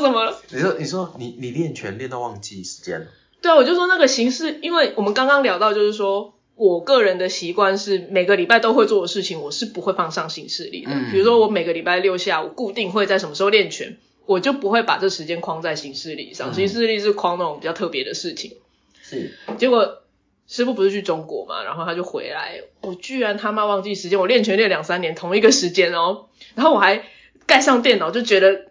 [0.00, 0.40] 说什么了？
[0.50, 3.06] 你说你说你你练拳练到忘记时间了，
[3.40, 10.90] 对啊，我就说那个形式，因为我们刚刚聊到，就是说我个人的习惯是每个礼拜都会做的事情，我是不会放上行事历的。
[10.92, 16.50] 嗯比如说我每个礼拜六下午固定会在什么时候练拳，我就不会把这时间框在行事历上。
[16.50, 18.56] 嗯行事历是框那种比较特别的事情。
[19.02, 20.02] 是结果
[20.46, 27.04] 师傅不是去中国嘛，然后他就回来，我居然他妈忘记时间，我练拳练两三年，同一个时间哦，然后我还
[27.46, 28.66] 盖上电脑，就觉得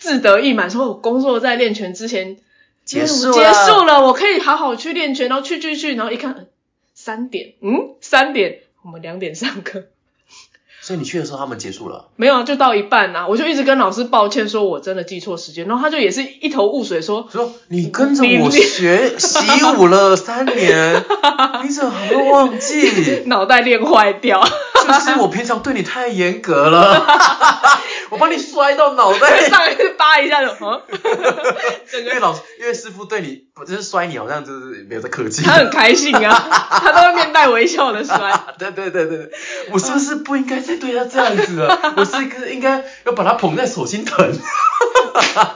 [0.00, 2.38] 自得意满，说我工作在练拳之前
[2.84, 6.46] 结束结了束了，我可以好好去练拳，然后去去去，然后一看
[6.94, 9.84] 三点，嗯，三点，我们两点上课。
[10.82, 19.38] 所以你去的时候他们结束了，没有啊，就到一半啊，我就一直跟老师抱歉说我真的记错时间，然后他就也是一头雾水说，说你跟着我你学习
[19.76, 21.04] 舞了三年，
[21.62, 23.22] 你怎么还会忘记？
[23.28, 24.42] 脑袋练坏掉。
[24.90, 27.06] 就是我平常对你太严格了，
[28.10, 29.48] 我把你摔到脑袋。
[29.48, 30.82] 上一次扒一下就，啊，
[31.90, 35.42] 整个因为老师，因为师傅对你不就是摔你，好像就是没有在客气。
[35.42, 36.32] 他很开心啊，
[36.82, 38.16] 他都会面带微笑的摔。
[38.58, 39.30] 对对对对对，
[39.72, 41.94] 我是不是不应该再对他这样子了？
[41.96, 44.32] 我是一个应该要把他捧在手心疼。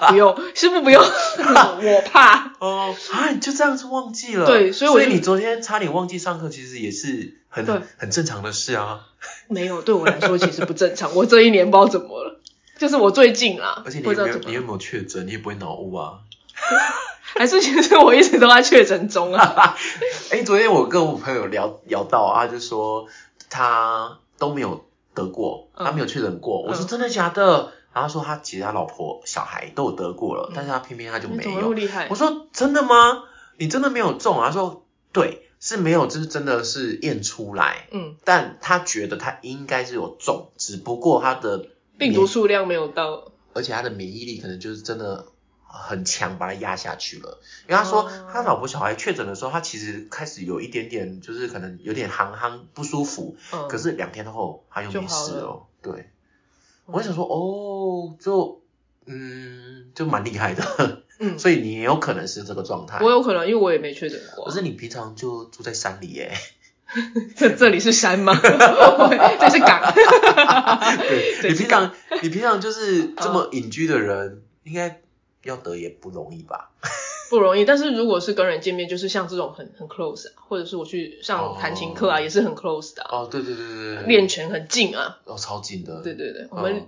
[0.08, 2.52] 不用，师傅不用，我怕。
[2.58, 4.46] 哦，啊，你就这样子忘记了？
[4.46, 7.64] 对所以我就你昨天差点忘记上课，其实也是很
[7.96, 9.00] 很正常的事啊。
[9.48, 11.14] 没有，对我来说其实不正常。
[11.14, 12.40] 我这一年不知道怎么了，
[12.78, 15.26] 就是我最近啦，而且你有没有你有没有确诊？
[15.26, 16.20] 你也不会脑雾啊。
[17.36, 19.76] 还是其实我一直都在确诊中啊。
[20.30, 23.06] 哎，昨天我跟我朋友聊聊到啊，他就说
[23.50, 26.62] 他都没有得过，嗯他没有确诊过。
[26.62, 27.72] 我说嗯真的假的？
[27.92, 31.72] 然后他说他其实他老婆小孩都有得过了，但是他偏偏他就没有。
[31.72, 32.14] 厉害我？
[32.14, 33.24] 说真的吗？
[33.56, 34.46] 你真的没有中啊？
[34.48, 41.66] 他说对，是没有，就是真的是验出来，嗯，但他觉得他应该是有中，只不过他的
[41.98, 43.32] 病毒数量没有到。
[43.52, 45.26] 而且他的免疫力可能就是真的
[45.64, 47.40] 很强，把他压下去了。
[47.68, 55.66] 因为他说哦他老婆小孩确诊的时候，他其实开始有一点点，就是可能有点憨憨不舒服，嗯，可是两天后他又没事了。
[55.82, 56.10] 对，
[56.86, 58.62] 我想说，哦，就
[59.06, 61.02] 嗯，就蛮厉害的。
[61.20, 62.98] 嗯， 所以你也有可能是这个状态。
[63.04, 64.48] 我有可能，因为我也没确诊过啊。
[64.48, 66.34] 可是你平常就住在山里耶，
[67.36, 68.34] 这这里是山吗？
[68.42, 69.92] 这是港。
[71.40, 75.00] 对你平常你平常就是这么隐居的人，应该
[75.42, 76.70] 要得也不容易吧？
[77.30, 86.86] 不容易，但是如果是跟人见面，就是像这种很很 close 啊，或者是我去上弹琴课啊，哦也是很 close 的、啊，哦，对对对对对，练拳很近啊，哦超近的，对对对，我哦们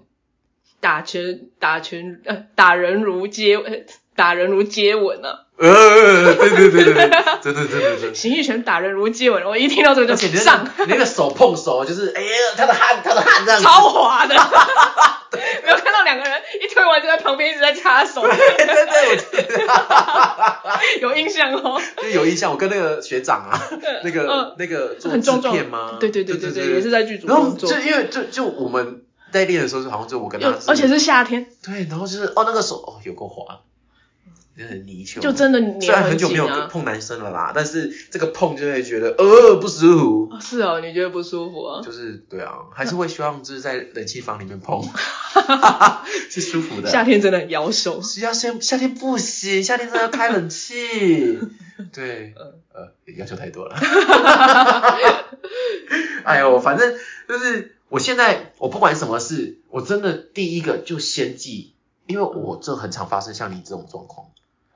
[0.78, 7.10] 打拳打拳呃打人如接呃打人如接吻啊，呃，对对对对对，
[7.42, 8.14] 真的真的真的。
[8.14, 14.34] 形意拳打人如接吻，我一听到这个就上，那个你那个手碰手，就是哎呀，他的汗，他的汗这样，超滑的，
[15.64, 23.58] 没有看到两个人一推完就在旁边一直在擦手，对对对，有印象哦，就有印象，我跟那个学长啊，
[24.04, 24.54] 那个嗯。
[24.58, 25.96] 那个做制片吗？
[26.00, 29.02] 对对对对对对，也是在剧组然后就，因为就就我们
[29.32, 33.60] 在练的时候，就好像就我跟他，而且是夏天，对，然后就是哦那个手哦有够滑，
[34.56, 36.46] 真的很泥鳅，就真的虽然很久没有。
[36.68, 41.82] 碰男生了啦，但是这个碰就会觉得呃不舒服，哦是哦，你觉得不舒服啊？
[41.84, 44.82] 就是对啊，还是会希望就是在冷气房里面碰，
[46.30, 46.90] 是舒服的。
[46.90, 51.38] 夏天真的很摇手，夏天夏天不行，夏天真的要开冷气。
[51.92, 52.34] 对，
[52.74, 53.76] 呃，要求太多了。
[56.24, 56.96] 哎呦，反正
[57.28, 61.74] 就是我现在我不管什么事，我真的第一个就先记，
[62.06, 64.28] 因为我这很常发生像你这种状况，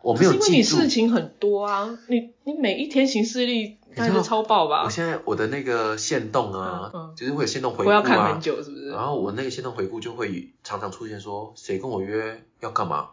[0.03, 0.77] 我没有记住因为你记。
[0.77, 4.91] 事情很多啊，你你每一天行事历应该超爆吧我？
[4.91, 8.88] 现在我的那个线动啊，嗯嗯就是会有线动回顾我要看啊很，久是不是？
[8.91, 13.11] 然后我那个线动回顾就会常常出现说谁跟我约要干嘛，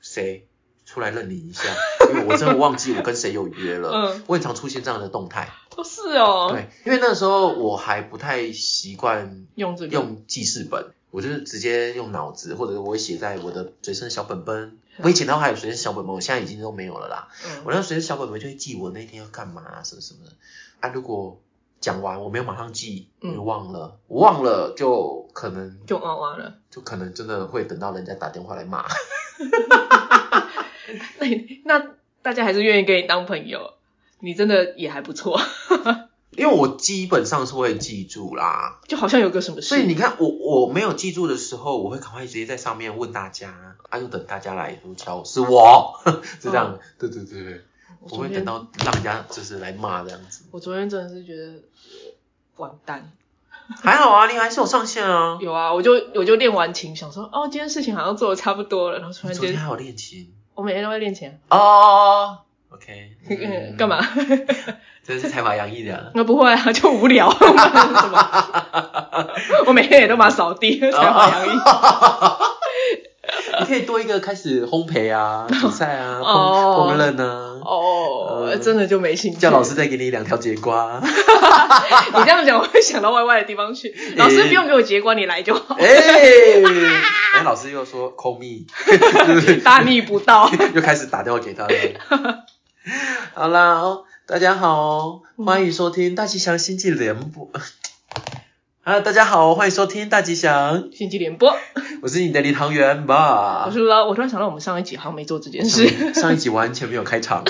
[0.00, 0.46] 谁
[0.84, 1.62] 出来认领一下，
[2.12, 3.90] 因为我真的忘记我跟谁有约了。
[3.90, 14.78] 嗯，我很常出现这样的动态，哦是哦，对，因为那时候我还不太习惯用这个用记事本，我就是直接用脑子，或者我会写在我的随身小本本。
[14.98, 17.28] 我以前都还有随身小本本，我现在已经都没有了啦。
[17.44, 20.32] 嗯我那随身小本本就会记我那天要干嘛啊，什么什么的。
[20.80, 21.40] 啊，如果
[21.80, 26.54] 讲完我没有马上记，我嗯就忘了，我忘了就可能就忘忘了。
[26.70, 28.84] 就可能真的会等到人家打电话来骂。
[31.18, 31.90] 那你那
[32.22, 33.74] 大家还是愿意跟你当朋友，
[34.20, 35.38] 你真的也还不错，
[36.32, 39.68] 因为我基本上是会记住啦，就好像有个什么事。
[39.68, 43.54] 所以你看我我没有记住的时候，我会赶快直接在上面问大家，
[43.88, 45.98] 啊，就等大家来说敲是我，
[46.40, 47.64] 是这样，对对对对，
[48.00, 50.44] 我会等到让人家就是来骂这样子。
[50.50, 51.54] 我昨天真的是觉得
[52.56, 53.12] 完蛋，
[53.82, 55.38] 还好啊，你还是有上线啊。
[55.40, 60.32] 有啊，我就我就练完琴，想说哦，今天事情好像做的差不多了，然后突然间昨天还有练琴？
[60.54, 62.38] 我每天都会练琴，哦。
[62.70, 63.88] OK， 嗯，干？
[63.88, 63.98] 嘛？
[65.06, 66.10] 真是才华洋溢的。
[66.14, 67.46] 那 不会啊，就无聊，什
[68.10, 69.28] 么？
[69.66, 71.50] 我每天也都把它扫地，才华洋溢。
[73.58, 79.38] 你可以多一个开始烘焙啊、煮菜啊、哦烹烹饪啊，哦，呃真的就没兴趣。
[79.38, 81.00] 叫老师再给你两条节瓜。
[81.02, 83.94] 你这样讲，我会想到歪歪的地方去。
[84.16, 86.60] 老师不用给我结关，你来就好，哎，
[87.34, 88.66] 然后老师又说 call me，
[89.64, 90.50] 大逆不道。
[90.74, 92.44] 又开始打电话给他了。
[93.38, 97.50] 好啦，哦大家好，欢迎收听大吉祥星际联播。
[98.82, 101.54] 啊，大家好，欢迎收听大吉祥，星际联播，
[102.00, 103.70] 我是你的李唐元吧我。
[103.70, 104.06] 是了。
[104.06, 107.44] 我突然想到，我们上一集好像没做这件事，上一集完全没有开场，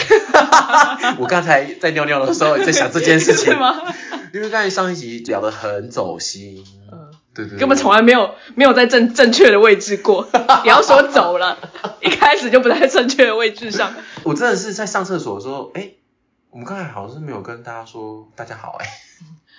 [1.21, 3.81] 我刚才在尿尿的时候也在想这件事情是，吗？
[4.35, 7.06] 因为刚才上一集聊得很走心，嗯，
[7.37, 10.27] 对对对，根本从来没有没有在正正确的位置过。
[10.65, 11.59] 你要说走了，
[12.01, 13.93] 一开始就不在正确的位置上。
[14.23, 15.91] 我真的是在上厕所的时候，哎，
[16.51, 18.87] 我们刚才好像是没有跟大家说大家好，哎，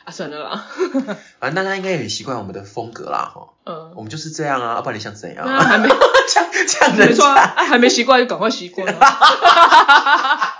[0.05, 0.65] 啊，算了啦。
[1.39, 5.87] 反正大家应该也很习惯我们的风格啦，哈，嗯，我们就是这样啊，要不然你想怎样那还没
[6.27, 10.56] 这样这样人没错啊，家，啊还没习惯就赶快习惯啊。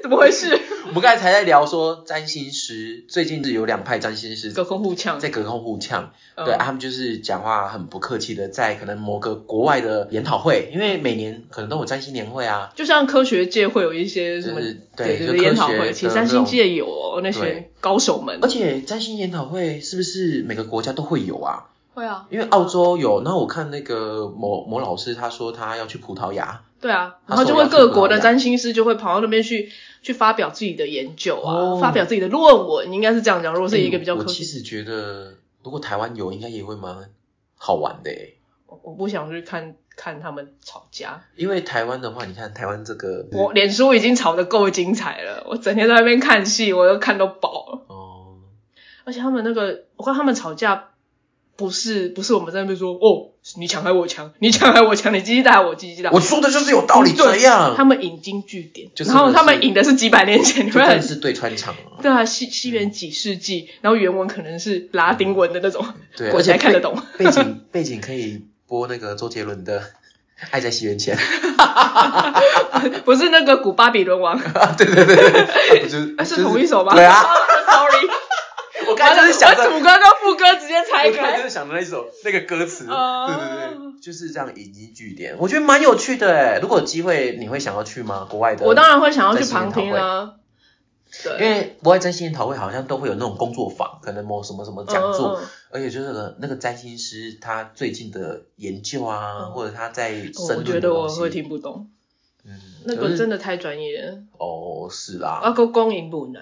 [0.02, 0.58] 怎么回事？
[0.88, 5.20] 我们刚才才在聊说占星师，最近是有两派占星师隔空互呛。
[5.20, 18.48] 在隔空互呛，嗯对，啊他们就是讲话很不客气的，在可能某个国外的研讨会，因为每年可能都有占星年会啊，就像科学界会有一些什么就是对对对就科学研讨会，其实占星界有哦那些高手们而。
[18.48, 21.66] 且占星研讨会是不是每个国家都会有啊？
[21.92, 29.70] 会啊，因为澳洲有，然后我看那个某某老师他说他要去葡萄牙，对啊，然后就会各国的占星师就会跑到那边去
[30.02, 33.52] 去发表自己的研究啊，哦发表自己的论文，应该是这样讲。
[33.52, 37.10] 如果是一个比较哎科学，我其实觉得如果台湾有，应该也会蛮
[37.56, 38.36] 好玩的诶。
[38.66, 41.24] 我我不想去看看他们吵架。
[41.36, 47.84] 因为台湾的话，你看台湾这个我脸书已经吵得够精彩了，我整天在那边看戏，我都看都饱了。
[47.88, 48.38] 哦，
[49.04, 50.90] 而且他们那个，我看他们吵架，
[51.56, 56.10] 不是不是我们在那边说哦，你抢还我抢，你抢还我抢，你鸡鸡打我鸡鸡打。
[56.10, 61.98] 我说的就是有道理这样，他们引经据典，就是然后他们引的是几百年前，你会很这真的是对穿场了。
[62.02, 65.84] 对啊，西西元几世纪，然后原文可能是拉丁文的那种，
[66.16, 66.94] 对， 我才看得懂。
[67.18, 69.80] 背背景背景可以播那个周杰伦的
[70.50, 71.16] 《爱在西元前》
[73.04, 76.94] 不是那个古巴比伦王，啊，对对对对， 不是啊是同一首吗？
[76.94, 77.22] 对啊
[77.66, 78.19] ，，sorry，我
[79.00, 81.32] 刚就是想着，我主歌跟副歌直接拆开。
[81.32, 86.58] 我就是想着那首那个歌词，哦对对对，就是这样引经据典，我觉得蛮有趣的哎。
[86.60, 88.26] 如果有机会，你会想要去吗？
[88.30, 88.66] 国外的？
[88.66, 90.34] 我当然会想要去旁听啊。
[91.24, 101.90] 对因对，为国外占星研讨会好像都会有那种工作坊，可能某什么什么讲座，而且就是那个占星师他最近的研究啊，嗯或者他在嗯深我觉得我会听不懂，
[102.44, 102.52] 嗯，
[102.84, 104.18] 那个真的太专业了。
[104.38, 106.40] 哦，是啊，啦，个公英文啊，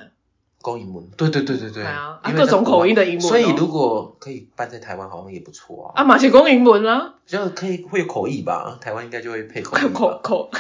[0.61, 10.51] 公英文，对对对对对，啊各种口音的英文哦所以如果可以办在台湾，好像也不错啊，啊，马是公英文啊，就可以会有口译吧，台湾应该就会配口译口口，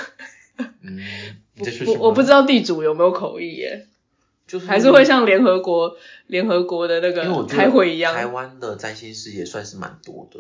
[0.83, 1.01] 嗯，
[1.55, 1.99] 你在说什么？
[2.01, 3.87] 我我不知道地主有没有口译耶，
[4.47, 5.97] 就是还是会像联合国
[6.29, 10.39] 联合国的那个开会一样，台湾的占星师也算是蛮多的，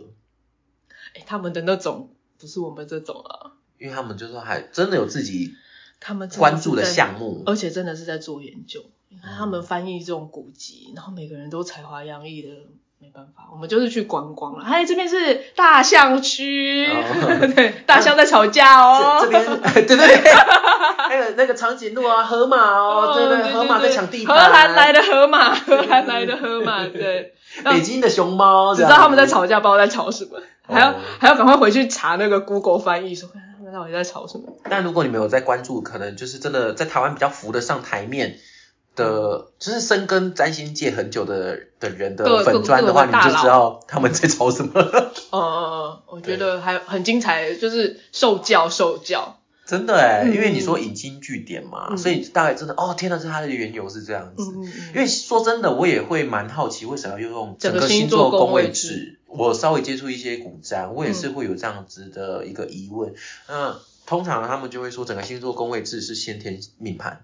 [1.14, 5.52] 哎，他们的那种不是我们这种啊，因为他们就是还真的有自己
[5.98, 8.84] 他们关注的在项目，而且真的是在做研究。
[9.10, 12.48] 你看他们翻译这种古籍，然后每个人都才华洋溢的，
[12.98, 14.64] 没办法，我们就是去观光了。
[14.64, 17.48] 哎，这边是大象区，哦。
[17.54, 19.18] 对，大象在吵架哦。
[19.20, 20.32] 这这边 对对对，
[21.08, 27.34] 还有那个长颈鹿啊，河马哦，对对，河马在抢地荷盘，兰来的河马，荷兰来的河马， 对，
[27.64, 34.58] 北京的熊猫，只知道他们在吵架，不知道在吵什么，还要哦还要赶快回去查那个 Google 翻译，说看他们到底在吵什么。
[34.68, 38.38] 但如果你们有在关注，可能就是真的在台湾比较浮得上台面
[38.98, 45.12] 的，就是深耕占星界很久的的人的粉砖的话，你就知道他们在吵什么了。
[45.30, 49.36] 嗯嗯嗯，我觉得还很精彩，就是受教受教。
[49.64, 54.42] 真的哎，嗯因为你说引经据典嘛，嗯所以大概真的哦，天哪，这它的缘由是这样子。
[54.42, 54.88] 嗯嗯嗯。
[54.94, 59.18] 因为说真的，我也会蛮好奇，为什么要用整个星星座宫位位制？
[59.26, 63.12] 我稍微接触一些古占，我也是会有这样子的一个疑问。
[63.46, 63.76] 那
[64.06, 67.20] 通常他们就会说，整个星座宫位制是先天命盘。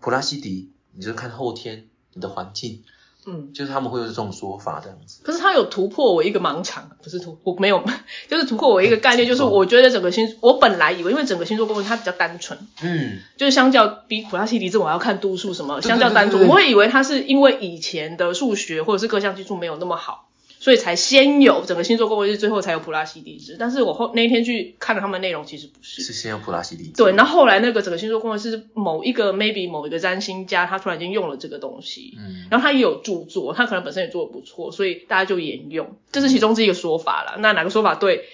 [0.00, 2.82] 普拉西迪，你就看后天你的环境。
[3.24, 5.20] 嗯，就是他们会有这种说法这样子。
[5.22, 7.80] 可是他有突破我一个盲场，不是突我没有，
[8.28, 20.28] 就是突破我一个概念，就是我觉得整个星，我本来以为因为整个星座公位它比较单纯，嗯，就是相较比普拉西迪这种我要看度数什么，相较单纯，我会以为它是因为以前的数学或者是各项技术没有那么好，
[20.62, 23.56] 所以才先有整个星座公位制，最后才有普拉西迪制。
[23.58, 26.02] 但是我后那一天去看了他们内容，其实不是。
[26.02, 26.92] 是先有普拉西里。
[26.96, 37.34] 对，然后后来那个整个星座公位是某一个 maybe 某一个占星家，他突然间用了这个东西，嗯，然后他也有著作，他可能本身也做的不错，所以大家就沿用，这是其中之一个说法啦。
[37.40, 38.26] 那哪个说法对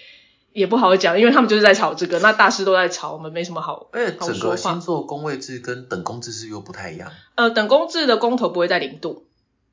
[0.53, 4.79] 也不好讲，因为他们就是在吵这个，那大师都在吵，我们没什么好而且整个星。
[4.79, 7.11] 座宫位制跟等宫制是又不太一样。
[7.33, 9.25] 呃，等宫制的宫头不会在零度，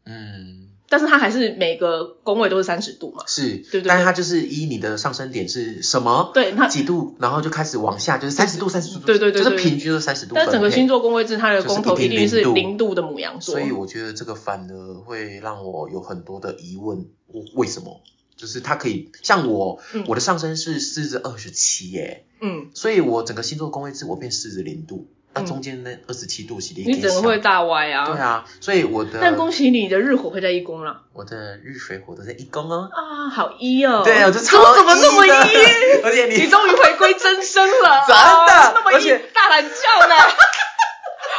[0.06, 3.24] 嗯，但是它还是每个宫位都是三十度嘛。
[3.26, 10.32] 是，对对但是它就是依你的上升点是什么，对，它几度，然后就开始往下，就是三十度、三十度，对对对对就是平均都三十度。
[10.34, 13.54] 但整个星座宫位制，它的宫头就是一定是零度的母羊座。
[13.56, 18.00] 所以我觉得这个反而会让我有很多的疑问，我为什么？
[18.36, 28.06] 就是它可以像我，嗯我的上升是狮子二十七耶，嗯，所以我整个星座宫位制我变狮子零度，那嗯中间那二十七度是你整个会大歪啊。
[28.06, 31.02] 对啊，所以我的但恭喜你的日火会在一宫了。
[31.12, 32.88] 我的日水火都在一宫哦。
[32.92, 34.02] 啊，好一哦。
[34.04, 35.30] 对，我就怎超么怎么那么一？
[36.02, 39.68] 而且你你终于回归真身了， 真的啊那么一大懒觉
[40.08, 40.14] 呢，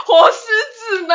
[0.05, 1.13] 活狮子呢，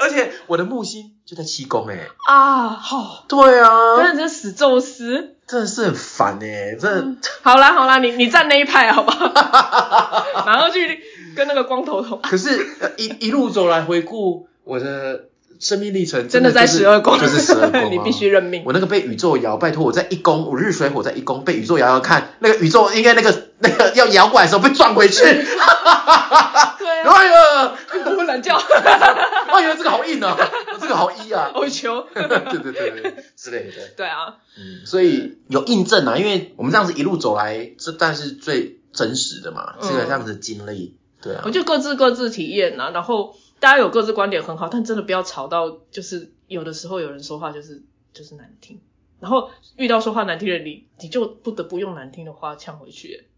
[0.00, 1.98] 而且我的木星就在七宫哎。
[2.28, 5.36] 啊，好，对啊，真的是死宙斯。
[5.46, 7.28] 真的是很烦哎，真的。
[7.42, 10.24] 好啦好啦，你你站那一派好不好？
[10.46, 10.98] 然后去
[11.34, 15.24] 跟那个光头头，可是呃一一路走来回顾我的
[15.58, 18.62] 生命历程，真的在十二宫，就是十二宫 啊，你必须认命。
[18.66, 25.22] 我那个被宇宙摇，拜托我在一宫，我日水火在一宫，被宇宙摇摇看，那个宇宙应该那个那个要摇过来的时候被撞回去。
[25.22, 30.36] 对啊， 哎呀，我们懒觉，哎呀，这个好硬啊，
[30.80, 32.06] 这个好一啊，好球。
[32.14, 33.88] 对对对对之类的。
[33.96, 48.80] 对啊，嗯，所以有印证啊，因为我们这样子一路走来，这但是最真实的嘛，嗯这个这样子经历，对啊我，就各自各自体验啊，然后大家有各自观点很好，但真的不要吵到，就是有的时候有人说话就是就是难听，
[49.20, 53.28] 然后遇到说话难听的你，你就不得不用难听的话呛回去。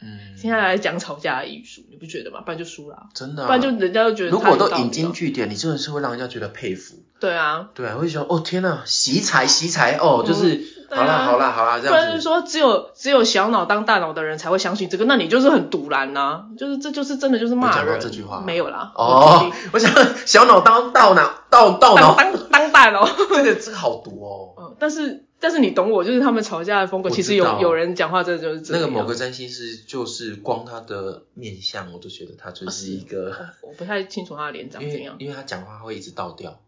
[0.00, 2.40] 嗯，现在来讲吵架的艺术，你不觉得吗？
[2.42, 7.02] 不然就输了啊、真的、啊，不然就人家就觉得如果都引经据典，你真的是会让人家觉得佩服。
[7.18, 12.10] 对啊，对啊，会觉得哦天呐，习才习才哦，就是、好啦好啦好啦这样子。
[12.10, 18.00] 就是说只有只有小脑当大脑的人才会相信这个，那你就是很堵然呐、就是这就是真的就是骂有讲到人。
[18.00, 18.92] 这句话没有啦。
[18.94, 19.90] 哦，我 想
[20.26, 23.08] 小脑当大脑当脑，当当大脑。
[23.30, 24.54] 这个这个好毒哦。
[24.58, 28.74] 嗯，但是但是你懂我，就是他们吵架的风格，其实有有人讲话真的就是这。
[28.74, 35.16] 那个某个占星师，就是光他的面相，我都觉得他就是一个，我不太清楚他的脸长因怎样。
[35.18, 36.58] 为因为他讲话会一直倒掉，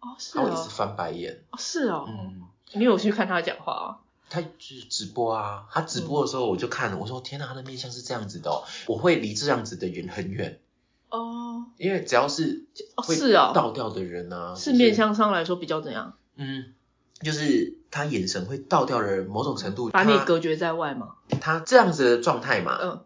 [0.00, 1.42] 哦，是他会一直哦，翻白眼。
[1.50, 2.42] 哦是哦，嗯，
[2.72, 3.86] 你有去看他讲话啊？
[4.28, 10.60] 他就是直播啊，他直播的时候我就看了，我说天哪，他的面相是这样子的哦，我会离这样子的人很远，
[11.08, 12.64] 哦，因为只要是
[13.08, 13.52] 是哦。
[13.54, 16.14] 倒掉的人啊，是就面相上来说比较怎样？
[16.36, 16.72] 嗯，
[17.20, 21.16] 就是他眼神会倒掉的人，某种程度把你隔绝在外嘛？
[21.40, 23.04] 他这样子的状态嘛，嗯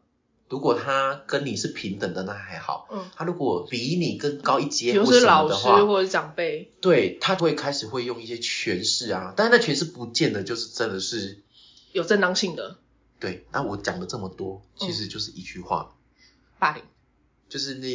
[0.49, 2.89] 如果他跟你是平等的，那还好。
[2.93, 11.43] 嗯，他如果比你更高一阶或什如是老师或者长辈，对他会开始会用一些诠释啊，但是那诠释不见得就是真的是
[11.93, 12.77] 有正当性的
[13.19, 13.47] 对。
[13.53, 15.95] 那我讲了这么多，其实就是一句话，
[16.59, 16.83] 霸凌。
[17.49, 17.87] 就是那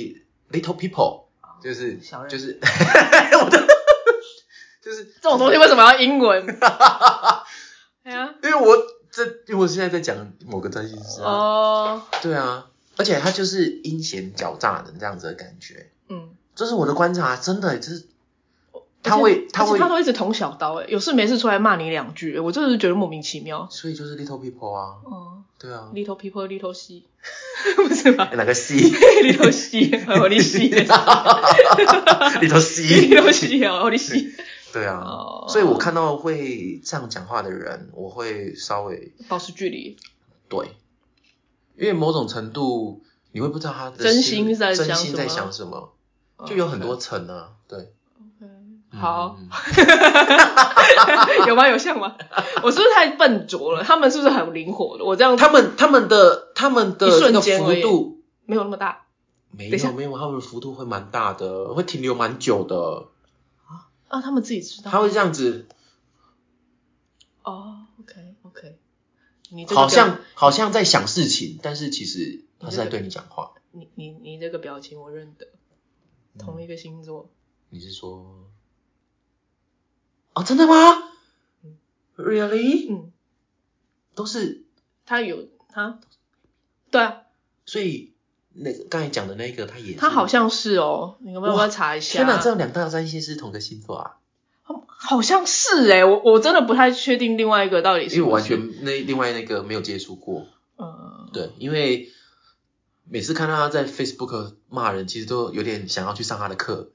[0.52, 1.26] little people，
[1.62, 2.60] 就是哦小人就是
[3.44, 3.68] 我的
[4.82, 6.46] 就是这种东西为什么要英文？
[8.04, 8.78] 哎呀，因为我
[9.26, 18.06] 这因为我现在在讲某个占星师啊，哦，对啊，而且他就是阴险狡诈的这样子的感觉，嗯，这是我的观察，真的就是
[19.04, 23.68] 他会他会，他都一直捅小刀，哎，有事没事出来骂你两句，我真的是觉得莫名其妙。
[23.70, 25.36] 所以就是 little people 啊，哦。
[25.62, 27.04] 对啊，，little people little 西，
[27.76, 28.32] 不是吧？
[28.34, 34.34] 哪个 C？little 西，我你西 little C，little 西哦，我你西，
[34.72, 39.98] 对啊哦，所以我看到会这样讲话的人，我会稍微保持距离。
[40.48, 40.68] 对，
[41.78, 45.94] 因为某种程度你会不知道他的真心在真心在想什么。
[46.46, 48.50] 就有很多层啊，对，OK，
[48.98, 49.50] 好，嗯。
[51.48, 51.68] 有吗？
[51.68, 52.16] 有像吗？
[52.64, 53.84] 我是不是太笨拙了？
[53.84, 55.04] 他们是不是很灵活的？
[55.04, 59.02] 我这样他们他们的他们的一瞬这个间幅度没有那么大。
[59.52, 63.08] 没有没有，他们的幅度会蛮大的，会停留蛮久的，
[64.10, 64.22] 啊？
[64.22, 65.68] 他们自己知道他会这样子，
[67.44, 67.88] 哦。
[68.00, 68.80] OK OK，
[69.50, 73.54] 你好像好像在想事情，但是其实他是在对你讲话。
[73.72, 75.46] 你你你这个表情我认得，
[76.34, 77.30] 嗯同一个星座，
[77.70, 78.50] 你是说
[80.34, 80.74] 哦，真的吗
[82.16, 82.90] ？Really？
[82.90, 83.12] 嗯，
[84.16, 84.64] 都是，
[85.06, 86.00] 他有他，
[86.90, 87.24] 对啊，
[87.66, 88.14] 所以
[88.62, 92.20] 那个刚才讲的那个，他也他好像是哦，你有没有要查一下？
[92.20, 94.12] 天哪，这两大占星是同个星座啊？
[95.02, 100.46] 好像是哎，我我真的不太确定另外一个到底是，因为我完全那另外那个没有接触过。
[100.78, 102.10] 嗯，对，因为
[103.10, 106.92] 每次看到他在 Facebook 骂人，其实都有点想要去上他的课。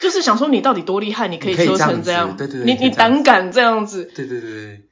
[0.00, 4.82] 就是想说你到底多厉害，你可以说成这样，对对对，你你胆敢这样子，对对对对。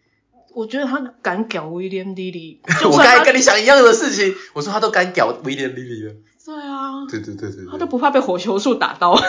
[0.56, 6.14] 我觉得他敢搞威廉莉莉，我刚才跟你想一样的事情，我说他都敢搞威廉莉莉了。
[6.46, 9.14] 对啊，对对对对，他都不怕被火球术打到。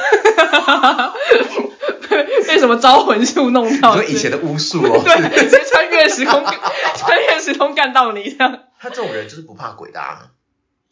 [2.47, 3.95] 被什么招魂术弄到？
[3.99, 6.41] 说以前的巫术哦， 对，直接穿越时空，
[6.95, 8.63] 穿越时空干到你这样。
[8.79, 10.29] 他这种人就是不怕鬼的啊，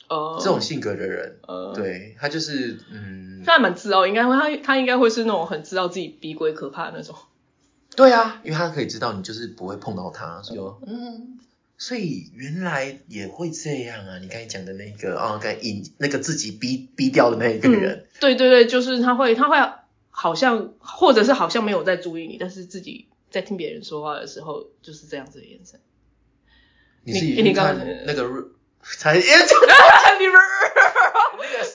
[0.09, 7.15] 哦，这种性格的人，呃，对他就是嗯，他蛮自傲，应该会他他应该会是那种很知道自己比鬼可怕的那种。
[7.95, 11.39] 对啊，因为他可以知道你就是不会碰到他，说嗯，
[11.77, 14.19] 所以原来也会这样啊。
[14.19, 19.55] 你刚才讲的那个啊，刚引那个自己逼逼掉的那一个人，对对对，就是他会他会。
[20.17, 25.77] 好像，或者是好像没有在注意你，但是自己在听别人说话的时候，就是这样子的眼神。
[27.03, 27.75] 你是你看
[28.07, 28.23] 那个
[28.81, 29.49] 才，你那个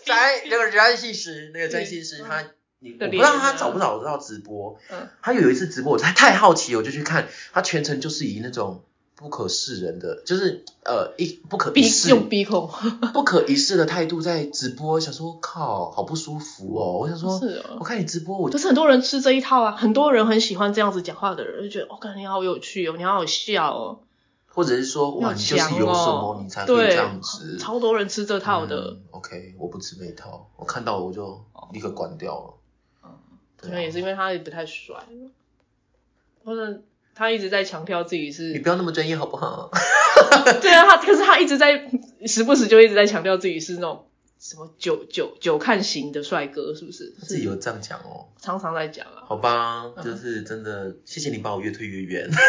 [0.06, 2.42] 占那个占星师，那个占星师他，
[2.80, 4.76] 你我不知道他找不找得到直播。
[4.90, 5.08] 嗯。
[5.22, 8.82] 他有一次直播，我太太好奇，我就去看，他全程就是以那种。
[9.16, 12.70] 不可视人的，就是呃一不可一世用鼻孔
[13.12, 16.96] 不可一世的态度在直播，想说靠，好不舒服哦。
[17.00, 23.98] 我想说，是我看你直播，我可是很多人吃这一套啊，很多人很喜欢这样子讲话的人，就觉得哦，感觉你好有趣哦，你好好笑哦，
[24.46, 28.96] 或者是说哇，你就是有什么你才会这样子，超多人吃这套的。
[29.10, 31.44] OK，我不吃那一套，我看到我就
[31.74, 32.54] 立刻关掉了。
[33.62, 34.96] 嗯，可能也是因为他也不太帅，
[36.44, 36.82] 或者。
[37.12, 39.70] 他一直在强调自己是，你不要那么专业好不好？
[40.62, 41.90] 对啊，他可是他一直在
[42.24, 44.06] 时不时就一直在强调自己是那种
[44.38, 47.12] 什么久久久看型的帅哥，是不是？
[47.20, 49.20] 他自己有这样讲哦，常常在讲啊。
[49.26, 52.30] 好吧，就是真的，谢谢你把我越推越远。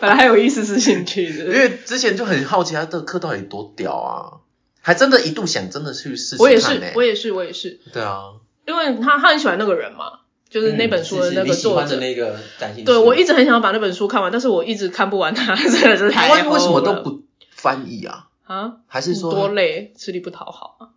[0.00, 4.38] 本来还有一丝丝兴趣的，因为之前就很好奇他的课到底多屌啊，
[4.80, 6.44] 还真的一度想真的去试试看。
[6.44, 7.80] 我也是，我也是，我也是。
[7.92, 8.34] 对啊，
[8.66, 10.20] 因为他他很喜欢那个人嘛。
[10.52, 12.38] 就是那本书的那个作者，那个
[12.84, 18.28] 对我一直很想要把那本书看完，但是我一直看不完他， 真的是太台湾为什么都不翻译啊？
[18.42, 18.76] 啊？
[18.86, 20.92] 还是说多累，吃力不讨好啊？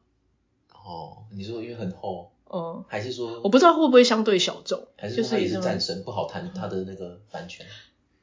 [0.74, 7.66] 哦，你说因为很厚，嗯，还是说我不知道会不会相对小众，还是说也是战神不好谈他的那个版权？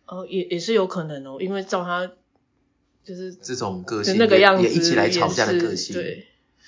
[0.05, 2.13] 哦，也也是有可能哦，因为照他
[3.03, 6.27] 就是这种个性那个样子，也一起来吵架的个性，对，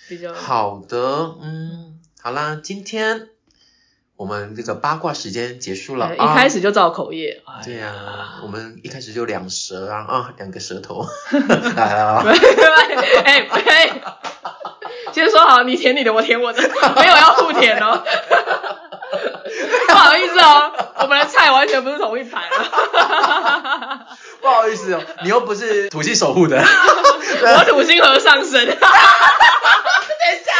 [0.08, 1.93] 比较好的，嗯，
[2.24, 3.28] 好啦，今天。
[4.16, 7.42] 我们这个八卦时间结束了，一开始就造口业。
[7.62, 7.92] 对呀，
[8.42, 11.04] 我们一开始就两舌啊啊，两个舌头。
[11.76, 12.24] 来了。
[13.24, 14.00] 哎哎，
[15.12, 16.62] 先说好，你舔你的，我舔我的，
[16.96, 18.02] 没有要互舔哦。
[19.88, 24.06] 不好意思哦，我们的菜完全不是同一盘啊。
[24.40, 26.56] 不好意思哦，你又不是土星守护的。
[26.56, 28.64] 我土星和上升。
[28.64, 30.52] 等一下。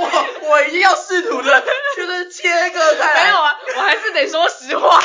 [0.00, 1.62] 我我一定要试图的，
[1.96, 3.24] 就是切割开。
[3.24, 5.00] 没有啊，我还是得说实话。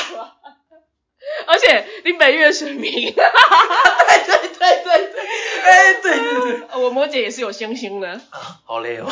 [1.47, 5.21] 而且你北月水明， 对对对对对，
[5.63, 8.21] 哎对对对，我摩羯也是有星星的啊。
[8.63, 9.07] 好累哦。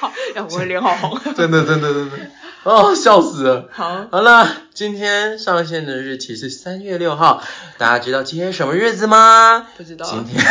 [0.00, 0.12] 好，
[0.50, 1.34] 我脸好红。
[1.34, 2.16] 真的真的真的，
[2.64, 3.68] 哦 笑死了。
[3.72, 7.40] 好，好了，今天上线的日期是三月六号，
[7.78, 9.68] 大家知道今天什么日子吗？
[9.76, 10.06] 不知道。
[10.06, 10.44] 今天。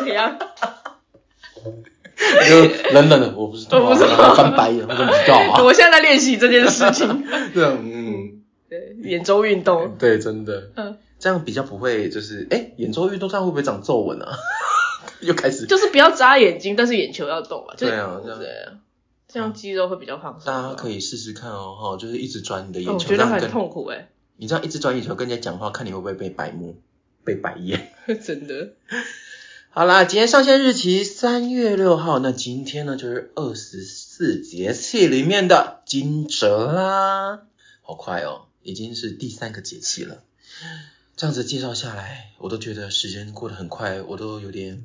[0.00, 0.38] 怎样？
[2.48, 5.62] 就冷冷的，我不知道，我不知道，翻白眼，我怎么知道啊？
[5.64, 7.24] 我现在在练习这件事情。
[7.54, 9.96] 对，嗯，对，眼周运动。
[9.98, 14.36] 对，真的，嗯，这样比较不会，就是哎，眼周运动这样会不会长皱纹啊？
[15.20, 17.74] 又开始，就是不要眨眼睛，但是眼球要动啊。
[17.78, 18.40] 对啊，这样，
[19.28, 20.52] 这样肌肉会比较放松。
[20.52, 24.08] 大家可以试试看哦，哈，就是一直转你的眼球，我觉得很痛苦哎。
[24.36, 26.76] 你这样一直转眼球跟人家讲话，看你会不会被白目、
[27.24, 27.92] 被白眼？
[28.24, 28.70] 真的。
[29.74, 37.44] 好啦，今天上线日期三月六号，那今天呢就是二十四节气里面的惊蛰啦，
[37.80, 40.24] 好快哦，已经是第三个节气了。
[41.16, 44.84] 这样子介绍下来，我都觉得时间过得很快，我都有点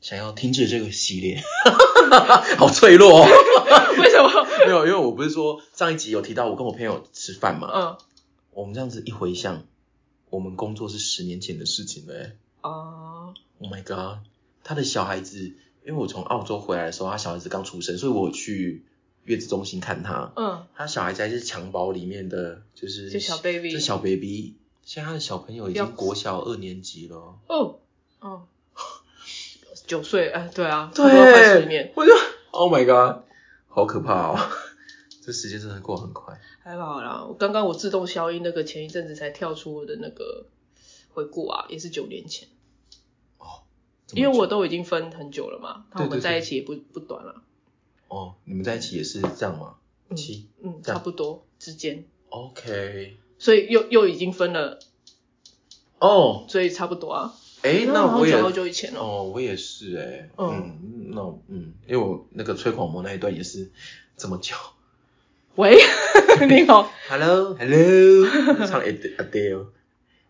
[0.00, 1.42] 想要停止这个系列，
[2.56, 3.24] 好脆弱。
[3.24, 3.28] 哦。
[4.00, 4.46] 为什么？
[4.64, 7.98] 没有，因为我不是说上一集有提到我跟我朋友吃饭嘛，嗯，
[8.54, 9.66] 我们这样子一回想，
[10.30, 12.30] 我们工作是十年前的事情了，
[12.62, 13.34] 哦。
[13.58, 14.18] Oh my god，
[14.62, 15.38] 他的小孩子，
[15.86, 18.84] 因为我从澳洲回来的时候，他小孩子刚出生，所以我去
[19.24, 27.38] 月子中心看他，嗯，他小孩子还是襁褓里面的，就是就小 baby 这小 baby，现在他的小朋友已经国小二年级了。
[27.48, 27.78] 哦，
[28.20, 28.46] 哦，
[29.86, 32.12] 九岁，哎，对啊，差不多快十年，我就
[32.50, 33.24] Oh my God，
[33.68, 34.38] 好可怕哦！
[35.24, 36.38] 这时间真的过很快。
[36.62, 37.24] 还好啦。
[37.24, 40.46] 我刚刚我自动消音那个前一阵子才跳出我的那个
[41.12, 42.46] 回顾啊，也是九年前，
[44.14, 47.42] 因为我都已经分很久了嘛，那我们在一起也不不短了，
[48.08, 49.74] 哦，你们在一起也是这样吗？
[50.10, 54.78] 嗯七嗯，差不多之间，OK，所以又又已经分了，
[55.98, 57.34] 哦，所以差不多啊。
[57.62, 59.00] 哎，那那我也好久以前了。
[59.00, 60.78] 哦，我也是哎，嗯。
[60.82, 63.70] 嗯，那嗯，因为我那个吹狂魔那一段也是
[64.18, 64.54] 这么久。
[65.54, 65.78] 喂，
[66.48, 67.54] 你好， Hello。
[67.54, 68.26] Hello，
[68.66, 69.68] 唱 Ad- Adele。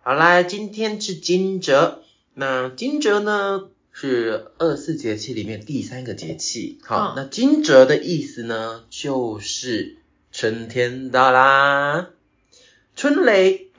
[0.02, 1.98] 好啦，今天是惊蛰，
[2.34, 6.80] 那惊蛰呢是二十四节气里面第三个节气。
[6.82, 7.14] 好，嗯。
[7.16, 9.98] 那惊蛰的意思呢，就是
[10.32, 12.10] 春天到啦，
[12.96, 13.70] 春雷，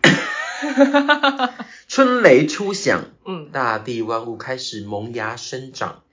[1.90, 3.50] 春雷初响，嗯。
[3.52, 6.04] 大地万物开始萌芽生长。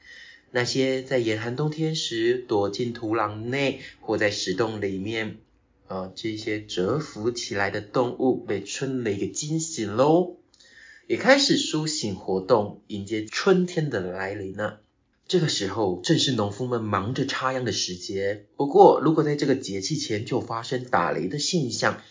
[0.51, 5.39] 那些在严寒冬天时躲进土壤内或在石洞里面，
[5.87, 10.37] 呃，这些蛰伏起来的动物被春雷给惊醒喽，
[11.07, 14.79] 也开始苏醒活动，迎接春天的来临呢。
[15.27, 18.47] 这个时候正是农夫们忙着插秧的时节。
[18.57, 22.03] 不过，如果在这个节气前就发生打雷的现象，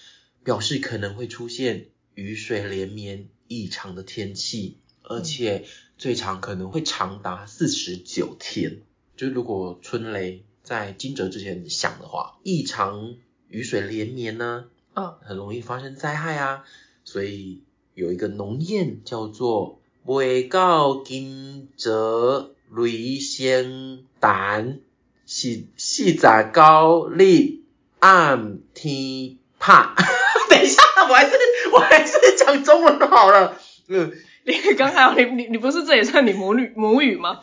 [0.43, 5.65] 表示可能会出现雨水连绵、异常的天气，而且
[5.97, 8.81] 最长可能会长达四十九天。
[9.15, 13.15] 就是如果春雷在惊蛰之前响的话，异常
[13.49, 16.63] 雨水连绵呢，嗯很容易发生灾害啊。
[17.03, 24.79] 所以有一个农谚叫做“未到金泽雷先蛋，
[25.25, 26.19] 是四十
[26.53, 27.63] 高你
[27.99, 29.93] 暗天怕”。
[30.49, 31.35] 等一下，我还是
[31.73, 33.57] 我还是讲中文好了。
[33.87, 37.39] 嗯，你刚才你你你不是这也算你母语母语吗？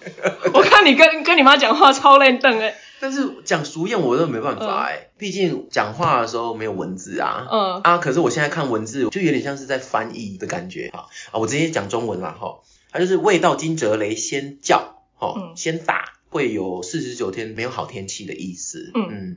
[0.52, 7.46] 我看你跟跟你妈讲话超练瞪哎，但是讲熟谚我都没办法哎、毕竟讲话的时候没有文字啊。
[7.50, 11.08] 嗯啊，可是我现在看文字，就有点像是在翻译的感觉哈。
[11.30, 12.61] 啊，我直接讲中文啦哈。
[12.90, 18.90] 它就是未到惊蛰雷先叫，哈、嗯先打，会有四十九天没有好天气的意思。
[18.94, 19.37] 嗯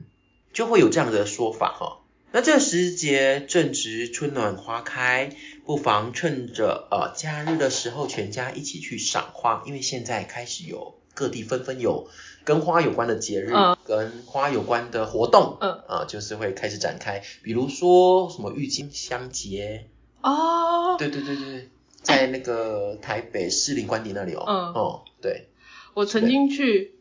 [0.52, 1.98] 就会有这样的说法哈。
[2.32, 5.30] 那这个时节正值春暖花开，
[5.66, 12.08] 不妨趁着呃假日的时候，全家一起去赏花，因为现在开始有各地纷纷有
[12.44, 19.88] 跟花有关的节日，嗯跟花有关的活动，嗯啊、就是会开始展开，比如说什么郁金香节，
[20.22, 21.68] 哦，对对对对，
[22.02, 25.48] 在那个台北士林官邸那里哦，嗯哦，对，
[25.92, 26.94] 我曾经去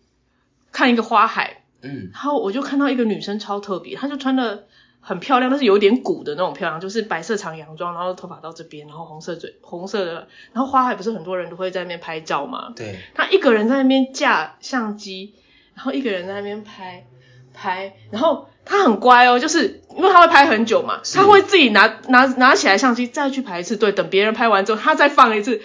[0.74, 2.10] 看一个花海，嗯。
[2.12, 4.68] 然后我就看到一个女生超特别，她就穿的
[5.02, 12.72] 很漂亮，但是有点鼓的那种漂亮，就是白色长洋装，然后头发到这边，然后红色嘴红色的，然后花海不是很多人都会在那边拍照嘛？
[12.76, 15.34] 对，他一个人在那边架相机，
[15.76, 17.06] 然后一个人在那边拍
[17.54, 25.62] 拍，然后他很乖哦，就是因为他会拍很久嘛，是她会自己拿拿拿起来相机再去排一次，队，等别人拍完之后，他再放一次。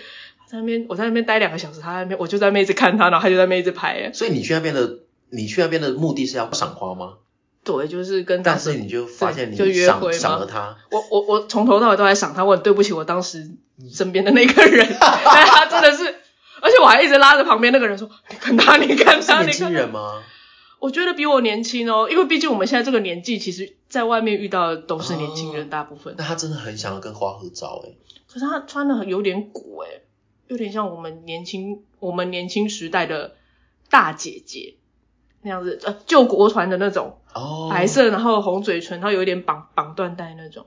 [0.48, 3.94] 在那边，我在那边待两个小时，他在那边，我就在那边一直看他，然后他就在那边一直拍。
[3.94, 7.14] 哎，所以你去那边的，你去那边的目的是要赏花吗？
[7.66, 13.50] 对，就是跟但是你就发现你就约会嘛赏了他，我我我从头到尾都在赏他，我很对不起我当时
[13.92, 16.04] 身边的那个人， 但他真的是，
[16.62, 19.70] 而且我还一直拉着旁边那个人说：“你看他，你看他，是年轻。
[19.72, 20.22] 人吗？”
[20.78, 26.14] 我觉得比我年轻哦，因为毕竟我们现在这个年纪，其实在外面遇到的都是年轻人，哦大部分。
[26.16, 27.90] 那他真的很想要跟花合照哎，
[28.28, 30.02] 可是他穿的很有点古诶，
[30.46, 33.34] 有点像我们年轻我们年轻时代的
[33.90, 34.74] 大姐姐
[35.42, 40.64] 那样子，呃，救国团的那种哦，白色，然后红嘴唇，然后有一点绑绑缎带那种。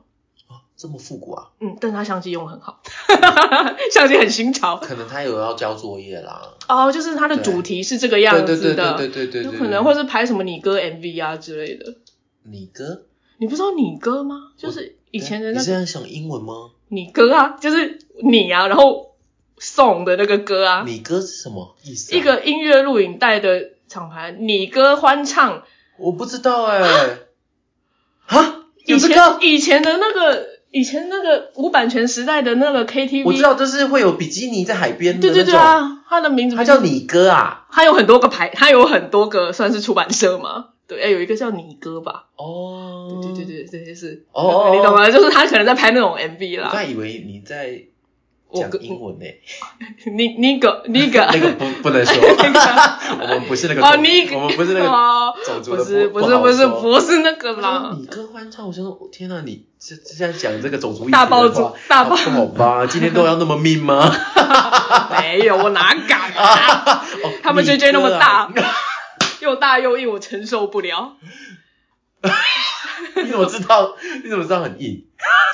[0.47, 1.49] 哦这么复古啊？
[1.59, 2.79] 嗯，但是他相机用得很好，
[3.91, 4.77] 相机很新潮。
[4.77, 11.95] 可能他有要交作业啦，哦，就是他的主题是这个样对对子的，对对对对对，有可能或是拍什么你哥 MV 啊之类的。
[12.43, 13.01] 你哥，
[13.39, 14.53] 你不知道你哥吗？
[14.55, 16.71] 就是以前的你那个是在想英文吗？
[16.87, 19.15] 你哥啊，就是你啊，然后
[19.57, 22.17] 送的那个歌啊，你哥是什么意思、啊？
[22.17, 25.63] 一个音乐录影带的厂牌，你哥欢唱。
[25.99, 26.79] 我不知道哎、
[28.27, 29.37] 啊，有以前这个？
[29.41, 37.65] 以前的那个以前那个无版权时代的那个 KTV，我知道，就是会有比基尼在海边的对对对啊，他的名字他叫你哥啊？
[37.71, 40.69] 他有很多个牌，他有很多个算是出版社嘛。
[40.87, 42.25] 对，哎，有一个叫你哥吧？
[42.35, 45.09] 哦，对对对对，这些是哦哦哦你懂吗？
[45.11, 46.67] 就是他可能在拍那种 MV 啦。
[46.67, 47.83] 我刚才以为你在
[48.53, 49.25] 讲英文呢、
[50.17, 51.23] 你你个你个。
[51.31, 52.15] 那个不不能说，
[53.21, 64.11] 我们不是那个哦，种你我们不是那个哦种族的不是不是不是不是那个啦，你跟欢唱，我想说，天哪，你这这现在讲这个种族大爆话竹大爆好吧，今天都要那么命吗？
[65.11, 67.05] 没有，我哪敢啊！
[67.23, 68.51] 哦他们你 JJ 那么大，
[69.41, 71.17] 又大又硬，我承受不了。
[73.23, 73.95] 你怎么知道？
[74.23, 75.05] 你怎么知道很硬？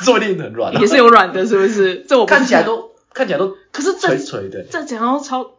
[0.03, 2.05] 说不定很软、啊，也是有软的，是不是？
[2.07, 5.51] 这我看起来，都看起来都可是垂这垂的，这怎样超？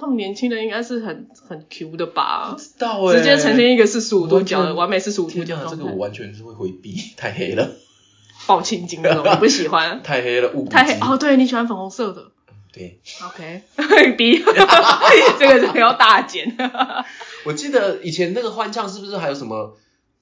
[0.00, 2.58] 他们年轻人应该是很很 Q 的吧不？
[2.60, 7.70] 知道哎、直接呈现一个四十五度角的完完美四十五度，角状态这个我，完全是会回避，太黑了，
[8.48, 10.00] 爆青筋那种，你不喜欢？
[10.02, 12.32] 太黑了，雾太黑哦，对你喜欢粉红色的
[12.72, 13.62] 对，，OK，
[14.18, 14.42] 逼
[15.38, 16.56] 这个这个要大减。
[17.44, 19.76] 我记得以前那个欢唱是不是还有什么？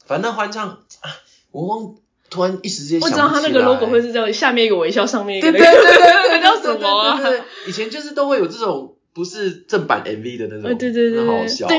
[0.06, 1.10] 反正欢唱啊，
[1.50, 1.94] 我忘，
[2.30, 11.66] 突然一时间我想不起知道他那个 logo 会是这样，下面一个微笑，上面一个对那个对对对对，那叫 什么以前就是都会有这种不是正版 MV 的那种，呃，对对对对，很好笑。
[11.66, 11.78] 噔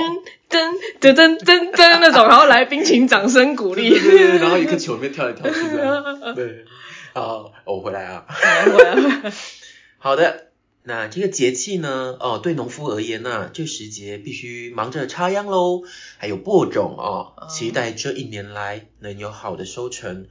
[0.49, 3.89] 噔噔噔噔噔那种，然后来宾请掌声鼓励。
[3.89, 6.03] 对对对对，然后一个球里面跳来跳去这样。
[6.35, 6.65] 对，
[7.13, 8.25] 好，我回来啊。
[8.65, 9.31] 回来
[9.99, 10.46] 好的，
[10.87, 15.81] 那这个节气呢，哦，对农夫而言呢、这时节必须忙着插秧喽，
[16.17, 20.27] 还有播种哦，哦期待这一年来能有好的收成。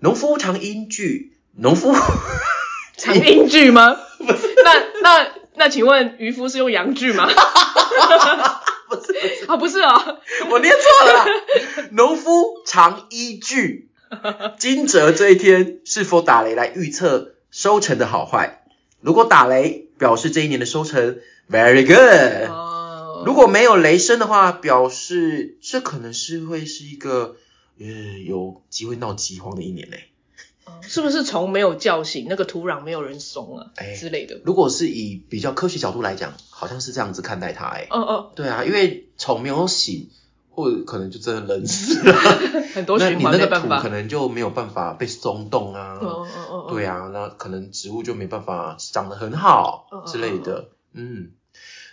[0.00, 1.94] 农夫常因剧，农夫
[2.98, 3.96] 常因句吗？
[4.18, 7.28] 那 那那，请问渔夫是用洋句吗？
[8.90, 10.18] 不是不是，啊，不是哦，
[10.50, 11.26] 我念错了啦。
[11.92, 13.90] 农夫常依据
[14.58, 18.64] 惊蛰这一天是否打雷来预测收成的好坏。
[19.00, 21.16] 如果打雷，表示这一年的收成
[21.50, 22.50] very good。
[22.50, 27.36] 哦，如果没有雷声的话，表示这可能是会是一个
[27.80, 29.96] 呃有机会闹饥荒的一年呢。
[30.82, 34.38] 是不是虫没有叫醒，那个土壤没有人松啊哎之类的？
[34.44, 37.86] 如果是以比较科学角度来讲，好像是这样子看待它哎。
[37.88, 40.10] 哦哦，对啊，因为虫没有醒，
[40.50, 42.12] 或者可能就真的冷死了。
[42.76, 43.88] 很多循那你那个土可。
[43.88, 45.98] 能就没有办法被松动啊。
[46.02, 50.70] 嗯嗯嗯嗯，对啊，那可能植物就没办法长得很好之类的。
[50.92, 51.30] 嗯，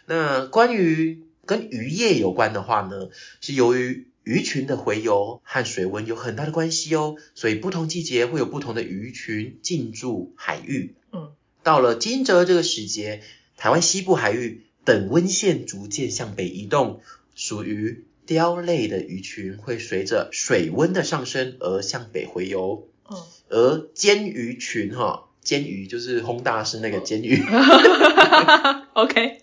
[0.05, 3.09] 那关于跟渔业有关的话呢，
[3.41, 10.95] 是由于鱼群的洄游和水温有很大的关系哦，所以不同季节会有不同的鱼群进驻海域。
[11.11, 11.31] 嗯，
[11.63, 13.21] 到了惊蛰这个时节，
[13.57, 17.01] 台湾西部海域等温线逐渐向北移动，
[17.35, 22.87] 属于鲷类的鱼群会随着水温的上升而向北洄游。
[23.11, 23.17] 嗯
[23.49, 29.41] 而煎鱼群哈，煎鱼就是轰大师那个煎鱼，嗯， OK，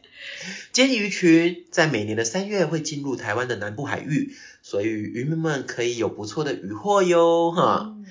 [0.72, 7.94] 煎鱼群在每年的三月会进入台湾的南部海域，所以渔民们可以有不错的渔获哟哈。
[7.94, 8.06] 嗯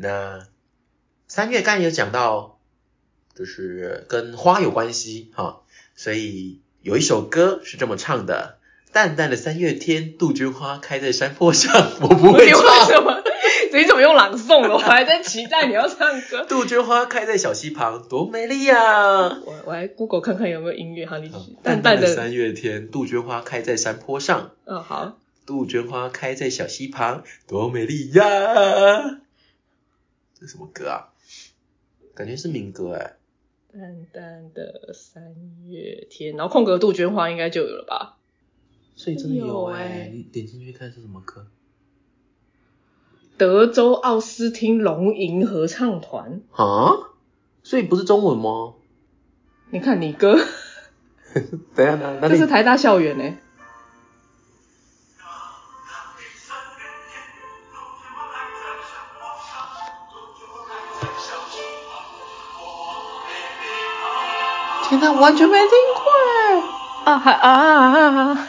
[0.00, 0.46] 那
[1.26, 2.58] 三月刚才有讲到，
[3.34, 5.62] 就是跟花有关系哈，
[5.96, 8.58] 所以有一首歌是这么唱的：
[8.92, 11.92] 淡淡的三月天，杜鹃花开在山坡上。
[12.00, 12.86] 我不会你为唱。
[12.86, 13.22] 什么？
[13.72, 14.74] 你怎么用朗诵了？
[14.74, 16.44] 我还在期待你要唱歌。
[16.48, 19.28] 杜鹃花开在小溪旁，多美丽呀！
[19.44, 28.24] 我我来 Google 看看有没有音乐哈，你好淡淡的，三月天，杜鹃花开在山坡上，嗯好， 杜鹃花开在小溪旁，多美丽呀！
[30.38, 31.08] 这什么歌啊？
[32.14, 33.14] 感觉是民歌哎。
[33.70, 35.22] 淡淡的三
[35.68, 38.16] 月天，然后空格杜鹃花应该就有了吧？
[38.96, 41.46] 所以真的有有哎、欸你点进去看是什么歌
[43.38, 46.92] 德州奥斯汀龙吟合唱团，啊？
[47.62, 48.74] 所以不是中文吗？
[49.70, 50.36] 你看你哥，
[51.76, 52.34] 等一下哪哪里？
[52.34, 53.22] 这是台大校园呢、
[64.88, 67.12] 天哪，完全没听过哎！
[67.12, 68.48] 啊还啊啊啊啊！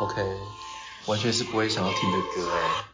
[0.00, 0.22] OK，
[1.06, 2.84] 完全是不会想要听的歌哎，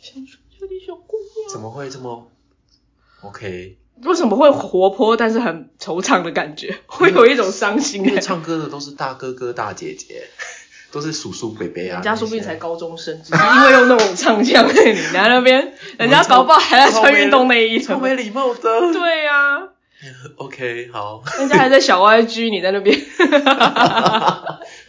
[0.00, 2.28] 想说这里小姑娘，怎么会这么
[3.22, 3.76] OK？
[4.04, 6.76] 为什么会活泼但是很惆怅的感觉？
[6.86, 10.26] 会有一种伤心的、因为唱歌的都是大哥哥大姐姐，
[10.90, 11.94] 都是叔叔伯伯啊。
[11.94, 17.80] 人家说不定才高中生，只是因为用那种唱腔在你在那边， 人家搞不好还在穿运动内衣。
[17.80, 18.92] 超没礼貌的。
[18.92, 19.68] 对呀、啊，
[20.38, 21.22] OK，好。
[21.38, 22.98] 人家还在小 YG，你在那边。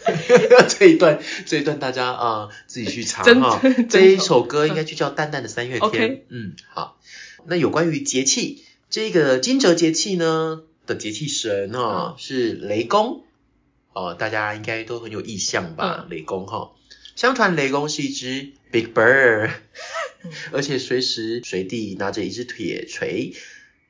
[0.69, 3.61] 这一段，这一段大家啊、呃自己去查哈。
[3.89, 5.91] 这一首歌应该就叫《淡淡的三月天》。
[6.29, 6.99] 嗯，好。
[7.45, 13.23] 那有关于节气，这个惊蛰节气呢的节气神哈、嗯是雷公，
[13.91, 16.05] 哦、大家应该都很有印象吧？
[16.05, 16.71] 嗯雷公哈，
[17.15, 19.51] 相传雷公是一只 big bird，
[20.23, 23.33] 嗯 而且随时随地拿着一只铁锤，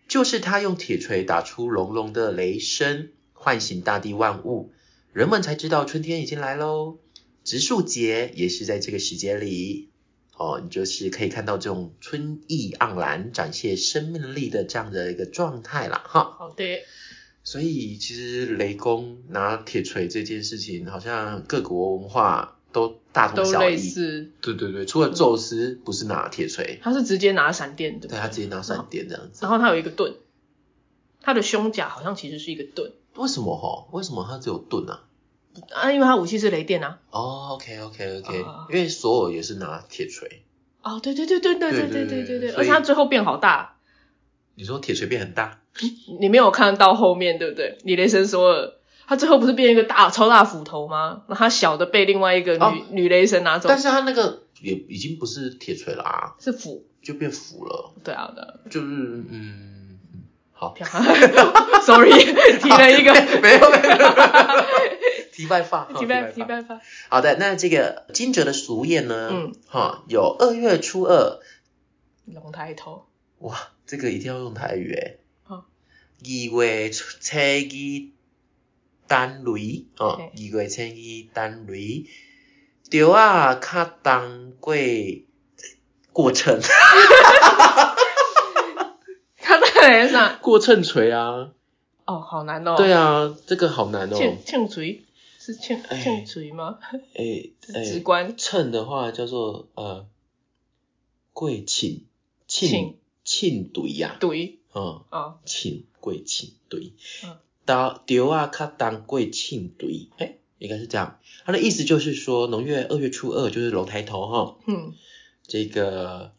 [0.07, 4.73] 就是他用铁锤打出隆隆的雷声，唤醒大地万物，
[5.13, 6.97] 人们才知道春天已经来喽。
[7.43, 9.89] 植树节也是在这个时节里，
[10.35, 16.35] 哦，你就是可以看到这种春意盎然、展现生命力的这样的一个状态啦，哈。
[16.39, 16.63] 好的，
[17.43, 23.77] 所以其实雷公拿铁锤这件事情，好像各国文化都大同都类小异。
[23.77, 24.31] 似。
[24.41, 29.39] 对对对，除了宙斯不是拿铁锤，他是直接拿闪电，对不对他直接拿闪电这样子。
[29.43, 30.15] 然后他有一个盾，
[31.21, 33.87] 他的胸甲好像其实是一个盾为什么哈？
[33.91, 35.01] 为什么它只有盾啊？
[35.73, 36.99] 啊，因为它武器是雷电啊。
[37.11, 40.43] 哦，OK OK OK，、啊因为索尔也是拿铁锤。
[40.81, 43.77] 哦，对对对对对对对对对对而且它最后变好大，
[44.55, 45.61] 你说铁锤变很大，
[46.19, 47.77] 你没有看到后面对不对？
[47.83, 48.73] 你雷神索尔，
[49.07, 51.23] 他最后不是变一个大超大斧头吗？
[51.27, 56.85] 然后他小的被另外一个女、哦女雷神拿走，但是他那个也已经不是铁锤了啊，是斧。
[57.03, 58.49] 就变斧了，对啊，对啊。
[58.69, 59.72] 就是嗯，
[60.53, 60.73] 好，
[61.83, 62.11] Sorry，
[62.61, 63.13] 提了一个。
[63.41, 63.97] 没有没有。
[65.33, 66.79] 提白发，提白提白发。
[67.09, 69.29] 好的，那这个惊蛰的俗谚呢？
[69.31, 71.39] 嗯，哈，有二月初二，
[72.25, 73.07] 龙抬头，
[73.39, 75.19] 哇，这个一定要用台语诶。
[75.43, 75.65] 好
[76.25, 78.11] 二月初初二
[79.07, 80.31] 单雷，哦，嘿。
[80.53, 82.05] 二月初二单雷，
[82.91, 84.75] 钓啊卡当过
[86.13, 86.59] 过秤，
[89.83, 90.39] 他在脸上。
[90.41, 91.51] 过秤锤啊，
[92.05, 92.75] 哦，好难哦。
[92.77, 94.15] 对啊，这个好难哦。
[94.17, 95.03] 秤秤锤？
[95.39, 96.01] 是庆哎。
[96.01, 96.79] 庆锤吗？
[97.13, 100.05] 诶诶，直观秤的话叫做呃
[101.33, 102.05] 贵庆
[102.47, 105.01] 庆庆庆对呀，对嗯。
[105.09, 106.93] 啊，庆贵庆对
[107.25, 111.19] 嗯，到丢啊卡当贵庆对，哎，应该是这样。
[111.45, 114.93] 它的意思就是说，农月二月初二就是龙抬头哈，嗯。
[115.45, 116.31] 这个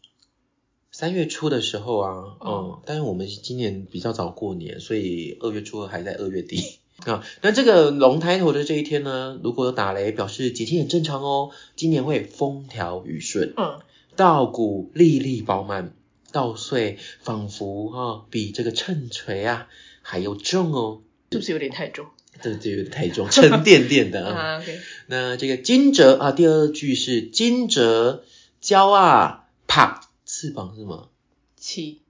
[0.97, 6.79] 三月初的时候啊，嗯哦，但是我们今年比较早过年，所以二月初二还在二月底。
[7.05, 13.53] 啊，那这个龙抬头的这一天呢，如果有打雷，表示节气很正常哦，今年会风调雨顺。
[13.57, 13.81] 嗯，
[14.15, 15.93] 稻谷粒粒饱满，
[16.31, 19.67] 稻穗仿佛哈、比这个秤锤啊
[20.01, 21.01] 还要重哦。
[21.29, 22.05] 是不是有点太重
[22.41, 24.63] 这这有点太重，沉甸甸的啊。
[25.07, 28.21] 那这个惊蛰啊，第二句是惊蛰
[28.63, 30.04] 骄啊，啪，
[30.37, 31.07] 翅膀是什么？
[31.55, 32.01] 七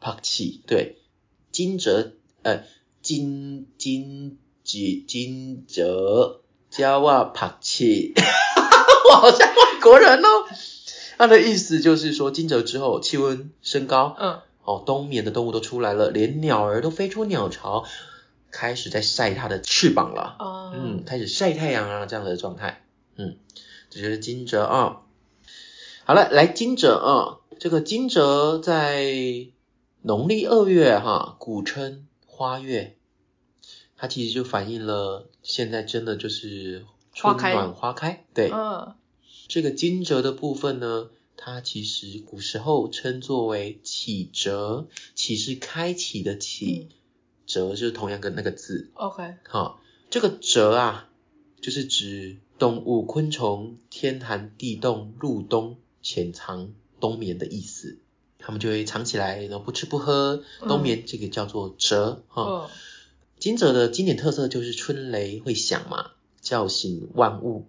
[0.00, 0.96] 啪气，对，
[1.52, 2.64] 惊蛰呃
[3.02, 6.40] 惊惊惊惊蛰
[6.72, 8.14] 骄啊，啪气，
[9.10, 10.28] 我好像外国人哦。
[11.18, 17.84] 它的意思就是说，惊蛰之后气温升高，嗯哦，冬眠的动物都出来了，连鸟儿都飞出鸟巢，
[18.50, 20.36] 开始在晒它的翅膀了。
[20.38, 22.82] 啊嗯，开始晒太阳啊，这样的状态。
[23.16, 23.36] 嗯，
[23.90, 25.02] 这就是惊蛰啊。
[26.06, 29.48] 好了，来惊蛰啊，这个惊蛰在
[30.02, 32.96] 农历二月哈，古称花月，
[33.96, 38.24] 它其实就反映了现在真的就是春暖花开。
[38.34, 38.94] 对，嗯。
[39.46, 46.94] 这个惊蛰的部分呢，它其实古时候称作为启蛰，启是开启的启，嗯。
[47.46, 48.90] 蛰就是同样跟那个字。
[48.94, 51.08] ，OK，好，这个蛰啊，
[51.60, 56.72] 就是指动物、昆虫天寒地冻、入冬潜藏
[57.04, 57.98] 冬眠的意思。
[58.38, 62.42] 他们就会藏起来，然后不吃不喝，冬眠，这个叫做蛰哈。
[62.42, 62.70] 嗯
[63.36, 67.66] 惊蛰的经典特色就是春雷会响嘛，叫醒万物，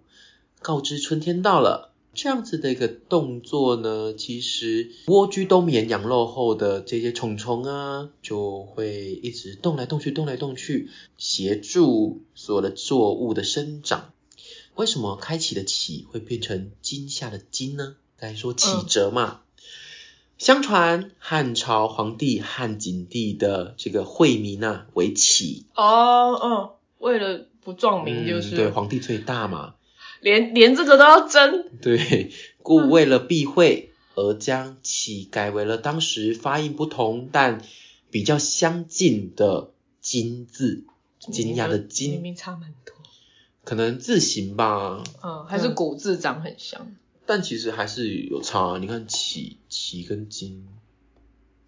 [0.60, 1.92] 告知春天到了。
[2.14, 14.12] 这样子的一个动作呢，其实蜗居冬眠养肉后的这些虫虫啊，就会一直动来动去，动来动去，协助所有的作物的生长。
[14.76, 17.96] 为什么开启的启会变成惊吓的惊呢？
[18.18, 19.40] 刚才说启蛰嘛，
[20.38, 28.56] 相传汉朝皇帝汉景帝的这个惠民啊为启，哦嗯，为了不撞名就嗯是。
[28.56, 29.74] 对皇帝最大嘛，
[30.20, 37.60] 连连这个都要争，对，故为了避讳而将启改为了当时发音不同但
[38.10, 40.84] 比较相近的金字，
[41.18, 42.94] 惊讶的明惊，明差蛮多，
[43.62, 46.94] 可能字形吧，嗯，还是古字长很像，
[47.26, 48.78] 但其实还是有差。
[48.80, 50.66] 你看启启跟金，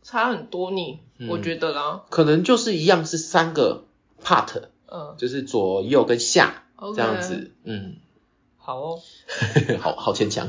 [0.03, 1.29] 差很多你，嗯。
[1.29, 3.85] 我觉得啦，可能就是一样是三个
[4.23, 5.15] part，嗯。
[5.19, 7.97] 就是左右跟下这样子，嗯。
[8.57, 9.01] 好哦，
[9.81, 10.49] 好好牵强，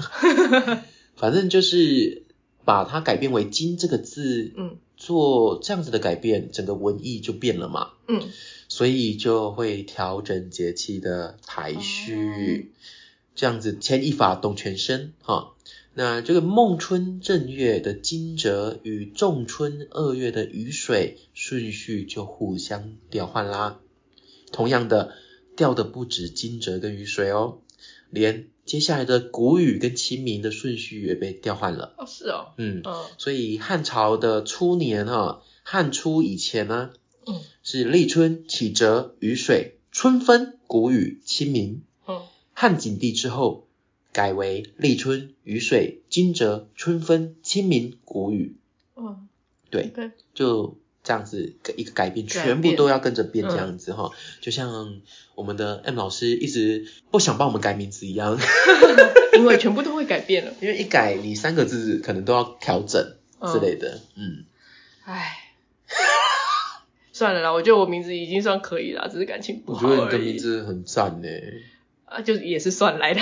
[1.15, 2.23] 反正就是
[2.65, 8.21] 把它改变为“金”这个字，嗯做这样子的改变，整个文意就变了嘛，嗯。
[8.67, 12.73] 所以就会调整节气的排序，
[13.39, 15.53] 这样子牵一发动全身哈。
[15.93, 23.79] 那这个孟春正月的惊蛰与仲春二月的雨水顺序就互相调换啦。
[24.51, 25.13] 同样的，
[25.55, 27.59] 调的不止惊蛰跟雨水哦，
[28.09, 31.95] 连接下来的谷雨跟清明的顺序也被调换了。
[31.97, 36.89] 哦，是哦，嗯，嗯所以汉朝的初年哈、汉初以前呢，
[37.25, 41.83] 嗯是立春、启蛰、雨水、春分、谷雨、清明。
[42.59, 43.65] 嗯，汉景帝之后
[44.11, 48.55] 改为立春、雨水、惊蛰、春分、清明、谷雨，
[48.97, 49.27] 嗯，
[49.69, 54.99] 对，OK，就这样子一个改变，全部都要跟着变嗯这样子哈、就像
[55.35, 58.37] 我们的 M 老师一直不想帮我们改名字一样，
[59.37, 60.53] 因为全部都会改变了。
[60.59, 63.15] 因为一改你三个字可能都要调整
[63.53, 64.43] 之类的，嗯，
[65.05, 65.37] 唉，
[67.13, 70.31] 算了啦，我觉得我名字已经算可以啦，只是感情不好我觉得你的。
[70.31, 71.27] 名字很赞呢。
[72.09, 73.21] 啊，就也是算来的。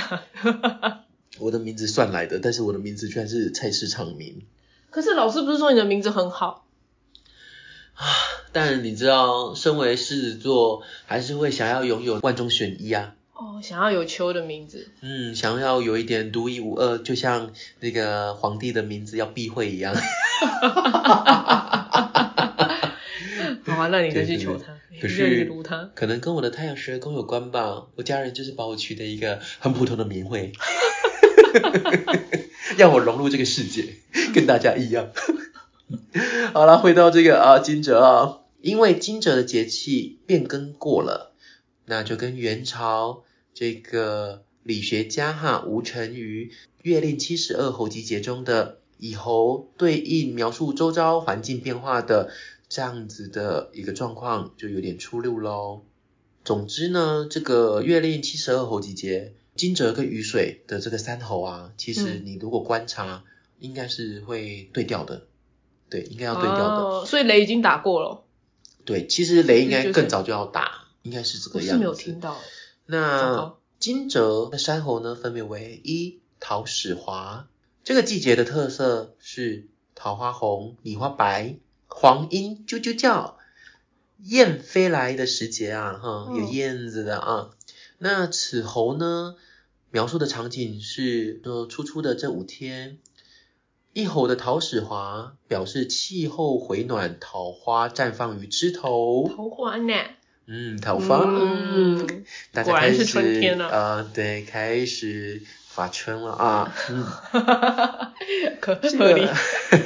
[1.40, 4.42] 我的名字算来的，但是我的名字居然是菜市场名。
[4.90, 6.66] 可是老师不是说你的名字很好？
[7.94, 8.06] 啊
[8.54, 13.14] 但你知道，身为狮子座，还是会想要拥有万中选一啊。
[13.34, 14.90] 哦，想要有秋的名字。
[15.02, 19.94] 嗯，想要有一点独一无二，就像那个皇帝的名字要避讳一样。
[23.88, 24.78] 那你再去求他，
[25.64, 25.92] 他。
[25.94, 27.88] 可能跟我的太阳蛇宫有关吧。
[27.96, 30.52] 我家人就是把我取的一个很普通的名讳，
[32.78, 33.96] 让我融入这个世界，
[34.34, 35.12] 跟大家一样。
[36.54, 41.34] 好了，回到这个啊惊蛰啊，因为惊蛰的节气变更过了，
[41.86, 43.24] 那就跟元朝
[43.54, 52.32] 这个理学家哈吴承于《月令七十二候集结》中的以猴对应描述周遭环境变化的
[52.70, 55.84] 这样子的一个状况，就有点出入喽。
[56.44, 63.24] 总之呢，这个《月令七十二候集结》惊蛰跟雨水的这个三候啊，其实嗯你如果观察，
[63.60, 65.28] 应该是会对调的。
[65.90, 66.84] 对，应该要对调的。
[66.84, 68.24] 哦，所以雷已经打过了，
[68.84, 71.72] 对，其实雷应该更早就要打，应该是这个样子。
[71.72, 72.38] 我是没有听到。
[72.86, 77.48] 那糕惊蛰的山猴呢，分别为一桃始华，
[77.86, 81.56] 这个季节的特色是桃花红、梨花白，
[81.88, 83.38] 黄莺啾啾叫，
[84.24, 87.50] 燕飞来的时节啊，哈，嗯有燕子的啊。
[87.98, 89.36] 那此猴呢，
[89.90, 93.00] 描述的场景是说初初的这五天。
[93.94, 99.28] 一吼的桃始华表示气候回暖，桃花绽放于枝头。
[99.36, 99.94] 桃花呢？
[100.46, 105.42] 嗯，桃花，嗯，嗯，大家开始果然是春天了呃，对，开始
[105.78, 107.06] 发春了啊，嗯，
[108.60, 109.34] 可这合理个。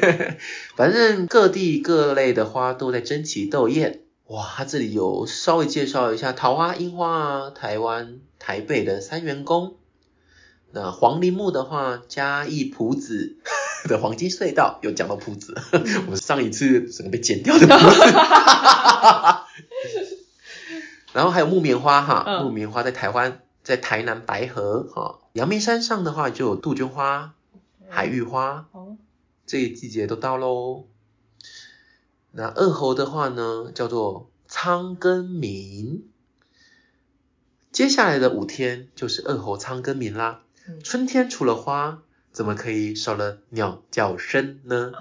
[0.77, 3.99] 反正各地各类的花都在争奇斗艳。
[4.27, 9.75] 哇，它这里有稍微介绍一下桃花、樱花啊，台湾台北的三元宫。
[10.71, 13.35] 那黄梨木的话，嘉义埔子
[13.89, 15.53] 的黄金隧道有讲到埔子，
[16.09, 18.01] 我上一次整个被剪掉的埔子。
[21.11, 27.33] 然后还有木棉花哈，嗯木棉花在台湾，在台南白河哈，阳明山上的话就有杜鹃花、
[27.89, 28.97] 海芋花，哦，
[29.45, 30.85] 这个季节都到喽。
[32.31, 36.03] 那二猴的话呢，叫做仓庚明。
[37.71, 40.41] 接下来的五天就是二猴仓庚明啦。
[40.67, 44.91] 嗯春天除了花，怎么可以少了鸟叫声呢？
[44.93, 44.99] 啊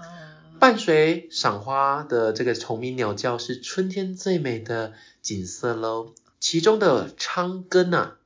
[0.61, 6.13] 伴随赏花的这个虫鸣鸟叫是春天最美的景色喽。
[6.39, 8.19] 其中的仓庚啊，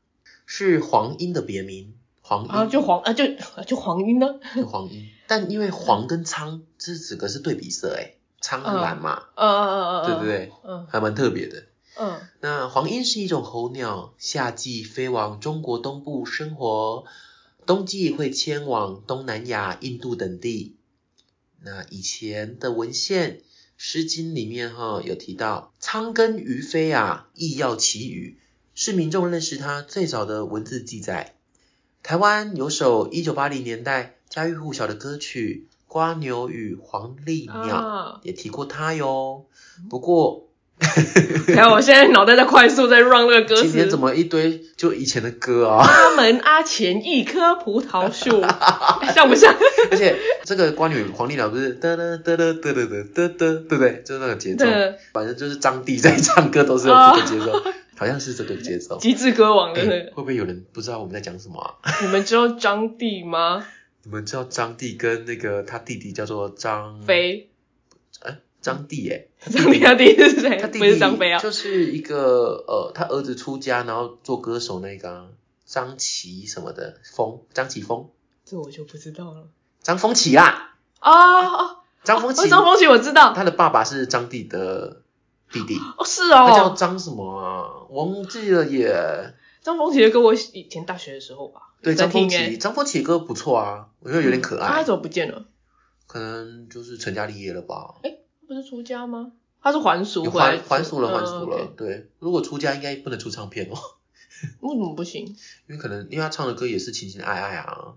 [0.46, 3.24] 是黄莺的别名，黄莺啊，就黄啊，就
[3.66, 4.40] 就黄莺呢？
[4.54, 10.52] 就黄莺，但因为黄跟苍这几个是对比色，诶，苍跟蓝嘛，嗯嗯嗯嗯，对不对？
[10.64, 11.64] 嗯还蛮特别的。
[11.96, 17.04] 嗯那黄莺是一种候鸟，夏季飞往中国东部生活，
[17.66, 20.76] 冬季会迁往东南亚、印度等地。
[21.62, 23.38] 那以前的文献
[23.76, 28.38] 《诗经》里面哈有提到“仓庚于飞”啊，意要其语，
[28.74, 31.34] 是民众认识他最早的文字记载。
[32.02, 39.46] 台湾有首一九八零年代家喻户晓的歌曲《瓜牛与黄鹂鸟》，啊，也提过它哟。
[39.88, 40.48] 不过
[41.46, 43.98] 然后我现在脑袋在快速在 run 那个歌词今天怎。
[43.98, 45.86] 么一堆就以前的歌啊？
[45.86, 48.42] 阿门阿前一棵葡萄树，
[49.14, 49.54] 像不像？
[49.92, 54.02] 而且这个关于黄鹂鸟不是哒哒哒哒哒哒哒哒哒，对不对？
[54.04, 54.66] 就是那个节奏，
[55.12, 57.62] 反正就是张帝在唱歌都是用这个节奏，
[57.96, 58.98] 好像是这个节奏。
[58.98, 61.76] 极致歌王的会不会有人不知道我们在讲什么啊？
[62.02, 63.66] 你们知道张帝吗？
[64.04, 67.50] 你们知道张帝跟那个他弟弟叫做张飞，
[68.20, 70.58] 哎张帝耶，张帝他弟弟是谁？
[70.58, 71.38] 他弟弟是张飞啊？
[71.38, 75.26] 就是一个呃，他儿子出家然后做歌手那个啊
[75.64, 78.08] 张琪什么的，峰张琪峰。
[78.44, 79.46] 这我就不知道了。
[79.82, 85.02] 张丰起啦，哦哦，张丰启，哦张丰起我知道，他的爸爸是张帝的
[85.54, 87.86] 弟弟，哦是他叫哦，张什么啊？
[87.90, 89.34] 忘记了耶。
[89.62, 95.46] 张丰启跟我以前大学的时候吧，对，张丰听欸启，张丰启歌不错啊，我觉得有点可爱，嗯他怎么不见了？
[96.06, 97.94] 可能就是成家立业了吧。
[98.46, 99.32] 不是出家吗？
[99.62, 101.72] 他是还俗有回来还还俗了，还嗯俗了。
[101.78, 103.78] 对，如果出家应该不能出唱片哦，
[104.60, 105.24] 为什么不行？
[105.66, 107.94] 因为可能因为他唱的歌也是情情爱爱啊。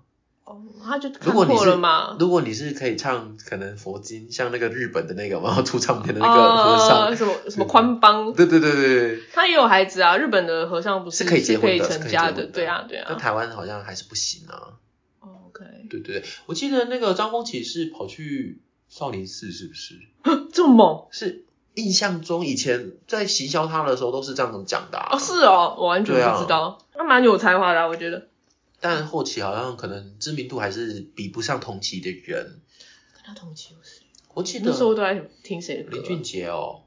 [0.48, 2.16] 哦，他就看如果你破是了嘛。
[2.18, 10.16] 如果你是可以唱可能佛经，像那个日本的那个，然后出唱片的那个和尚，哦什么什么宽邦，对对对对对，他也有孩子啊。
[10.16, 12.46] 日本的和尚不是是可以结婚的，成是可以家的？
[12.46, 13.08] 对啊，对啊。
[13.10, 13.18] 但。
[13.18, 14.80] 台湾好像还是不行啊。
[15.20, 19.96] 哦 OK，对对对，我记得那个张丰启是跑去少林寺，是不是？
[20.54, 21.44] 这么猛是
[21.74, 25.10] 印象中以前在行销他的时候都是这样子讲的、啊。
[25.12, 25.20] 哦？
[25.20, 26.80] 是哦，我完全不知道。
[26.94, 28.30] 他蛮有才华的啊，我觉得。
[28.80, 32.62] 但后期好像可能知名度还是比不上同期的人。
[33.14, 34.04] 跟他同期有谁？
[34.34, 36.00] 我记得那时候都在听谁的歌啊？
[36.00, 36.84] 林俊杰哦，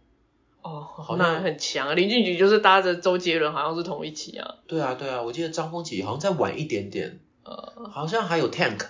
[0.63, 1.95] 哦好，像那很强啊。
[1.95, 4.57] 林俊杰就是搭着周杰伦，好像是同一期啊。
[4.69, 8.87] 对啊对啊，我记得张丰启好像再晚一点点，呃，好像还有 Tank，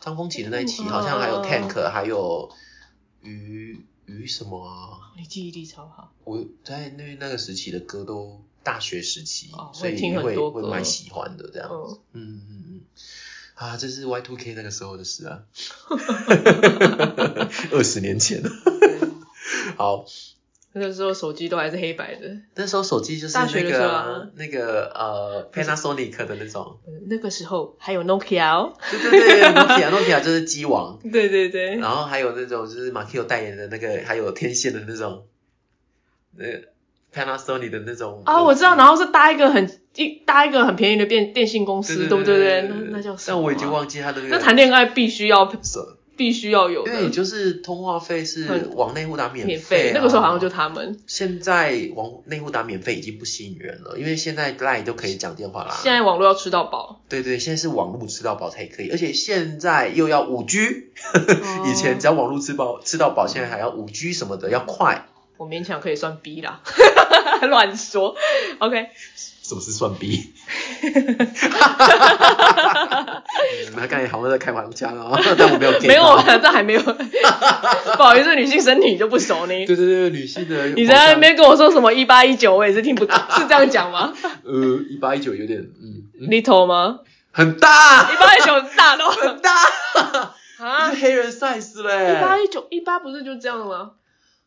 [0.00, 2.50] 张丰启的那一期嗯好像还有嗯 Tank，还有
[3.22, 5.12] 于于什么啊？
[5.16, 6.12] 你记忆力超好。
[6.24, 11.68] 我在那那个时期的歌都大学时期，哦所以会会蛮喜欢的这样。
[11.68, 12.80] 子，嗯嗯嗯，
[13.54, 15.42] 啊，这是 Y Two K 那个时候的事啊，
[17.70, 18.50] 二十年前了。
[19.76, 20.04] 好，
[20.72, 22.36] 那个时候手机都还是黑白的。
[22.56, 28.72] 那时候手机就是那个、那个呃 Panasonic 的那种，呃那个时候还有 Nokia 哦。
[28.90, 31.76] 对对对，Nokia Nokia 就是机王， 对对对。
[31.76, 35.26] 然后还有那种就是马 Q 代言的那个，还有天线的那种，
[36.32, 36.68] 那个
[37.16, 42.36] Panasonic 的那种啊，我知道，然后是搭一个很一搭一个很便宜的电电信公司，对对不对？
[42.36, 43.24] 对那那叫什么啊？
[43.28, 44.38] 但我已经忘记他的那那。
[44.38, 45.50] 谈恋爱必须要
[46.16, 55.76] 必须要有的因为就是通话费是很往内户打免免费、啊，那个时候好像就他们，现在往内户打免费已经不吸引人了，因为现在 Line 都可以讲电话啦。
[55.82, 57.02] 现在网络要吃到饱。
[57.08, 60.58] 对对，现在是网络吃到饱才可以，而且现在又要五 G，、
[61.12, 65.06] 哦以前只要网络吃饱吃到饱，现在还要五 G 什么的要快。
[65.36, 66.60] 我勉强可以算 B 啦，
[67.48, 68.14] 乱说。
[68.58, 68.88] OK，
[69.42, 70.32] 什么是算 B？
[73.76, 76.80] 他刚才好像在开玩笑啊，但我没有没有啊，这还没有。
[76.80, 79.66] 不好意思，女性身体就不熟呢。
[79.66, 84.12] 对对对，女性的你在那边跟我说什么一八一九，我也是听不懂，是这样讲吗
[84.44, 87.00] 呃一八一九有点嗯嗯？Little 吗？
[87.32, 89.52] 很大一八一九很大的哦很大，
[90.66, 91.02] 啊是！
[91.02, 93.90] 黑人 size 嘞，一八一九一八不是就这样吗？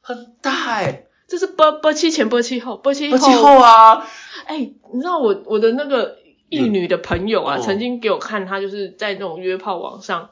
[0.01, 4.07] 很大哎，这是波波七前波七后，波七不气候啊，
[4.45, 6.17] 哎、你知道我我的那个
[6.49, 7.61] 一女的朋友啊，嗯。
[7.61, 10.29] 曾经给我看，她就是在那种约炮网上，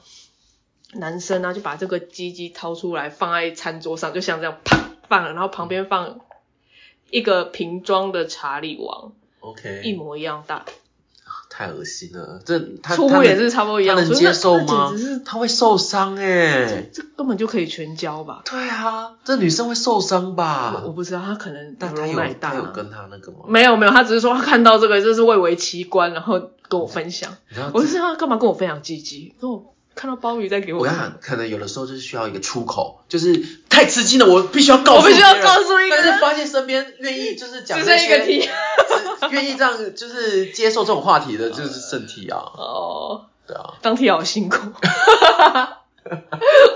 [0.93, 6.19] 男生啊就把这个鸡鸡掏出来放在餐桌上，就像这样啪放了，然后旁边放
[7.11, 10.65] 一个瓶装的查理王，OK，一模一样大，
[11.57, 18.43] 太恶心了，这他初步也是差不多一样，他能接受吗简直是他会受伤哎，这根本就可以全交吧？
[18.45, 20.91] 对啊，这女生会受伤吧我？
[20.91, 22.51] 不知道，她可能但她有容奶大、啊。
[22.51, 23.39] 他有跟她那个吗？
[23.47, 27.35] 没有没有，她只是说她看到这个，这是蔚为奇观，然后跟我分享。
[27.73, 30.93] 我就知道他干嘛跟我分享鸡鸡，跟我看到鲍鱼在给我看。
[30.93, 33.43] 我想可能有的时候就是需要一个出口，就是
[33.77, 36.03] 太吃惊了，我必须要告诉我必须要告诉一个人。
[36.03, 38.49] 但是发现身边愿意就是讲只这一个题。
[39.19, 44.57] 只愿意这样就是接受这种话题的， 就是圣体啊，哦，对啊，当题好辛苦。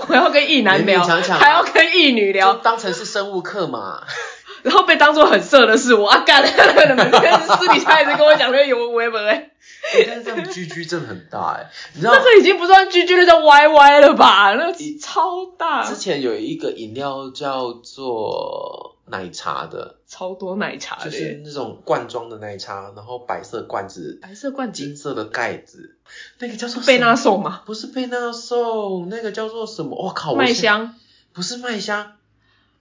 [0.06, 4.04] 我要跟异男聊，还要跟异女聊，当成是生物课嘛。
[4.62, 6.08] 然后被当做很色的是我。
[6.08, 9.50] 啊干，私底下一直跟我讲那个有为本哎，
[9.94, 14.52] 欸但是这样 GG 真的很大哎、你知道那个已经不算 G G 了，叫 Y Y 了吧？
[14.54, 25.96] 那个超大之，前有一个饮料叫做奶茶的，超多奶茶的就是，那种罐装的奶茶，然后白色罐子，白色罐子金色的盖子，
[26.38, 29.96] 那个叫做贝纳颂吗，不是贝纳颂，那个叫做什么？
[29.96, 30.94] 我靠，麦香，
[31.32, 32.12] 不是麦香，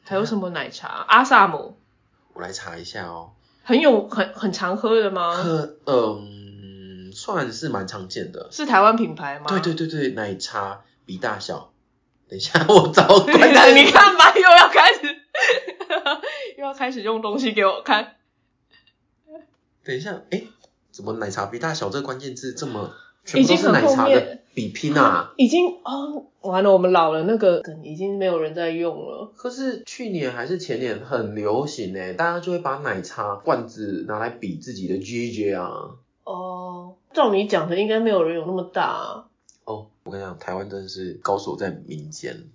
[0.04, 1.04] 还有什么奶茶？
[1.08, 1.76] 阿萨姆，
[2.34, 3.32] 我来查一下哦。
[3.64, 5.36] 很有很很常喝的吗？
[5.36, 6.41] 喝嗯，
[7.22, 8.48] 算是蛮常见的。
[8.52, 9.46] 是台湾品牌吗？
[9.48, 11.72] 对对对对，奶茶比大小。
[12.28, 15.02] 等一下， 我找关对， 键你看吧，又要开始，
[16.58, 18.16] 又要开始用东西给我看。
[19.84, 20.44] 等一下，哎，
[20.92, 22.92] 怎么奶茶比大小这个关键字这么
[23.24, 25.34] 全已部都是奶茶的比拼啊？
[25.38, 29.32] 已经哦，完了，我们老了，那个梗已经没有人在用了。
[29.36, 35.92] 可是去年还是前年很流行诶，大家就会把奶茶罐子拿来比自己的 GJ 啊。
[36.24, 39.26] 哦，照你讲的，应该没有人有那么大、啊。
[39.66, 42.50] 哦，我跟你讲，台湾真的是高手在民间，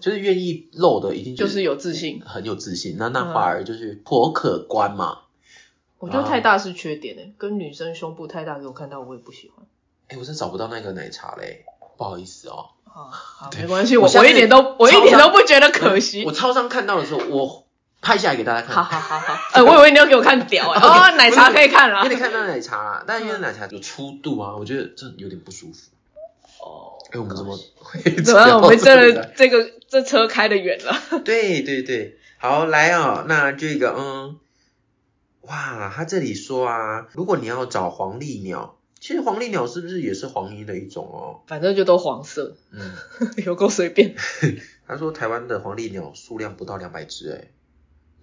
[0.00, 2.96] 就是愿意露的一定就是有自信，很有自信。
[2.98, 5.20] 那那反而就是颇可观嘛。
[5.98, 9.66] 我觉得太大是缺点诶，跟女生胸部太大给我看到我也不喜欢。
[10.08, 11.64] 哎，我真找不到那个奶茶嘞，
[11.96, 12.70] 不好意思哦。
[12.84, 16.24] 好，没关系，我我一点都我一点都不觉得可惜。
[16.24, 17.65] 我超常看到的时候，我。
[18.00, 18.74] 拍下来给大家看。
[18.74, 20.80] 好好好好，呃， 我以为你要给我看屌哎。
[20.80, 22.02] 哦，奶茶可以看了。
[22.02, 25.90] 给你看到奶茶，但因为奶茶有粗度啊，我觉得这有点不舒服。
[26.60, 26.92] 哦。
[27.10, 27.58] 哎，我们怎么？
[28.24, 28.58] 怎么？
[28.62, 31.20] 我们这这个这车开的远了。
[31.24, 34.36] 对对对，好来哦，那这个嗯，
[35.42, 41.40] 哇，他这里说啊，如果你要找黄鹂鸟，其实黄鹂鸟是不是也是黄莺的一种哦？
[41.46, 42.56] 反正就都黄色。
[42.72, 42.92] 嗯，
[43.44, 44.14] 有够随便。
[44.88, 47.48] 他说台湾的黄鹂鸟数量不到两百只，哎。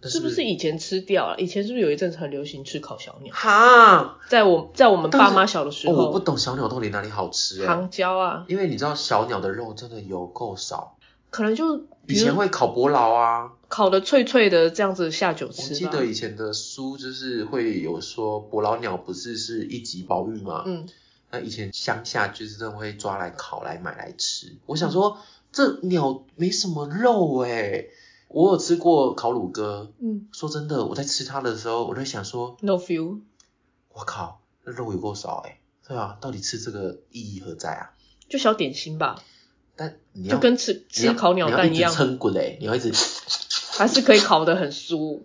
[0.10, 1.38] 是不是以前吃掉了？
[1.38, 3.34] 以前是不是有一阵子很流行吃烤小鸟？
[3.34, 7.66] 哈，在我在我们爸妈小的时候，我不懂小鸟到底哪里好吃哎。
[7.66, 10.98] 糖胶啊，因为你知道小鸟的肉真的油够少，
[11.30, 11.78] 可能就
[12.08, 15.74] 以前会烤伯劳啊，烤的脆脆的这样子下酒吃。
[15.74, 20.64] 我记得以前的书就是会有说伯劳鸟不是是一级保育吗？
[20.66, 20.88] 嗯，
[21.32, 24.54] 那以前乡下就是真的会抓来烤来买来吃。
[24.66, 25.18] 我想说
[25.52, 27.86] 这鸟没什么肉哎。
[28.34, 33.20] 我有吃过烤乳鸽，嗯，说真的，我在吃它的时候，我在想说，no feel，
[33.94, 37.94] 我靠，那肉有够少哎，对啊，到底吃这个意义何在啊？
[38.28, 39.22] 就小点心吧，
[39.76, 42.92] 但你要就跟吃吃烤鸟蛋一样，撑滚哎，你要一直，
[43.78, 45.22] 还是可以烤得很酥。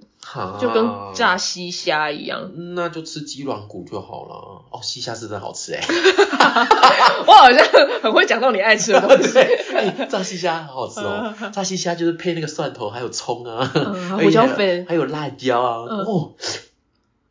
[0.61, 4.63] 就跟炸西虾一样，那就吃鸡软骨就好了。
[4.71, 5.81] 哦，西虾是真的好吃哎，
[7.27, 7.67] 我好像
[8.03, 9.39] 很会讲到你爱吃的东西。
[10.11, 13.65] 炸西虾好好吃哦，炸西虾就是配那个蒜头还有葱啊，
[14.21, 15.77] 胡椒粉，还有辣椒啊。
[16.05, 16.35] 哦，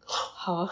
[0.07, 0.67] 好，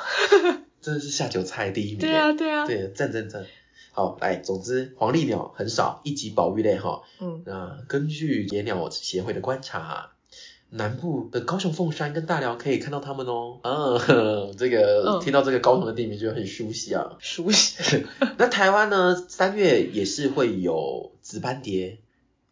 [0.81, 1.99] 真的是下酒菜第一名。
[1.99, 3.45] 对啊，对啊，对，赞赞赞。
[3.91, 7.03] 好，来，总之黄鹂鸟很少，一级保育类哈。
[7.21, 10.09] 嗯，那根据野鸟协会的观察。
[10.75, 18.03] 南部的高雄凤山跟大寮可以看到它们哦，嗯， 这个听到这个高雄的地名就很熟悉啊，熟悉。
[18.37, 21.99] 那台湾呢，三月也是会有紫斑蝶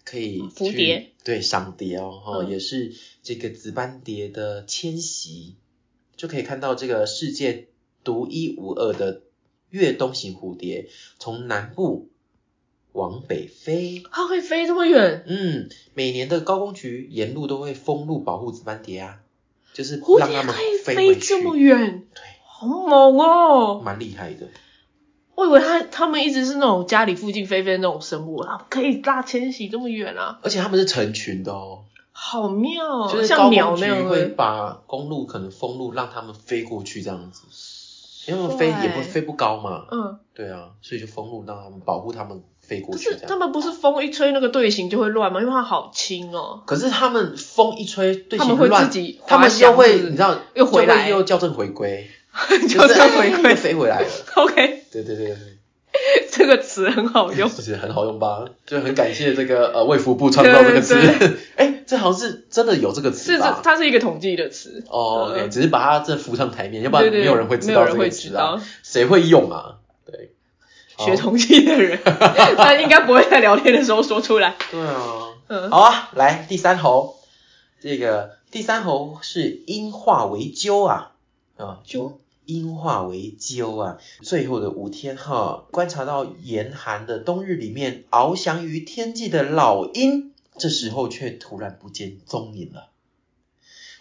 [0.05, 5.55] 可以蝴蝶，对，赏蝶哦，哈，也是这个紫斑蝶的迁徙，
[6.15, 7.67] 就可以看到这个世界
[8.05, 9.24] 独一无二的
[9.69, 10.88] 越冬型蝴蝶
[11.19, 12.09] 从南部。
[12.94, 15.24] 往北飞，它会飞这么远？
[15.28, 19.18] 嗯，每年的高工局沿路都会封路保护紫斑蝶啊，
[19.74, 24.48] 就是让它们飞这么远，对，好猛哦，蛮厉害的。
[25.36, 42.44] 我以为它它们一直是那种家里附近飞飞那种生物，它可以大迁徙这么远啊，而且它们是成群的哦，好妙，就是像鸟那样会把公路可能封路，让它们飞过去这样子，因为飞也不飞不高嘛，嗯，对啊，所以就封路让他们保护他们。
[42.74, 45.39] 飞过去，他们不是风一吹那个队形就会乱吗？
[45.41, 46.61] 因为它好轻哦。
[46.65, 48.89] 可是他们风一吹队形会乱，
[49.28, 52.09] 他们又会你知道又回来又校正回归，
[52.67, 54.07] 校正回归飞回来了。
[54.36, 55.38] OK，对对对对，
[56.32, 58.45] 这个词很好用， 是很好用吧？
[58.65, 60.95] 就很感谢这个呃卫福部创造这个词。
[61.55, 63.61] 哎，这好像是真的有这个词吧？
[63.63, 64.84] 它是一个统计的词。
[64.89, 68.61] 哦只是把它这浮上台面，要不然没有人会知道这个词啊。
[68.82, 69.76] 谁会用啊？
[70.98, 71.06] 对。
[71.06, 74.56] 学统计的人， 他应该不会在聊天的时候说出来。
[74.72, 77.16] 对啊，嗯，好啊，来第三猴，
[77.82, 81.12] 这个第三猴是鹰化为鸠啊，
[81.58, 92.89] 啊，鸠，鹰化为鸠啊，最后的五天哈，观察到严寒的冬日里面，翱翔于天际的老鹰，这时候却突然不见踪影了，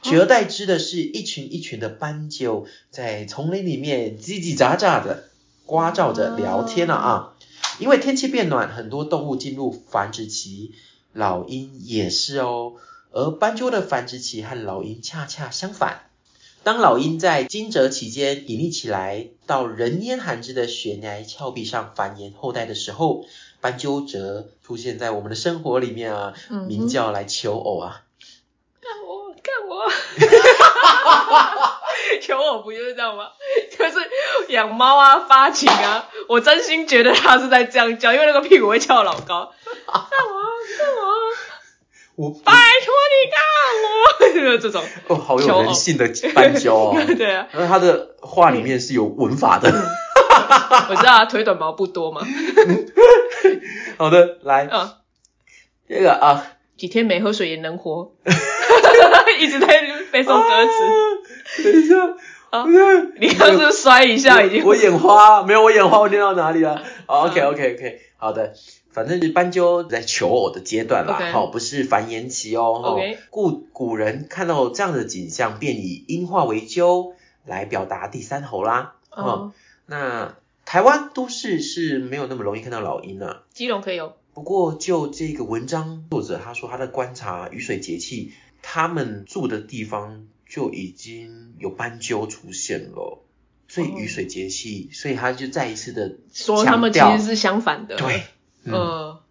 [0.03, 5.30] 取而代之的是一群一群的斑鸠在丛林里面叽叽喳喳的。
[5.72, 7.32] 刮照着聊天了啊！
[7.78, 10.74] 因为天气变暖，很多动物进入繁殖期，
[11.14, 12.74] 老鹰也是哦。
[13.10, 16.10] 而斑鸠的繁殖期和老鹰恰恰相反。
[16.62, 23.24] 当老鹰在惊蛰期间隐匿起来，到人烟罕至的悬崖峭壁上繁衍后代的时候，
[23.62, 26.34] 斑鸠则出现在我们的生活里面啊，
[26.68, 28.02] 鸣叫来求偶啊。
[28.82, 29.88] 看我，看我。
[32.20, 33.28] 求我不就是这样吗？
[33.78, 33.94] 就是
[34.48, 39.52] 养猫啊，发情啊，我真心觉得它是在这样叫，因为那个屁股会翘老高。
[39.76, 40.42] 干我，
[40.78, 40.88] 干
[42.16, 46.96] 我，我拜托你干我， 这种哦，好有人性的斑鸠哦。
[47.16, 49.72] 对啊，那他的话里面是有文法的。
[50.88, 52.22] 我知道腿短毛不多嘛。
[53.98, 54.68] 好的，来，
[55.88, 56.46] 这个啊，
[56.76, 58.12] 几天没喝水也能活。
[59.38, 59.66] 一直在
[60.10, 60.70] 背诵歌词。
[61.62, 61.96] 等一下，
[62.50, 62.64] 啊，
[63.20, 64.64] 你刚是摔一下已经。
[64.64, 66.82] 我眼花，没有我眼花，我念到哪里了？
[67.07, 68.55] OK OK OK，好的，
[68.90, 72.80] 反正是斑鸠在求偶的阶段啦好、不是繁衍期哦。
[72.82, 78.94] 齁 OK 故古人看到这样的景象，便以音化为鸠来表达第三候啦。
[79.11, 79.53] 哦，嗯，
[79.86, 83.42] 那台湾都市是没有那么容易看到老鹰啊。
[83.53, 84.14] 基隆可以有。
[84.34, 88.32] 不过就这个文章作者他说他的观察雨水节气，
[88.62, 93.24] 他们住的地方就已经有斑鸠出现了，
[93.68, 97.96] 所以哦雨水节气，所以他就再一次的说他们其实是相反的。
[97.96, 98.22] 对，
[98.64, 99.22] 嗯，呃，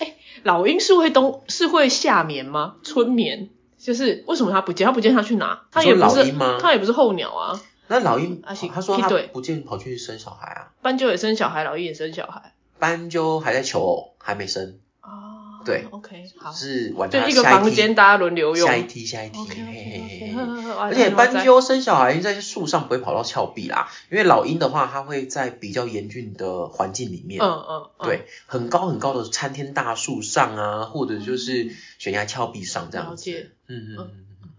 [0.00, 2.76] 哎、老鹰是会冬是会夏眠吗？
[2.82, 3.48] 春眠？
[3.78, 4.86] 就是为什么它不见？
[4.86, 5.66] 它不见它去哪？
[5.72, 7.58] 它也不是它也不是候鸟啊。
[7.88, 12.52] 那老鹰他说他不见跑去生小孩啊，斑鸠也生小孩，老鹰也生小孩。
[12.78, 15.35] 斑鸠还在求偶，还没生，哦，
[15.66, 18.66] 对，OK，好，是晚就一个房间大家轮流用。
[18.66, 20.72] 下一梯下一梯，OK 嘿嘿 OK 嘿 OK，嘿。
[20.72, 33.30] 而而且斑鸠生小孩在树上不会跑到峭壁啦，因为老鹰的话，它会在比较严峻的环境里面，嗯嗯，嗯，对，很高很高的参天大树上啊，或者就是悬崖峭壁上这样子。
[33.68, 34.10] 嗯嗯嗯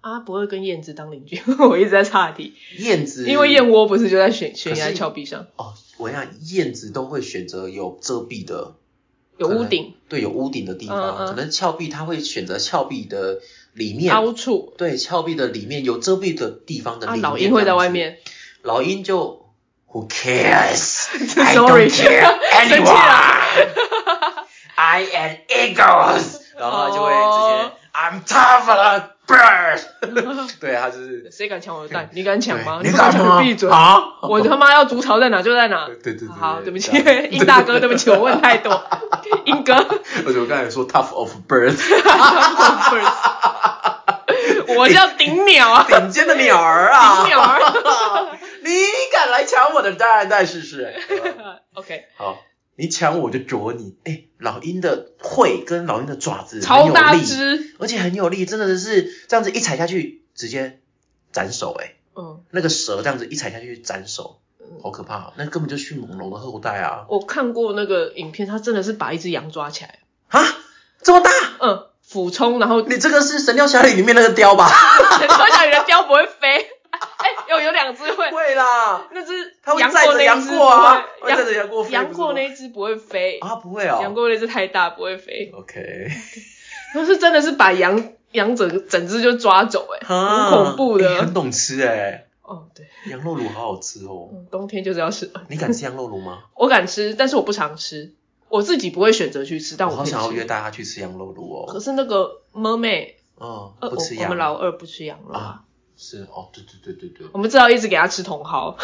[0.02, 1.42] 啊，不会跟燕子当邻居。
[1.60, 8.76] 我一直在岔题，嗯，燕子，因为燕窝不是就在悬悬崖峭壁上，哦，我想燕子都会选择有遮蔽的，
[9.38, 13.40] 有屋顶、对，有屋顶的地方，嗯嗯可能峭壁它会选择峭壁的
[13.74, 14.74] 里面，凹处。
[14.78, 18.18] 对，峭壁的里面有遮蔽的地方的啊，里面，老鹰会在外，面。
[18.64, 19.46] 老鹰就
[19.92, 21.08] Who cares?
[21.42, 23.68] I don't care anyone.
[24.76, 29.04] I am eagles，然后他就会直接、哦 I'm tough like a bird。
[30.60, 32.10] 对，他就是谁敢抢我的蛋？
[32.14, 32.80] 你敢抢吗？
[32.84, 33.70] 你不敢抢，闭嘴！
[33.70, 35.86] 好我他妈要筑巢在哪就在哪。
[35.88, 38.84] 对对对对，好，对不起对，鹰 大哥，对不起，我问太多。
[39.46, 41.78] 鹰哥，而且我刚才说 tough of birds，
[44.78, 47.60] 我叫顶鸟啊，顶尖的鸟儿啊，顶鸟儿。
[48.64, 48.72] 你
[49.14, 50.94] 敢来抢我的蛋蛋试试
[51.74, 52.38] ？OK，好，
[52.78, 53.96] 你抢我就啄你。
[54.06, 57.74] 哎，老鹰的喙跟老鹰的爪子超大只。
[57.80, 60.80] 而且很有力，真的是这样子一踩下去直接
[61.32, 64.40] 斩首、哎，嗯，那个蛇这样子一踩下去斩首，
[64.82, 67.06] 好可怕、哦，那根本就迅猛龙的后代啊！
[67.10, 70.00] 我看过那个影片，他真的是把一只羊抓起来，
[70.30, 70.44] 啊，
[71.02, 71.30] 这么大？
[71.60, 74.70] 嗯，俯冲，然后你这个是《神雕侠侣》里面那个雕吧？
[75.20, 76.66] 神雕侠侣的雕不会飞。
[77.18, 79.32] 哎，有有两只会，会啦，那只
[79.64, 85.52] 它会杨载着杨过那一只过啊，不会会载着杨过飞，杨过那一只不会飞，吗啊不会哦，杨过那只太大不会飞。
[85.54, 86.08] OK，
[86.94, 91.10] 他是真的是把羊羊整整只就抓走、哎、啊很恐怖的。
[91.10, 94.30] 欸很懂吃哎、哦，对，羊肉炉好好吃哦。
[94.32, 95.32] 嗯，冬天就是要吃。
[95.50, 96.44] 你敢吃羊肉炉吗？
[96.56, 98.14] 我敢吃，但是我不常吃，
[98.50, 100.06] 我自己不会选择去吃，但我好。
[100.06, 101.80] 想要约大家去吃羊肉炉可哦。
[101.80, 104.26] 是那个妹妹，嗯，不吃羊。
[104.26, 105.64] 我们老二不吃羊肉啊，
[105.98, 107.28] 是哦，对对对对对。
[107.34, 108.78] 我们只好一直给他吃茼蒿，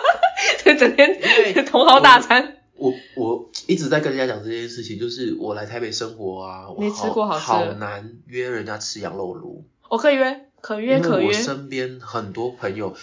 [0.64, 2.56] 整因为天茼蒿大餐。
[2.74, 7.74] 我我一直在跟人家讲这件事情，就是我来台北生活啊，我没吃过好好吃的。
[7.76, 11.28] 难约人家吃羊肉炉，我可以约，可约可约。
[11.28, 12.94] 我，身边很多朋友，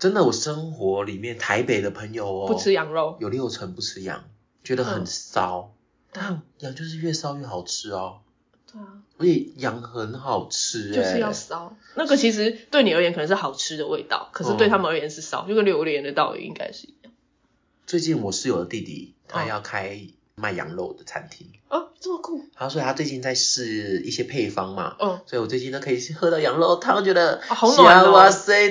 [0.00, 3.16] 真的我生活里面台北的朋友哦，不吃羊肉。
[3.20, 4.24] 有六成不吃羊，
[4.64, 5.06] 觉得很嗯。
[5.06, 5.74] 骚，
[6.12, 8.22] 但羊就是越骚越好吃哦，
[8.72, 8.86] 对啊，
[9.18, 11.76] 而且羊很好吃、欸，就是要骚。
[11.94, 17.12] 那个其实对你而言可能是好吃的味道，可是嗯对他们而言是骚，就跟榴莲的道理应该是一样。
[17.86, 20.00] 最近我室友的弟弟，他嗯要开
[20.36, 22.44] 卖羊肉的餐厅，啊，这么酷。
[22.54, 28.70] 他说他最近在试一些配方嘛，嗯，所以我最近都可以喝到羊肉汤，觉得啊好暖哦哇塞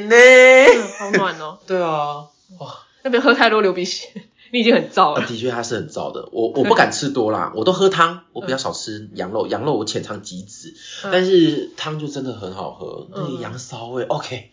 [0.98, 1.60] 好暖哦。
[1.68, 2.26] 对啊，
[2.60, 4.10] 哇，那边喝太多流鼻血，
[4.52, 5.26] 你已经很燥了。
[5.28, 11.10] 的确它是很燥的，我我不敢吃多啦，我都喝汤，我比较少吃羊肉，羊肉我浅尝即止，嗯。
[11.12, 13.36] 但是汤就真的很好喝，那嗯。
[13.36, 14.52] 个羊骚味，OK，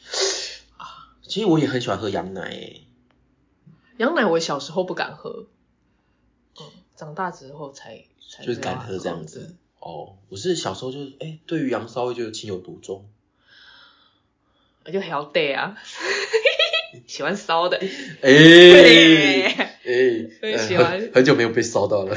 [0.77, 2.87] 啊，其实我也很喜欢喝羊奶诶，
[3.99, 5.47] 羊奶我小时候不敢喝，
[6.61, 6.67] 嗯，
[6.97, 9.57] 长大之后才才就是敢喝这样子。
[9.81, 13.09] 哦，我是小时候就是哎、对于羊骚味就情有独钟。
[14.85, 15.77] 我就好对啊，
[17.09, 17.87] 喜欢骚的，哎。
[18.23, 19.66] 对
[19.97, 22.17] 哎，很喜欢很很久没有被烧到了。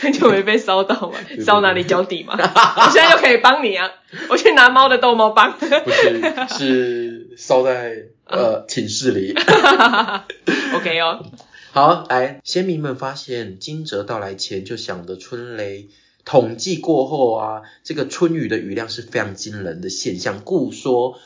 [0.00, 2.34] 很久没被烧到嘛对，烧哪里脚底嘛？
[2.36, 3.90] 我现在就可以帮你啊，
[4.28, 5.56] 我去拿猫的逗猫棒。
[5.58, 9.32] 不是，是烧在呃寝室里。
[10.74, 11.24] OK 哦，
[11.72, 15.88] 好，来，先民们发现惊蛰到来前就响的春雷，
[16.24, 20.40] 统计过后啊，这个春雨的雨量是非常惊人的现象。
[20.40, 21.18] 故说，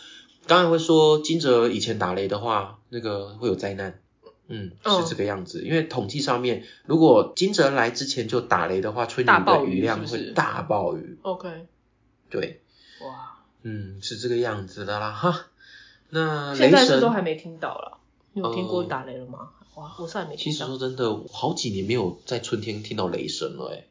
[0.47, 3.99] 刚才会说惊蛰以前打雷的话，那个会有灾难。
[4.51, 5.63] 嗯，嗯是这个样子。
[5.65, 11.19] 因为统计上面，如果惊蛰来之前就打雷的话，春雨的雨雨量会大暴雨。
[11.23, 11.67] OK，
[12.29, 12.61] 对，
[13.01, 15.47] 哇，嗯，是这个样子的啦哈。
[16.11, 17.99] 那雷现在是都还没听到了。
[18.33, 19.51] 你有听过打雷了吗？
[19.77, 20.67] 哇，我是还没其实听。
[20.67, 23.87] 说真的，好几年没有在春天听到雷声了，哎，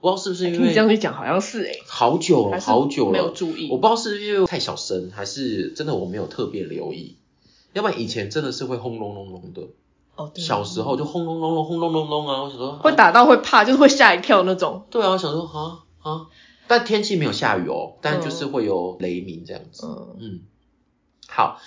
[0.00, 7.16] 不知道是不是因为听你这样一讲，好像是哎、好久了，好久了，没有注意我不知道是因为太小声，还是真的我没有特别留意。
[7.72, 9.62] 要不然以前真的是会轰隆隆隆的，
[10.16, 12.42] 哦，对小时候就轰隆隆隆、轰隆隆隆啊！
[12.42, 14.86] 我想说啊会打到会怕，就是会吓一跳那种。
[14.90, 16.26] 对啊，我想说啊啊，
[16.66, 19.86] 但天气没有下雨哦，但就是会有雷鸣这样子。
[19.86, 20.40] 嗯，嗯，
[21.28, 21.60] 好，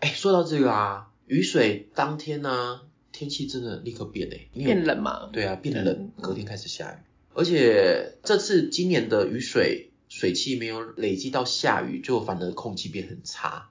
[0.00, 2.80] 哎，说到这个啊，雨水当天呢、
[3.10, 5.28] 天气真的立刻变哎，你有变冷嘛。
[5.32, 6.96] 对啊，变嗯冷，隔天开始下雨，
[7.34, 13.70] 而且这次今年的雨水水汽没有累积到下雨，就反而空气变很差。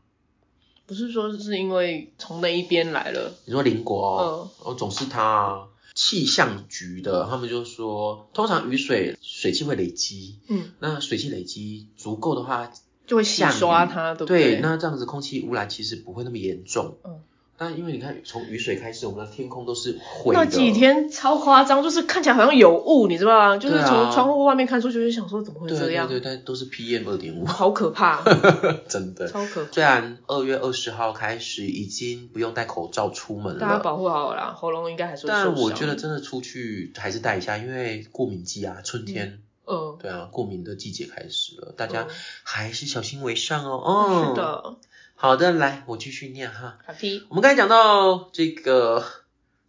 [0.91, 12.69] 不是说是因为从那一边来了，你说邻国哦，嗯然后总是他啊，气象局的他们就说，通常雨水水汽会累积，嗯，那水汽累积足够的话，
[13.07, 14.59] 就会洗刷它，对不对，对？
[14.59, 16.97] 那这样子空气污染其实不会那么严重。
[17.05, 17.21] 嗯，
[17.61, 20.41] 但因为你看，从雨水开始，我们的天空都是灰的。
[20.43, 23.57] 那几天超夸张，就是看起来好像有雾，你知道吗？
[23.57, 28.23] 就是从窗户外面看出去，就想说怎么会这样，对对，但都是 PM 二点五，好可怕，
[28.89, 29.27] 真的。
[29.27, 29.71] 超可怕。
[29.71, 35.53] 虽然二月二十号开始已经不用戴口罩出门了，大家保护好啦，喉咙应该还是但伤。
[35.53, 43.77] 我觉得真的出去还是戴一下，因为过敏季啊，春天，嗯，对啊，过敏的季节开始了，大家嗯还是小心为上哦。
[43.85, 44.41] 哦，是。
[44.41, 44.75] 的，
[45.21, 46.79] 好的，来，我继续念哈。
[46.83, 49.05] 好的，我们刚才讲到这个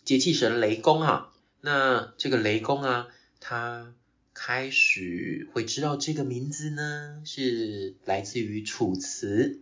[0.03, 1.31] 节气神雷公哈，
[1.61, 3.93] 那这个雷公啊，他
[4.33, 9.61] 开始会知道这个名字呢，是来自于《楚辞》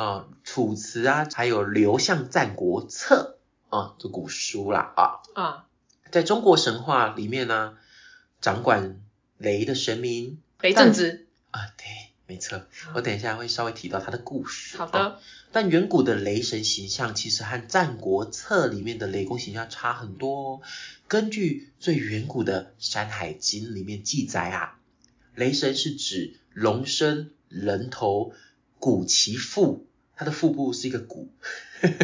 [0.00, 3.40] 啊，《楚辞》啊，还有《刘向战国策》
[3.76, 5.66] 啊，这古书啦啊，啊，
[6.12, 7.76] 在中国神话里面呢，
[8.40, 9.00] 掌管
[9.36, 11.86] 雷的神明雷震子，啊，对，
[12.32, 12.62] 没错，
[12.94, 14.78] 我等一下会稍微提到他的故事。
[14.78, 15.18] 啊好的，
[15.52, 20.60] 但远古的雷神形象其实和《战国策》里面的雷公形象差很多哦。
[21.08, 24.78] 根据最远古的《山海经》里面记载啊，
[25.34, 28.32] 雷神是指龙身、人头、
[28.78, 29.84] 鼓其腹，
[30.16, 31.28] 它的腹部是一个鼓，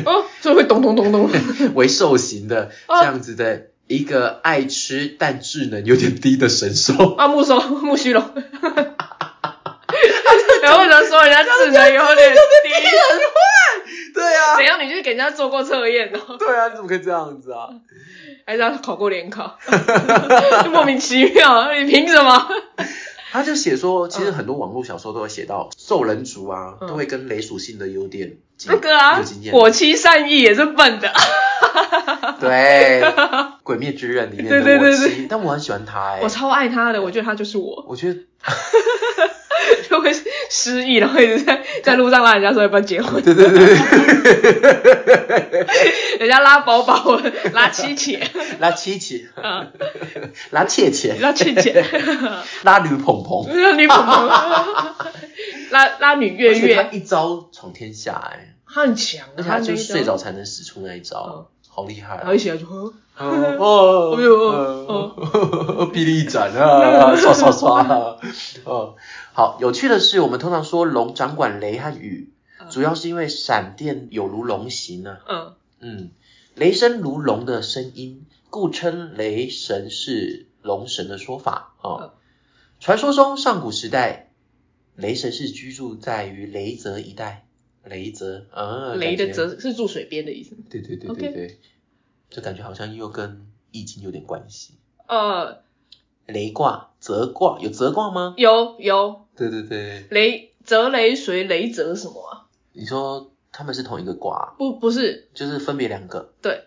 [0.05, 1.31] 哦，所以会咚咚咚咚，
[1.75, 7.15] 为兽形的哦这样子的一个爱吃但智能有点低的神兽。
[7.15, 8.23] 啊，木松木须龙。
[10.69, 12.71] 然后为什么说人家智能有点低？
[14.15, 14.79] 对啊怎，样？
[14.85, 16.37] 你去给人家做过测验哦？
[16.39, 17.69] 对啊，你怎么可以这样子啊？
[18.47, 19.59] 还是他考过联考？
[20.65, 22.49] 就 莫名其妙，你凭什么？
[23.31, 29.23] 他就写说，其实很多网络小说都有写到，兽人族啊，嗯都会跟雷属性的有点经那个啊。
[29.53, 31.13] 火七善意也是笨的。
[32.41, 33.03] 对，
[33.63, 38.21] 《鬼灭之刃》里面的对对对我妻，但我很喜欢他哎、我超爱他的，我觉得他就是我，我觉得
[39.89, 40.13] 就会
[40.51, 43.77] 失忆，然后一直在在路上拉人家说要不要结婚，对对对。
[45.49, 47.21] 对， 人家拉宝宝，
[47.53, 48.29] 拉七姐，
[48.59, 49.73] 拉七七嗯，
[50.51, 51.85] 拉切切，拉七姐，
[52.63, 54.29] 拉女捧捧，拉女捧捧，
[55.71, 62.35] 拉拉女月而且他月，一招闯天下哎、他很强，而且他就是睡着着，才能使出那一招，好厉害啊然后！
[62.35, 68.17] 一起来就喝， 哦哎呦哦，霹雳斩啊， 刷刷刷啊！
[68.65, 68.97] 哦，
[69.33, 72.33] 好，有趣的是，我们通常说龙掌管雷和雨，
[72.69, 75.19] 主要是因为闪电有如龙形啊。
[75.29, 76.11] 嗯，嗯，
[76.57, 82.13] 雷声如龙的声音，故称雷神是龙神的说法嗯哦。
[82.81, 84.33] 传说中，上古时代，
[84.97, 87.45] 雷神是居住在于雷泽一带。
[87.85, 90.57] 雷泽啊，雷的泽是住水边的意思。
[90.71, 91.59] 对对对对对，
[92.31, 94.75] 就感觉好像又跟易经有点关系。
[95.07, 95.63] 呃，
[96.27, 98.35] 雷卦、泽卦有泽卦吗？
[98.37, 102.47] 有有对对对，雷泽雷水雷泽什么啊？
[102.73, 106.65] 你说他们是同一个卦，不不是，就是分别两个对，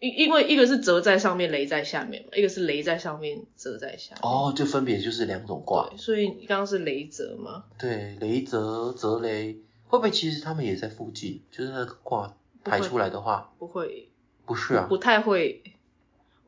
[0.00, 4.22] 因因为一个是泽在上面，雷在下面嘛，一个是雷在上面，泽在下面。
[4.22, 5.90] 哦，就分别就是两种卦。
[5.98, 7.64] 所以你刚刚是雷泽吗？
[7.78, 9.58] 对，雷泽、泽雷，
[9.92, 11.42] 会不会其实他们也在附近？
[11.50, 12.34] 就是那个卦
[12.64, 14.08] 排出来的话，不会，
[14.46, 15.62] 不是啊不，太会。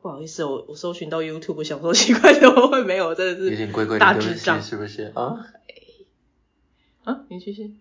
[0.01, 3.13] 不好意思，我我搜寻到 YouTube，想说奇怪怎么会没有？
[3.13, 5.45] 真的有是点怪怪的，大智障，是不是啊？
[7.03, 7.75] 啊，你继续。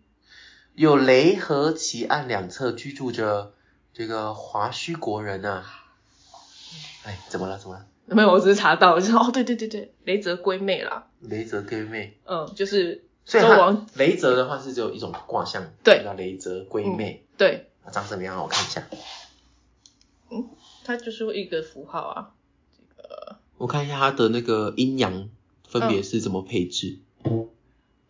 [0.75, 3.55] 有雷和奇岸两侧居住着
[3.95, 5.65] 这个华胥国人啊。
[7.05, 7.57] 哎，怎么了？
[7.57, 7.87] 怎么了？
[8.09, 17.25] 没有，我只是查到，我就说哦，对对对对，雷泽龟妹啦，雷泽龟妹，嗯，就是所以它周王雷泽的话是只有一种卦象，对叫雷泽闺妹。
[17.37, 18.43] 对，长什么样啊？
[18.43, 18.87] 我看一下，
[20.31, 20.49] 嗯
[20.85, 22.31] 它就是一个符号啊。
[22.97, 25.29] 这个我看一下它的那个阴阳
[25.67, 26.99] 分别是怎么配置。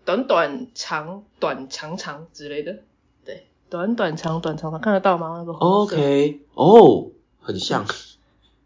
[0.05, 2.81] 短短长短长长之类的，
[3.25, 5.37] 对，短短长短长长，看得到吗？
[5.39, 7.11] 那个 OK，哦，
[7.41, 7.87] 很像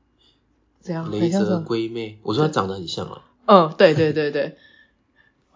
[0.83, 1.61] 这样，雷泽很像什么？
[1.61, 3.23] 龟妹，我说它长得很像啊。
[3.45, 4.57] 嗯，对对对对。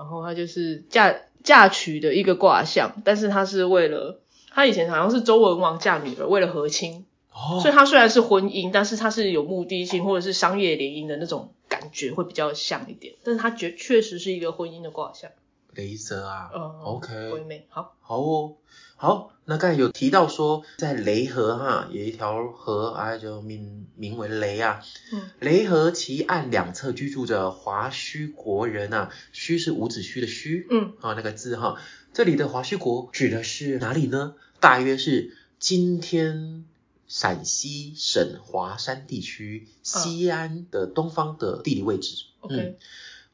[0.02, 15.30] 然后他就是嫁嫁娶的一个卦象，但是他是为了他以前好像是周文王嫁女儿，为了和亲，哦所以他虽然是婚姻，但是他是有目的性或者是商业联姻的那种感觉会比较像一点，但是他确确实是一个婚姻的卦象。
[15.74, 16.50] 雷泽啊。
[16.54, 18.56] 嗯 OK 好，好哦，
[19.02, 24.80] 好，那刚才有提到说，在雷河哈有一条河啊，就名名为雷啊。
[25.12, 31.80] 嗯雷河其岸两侧居住着华胥国人啊，胥是伍子胥的胥，嗯啊那个字哈。
[32.12, 34.36] 这里的华胥国指的是哪里呢？
[34.60, 36.64] 大约是今天
[37.08, 42.26] 陕西省华山地区西安的东方的地理位置。
[42.38, 42.78] ，OK，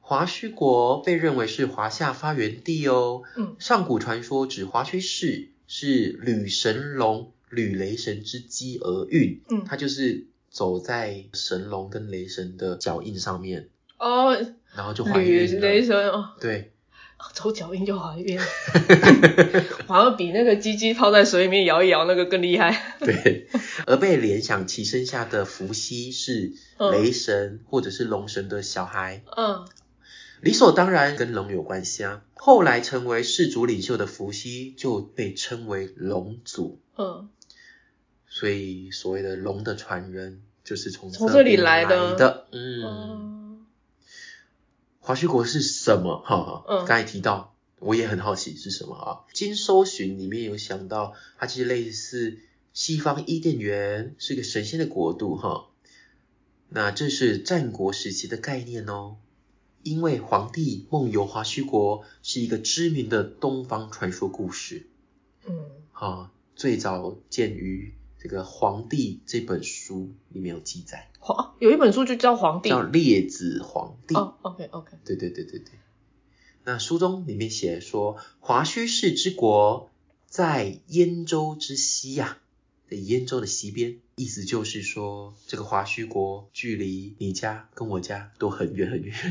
[0.01, 3.25] 华胥国被认为是华夏发源地哦。
[3.37, 14.35] 嗯上古传说指华胥氏是吕神龙、吕雷神之基而运，嗯，他就是走在神龙跟雷神的脚印上面，哦，
[14.75, 15.61] 然后就怀吕孕了。
[15.61, 16.73] 雷神哦，对，
[17.35, 18.39] 走脚印就怀孕，
[19.87, 22.97] 好像比那个鸡鸡泡在水里面摇一摇那个更厉害。
[23.01, 23.47] 对，
[23.87, 26.93] 而被联想其生下的伏羲是嗯。
[26.93, 29.67] 雷神或者是龙神的小孩，嗯
[30.41, 32.25] 理所当然跟龙有关系啊。
[32.35, 36.79] 后来成为氏族领袖的伏羲就被称为龙族。
[36.97, 37.29] 嗯，
[38.29, 43.59] 所以所谓的龙的传人就是从从这里来来的嗯，哦，
[45.01, 46.23] 华胥国是什么？
[46.25, 49.25] 哈哈，嗯刚才提到，我也很好奇是什么啊？
[49.33, 52.39] 经搜寻里面有想到，它其实类似
[52.73, 55.67] 西方伊甸园，是个神仙的国度哈。
[56.69, 59.17] 那这是战国时期的概念哦。
[59.89, 64.87] 因为皇帝梦游华胥国是一个知名的东方传说故事，
[65.47, 65.65] 嗯。
[65.93, 74.15] 啊，最早见于这个《黄帝》这本书里面有记载，皇有一本书就叫《皇帝》叫《列子皇帝》。
[74.19, 75.73] 哦，OK OK，对对对对对。
[76.65, 79.91] 那书中里面写说，华胥氏之国
[80.27, 82.39] 在燕州之西呀、
[82.91, 89.15] 在燕州的西边，意思就是说，这个华胥国距离你家跟我家都很远很远。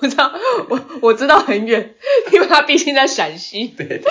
[0.00, 0.32] 我知道，
[0.68, 1.94] 我我知道很远，
[2.32, 3.68] 因为它毕竟在陕西。
[3.68, 4.02] 对。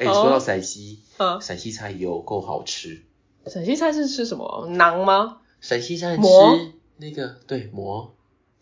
[0.00, 3.02] 哎、哦说到陕西，嗯，陕西菜有够好吃。
[3.46, 4.68] 陕西菜是吃什么？
[4.70, 5.38] 馕吗？
[5.60, 8.14] 陕西菜馍吃那个对馍，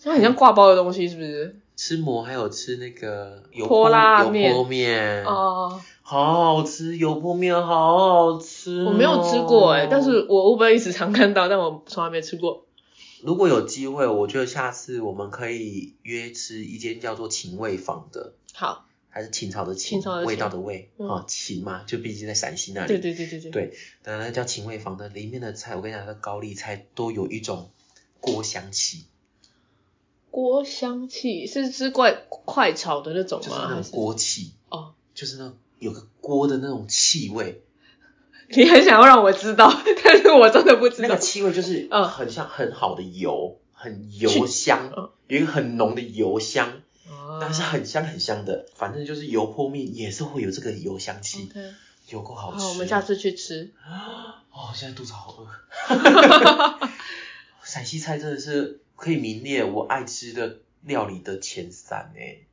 [0.02, 1.60] 它很像挂包的东西，是不是？
[1.76, 5.78] 吃馍还有吃那个油泼辣油泼面，哦，
[6.08, 8.90] 好好吃，油泼面好好吃、哦。
[8.90, 12.64] 我没有吃过哎、但是我会不会一直常看到，但我从来没吃过。
[13.22, 21.08] 如果有机会，我觉得下次我们可以约吃一间叫做秦味坊的，好，还是秦朝的秦，秦的味道的味嗯。
[21.08, 22.86] 啊，秦嘛，就毕竟在陕西那里。
[22.86, 27.70] 对对对对对，对，那那叫秦味坊的，里面的菜，我跟你讲，那高丽菜都有一种
[28.20, 29.06] 锅香气，
[30.30, 33.44] 锅香气是吃快快炒的那种吗？
[33.44, 37.62] 就是那种锅气，哦，就是那种有个锅的那种气味，
[38.50, 39.70] 你很想要让我知道，
[40.04, 41.18] 但是我真的不知道那个。
[41.20, 51.48] 气味就是嗯很像很好的油，很油香，嗯有一个很浓的油香，哦但是很香很香的，反正就是油泼面也是会有这个油香气
[52.08, 52.60] 有够好吃。
[52.60, 53.72] 好，我们下次去吃。
[54.52, 55.48] 哦，现在肚子好饿。
[57.64, 62.46] 陕西菜真的是可以名列我爱吃的料理的前三诶，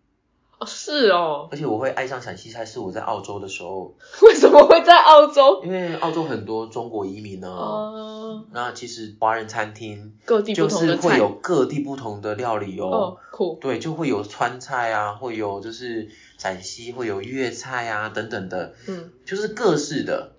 [0.63, 3.93] 哦，是哦，而且我会爱上陕西菜是我在澳洲的时候，
[4.23, 5.61] 为什么会在澳洲？
[5.63, 7.49] 因为澳洲很多中国移民呢。
[7.49, 11.09] 哦，那其实华人餐厅各地不就是同的菜。
[11.09, 13.57] 会有各地不同的料理哦，酷。
[13.61, 20.33] 对，就会有川菜啊，会有就是陕西会有粤菜啊等等的，嗯就是各式的。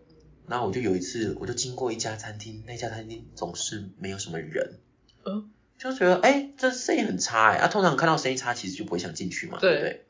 [0.46, 4.78] 那我就有一次，我就经过一家餐厅，那家餐厅总是没有什么人，
[5.24, 7.56] 嗯，就觉得哎，这生意很差哎。
[7.56, 10.04] 啊，通常看到生意差，其实就不会想进去嘛，对对不对？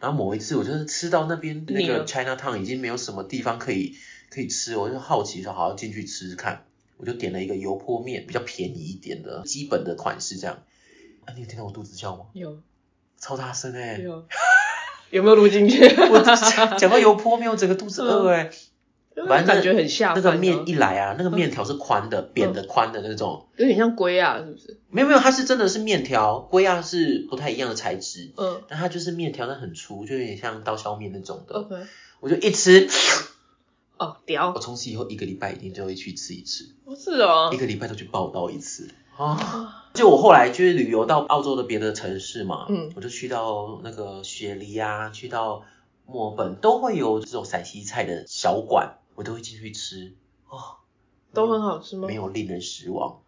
[0.00, 3.96] 然后某一次，我就是吃到那边那个 China Town 已经没有什么地方可以
[4.30, 6.64] 可以吃，我就好奇说，好要进去吃吃看。
[6.96, 10.64] 我就点了一个油泼面，比较便宜一点的基本的款式这样。
[11.24, 12.26] 啊，你有听到我肚子叫吗？
[12.32, 12.60] 有
[13.18, 14.26] 超大声哎、有
[15.10, 15.80] 有没有录进去？
[16.10, 16.20] 我
[16.76, 18.50] 讲到油泼面，我整个肚子饿哎、
[19.26, 20.22] 反正感觉很下饭哦。
[20.24, 23.46] 那个面一来啊，那个面条是宽的，扁的宽的那种。
[23.56, 24.78] 有点像龟啊，是不是？
[24.90, 31.54] 没有没有，它是真的是面条，龟啊是不太一样的材质，嗯但它就是面条，但很粗，就有点像刀削面那种的。
[31.56, 31.74] ，OK。
[32.20, 32.88] 我就一吃，
[33.96, 37.56] 哦，屌我，从此以后一个礼拜一定就会去吃一次，不是哦一。
[37.56, 39.84] 个礼拜都去报道一次啊。
[39.94, 45.62] 就我后来就是旅游到澳洲的别的城市嘛，嗯我就去到那个雪梨啊，去到
[46.06, 50.14] 墨尔本都会有这种陕西菜的小馆，我都会进去吃
[50.48, 50.76] 哦，
[51.34, 52.14] 都很好吃吗没？
[52.14, 53.20] 有令人失望。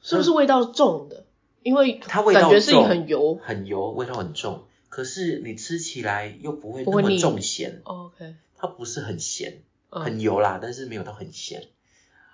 [0.00, 1.26] 是不是味道重的？
[1.62, 3.38] 因为它味道感觉是重很油。
[3.42, 11.68] 很油，味道很重，可是你吃起来又不会那么重咸，哦 OK，它不是很咸，嗯，很油啦，但是没有到很咸，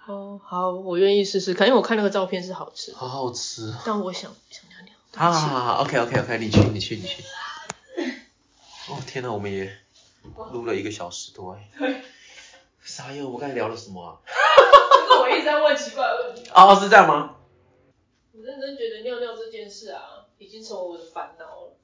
[0.06, 3.74] 哦，好，我愿意试试看，因为我看那个照片是好吃，好好吃。
[3.84, 4.94] 但我想想尿尿。
[5.16, 7.24] 好好好，OK OK OK，你去你去你去。
[8.88, 9.76] 哦天呐，我们也
[10.52, 11.68] 录了一个小时多哎。
[12.86, 14.22] 对，傻眼，我们刚才聊了什么啊？
[14.26, 16.48] 就是我一直在问奇怪的问题。
[16.54, 17.34] 哦，是这样吗？
[18.32, 20.00] 我认真觉得尿尿这件事啊，
[20.38, 21.76] 已经成为我的烦恼了。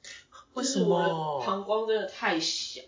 [0.54, 1.42] 为什就是我的么？
[1.44, 2.80] 膀胱真的太小。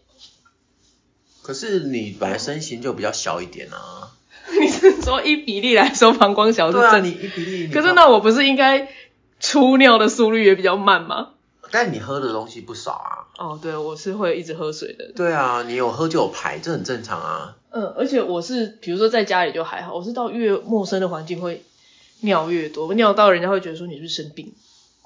[1.43, 4.13] 可是你本来身形就比较小一点啊。
[4.61, 7.05] 你是说依比例来说膀胱小是对啊，正？
[7.05, 7.67] 你一比例。
[7.67, 8.93] 你可是，那我不是应该
[9.41, 11.34] 出尿的速率也比较慢吗？
[11.75, 13.27] 但你喝的东西不少啊。
[13.37, 15.11] 哦，对，我是会一直喝水的。
[15.17, 17.57] 对啊，你有喝就有排，这很正常啊。
[17.73, 21.65] 嗯，而且我是，比如说在家里就还好，我是到越陌生的环境会
[22.21, 24.55] 尿越多，尿到人家会觉得说你是不是生病，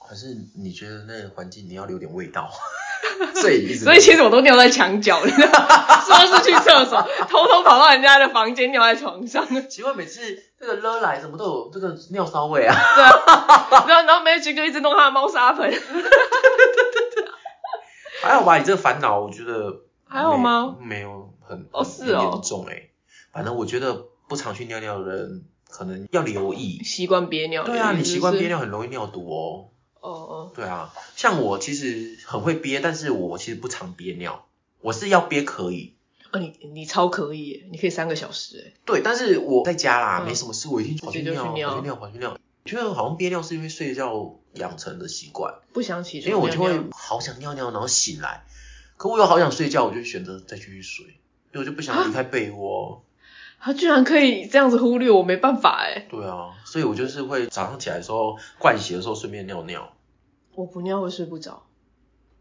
[0.06, 2.50] 可是你觉得那个环境你要留点味道，
[3.40, 3.74] 所以。
[3.74, 7.00] 所以其实我都尿在墙角，你知道吗说是去厕所，
[7.30, 10.20] 偷偷跑到人家的房间尿在床上， 奇怪，每次
[10.60, 12.76] 这个勒来怎么都有这个尿骚味啊？
[12.94, 15.70] 对啊，然后然后 Magic 就一直弄他的猫砂盆，
[18.22, 21.00] 还好吧，你这个烦恼，我觉得还好吗没？
[21.00, 22.90] 有很哦是哦严重哎、
[23.32, 26.82] 反正我觉得不常去尿尿的人，可能要留意。
[26.82, 29.68] 习惯憋尿，对啊，你习惯憋尿，很容易尿毒哦。
[30.00, 34.46] 哦哦，对啊，像我其实很会憋，但是我其实不常憋尿。
[34.80, 35.94] 我是要憋可以，
[36.32, 42.38] 哦你你超可以耶，你可以三个小时哎，对，但是我在家啦，嗯没什么事，我一定跑去尿，去尿跑去尿，跑去尿。
[42.68, 48.44] 觉得好像憋尿是因为睡觉养成的习惯，不想起因床尿尿，为我就会好想尿尿，然后醒来，
[48.96, 53.02] 可我又好想睡觉，我就选择再继续睡，因为我就不想离开被窝。
[53.60, 59.92] 他 居然可以这样子忽略我，没办法哎，对啊，所以我就是会早上起来的时候灌洗的时候顺便尿尿
[60.54, 61.64] 我不尿会睡不着。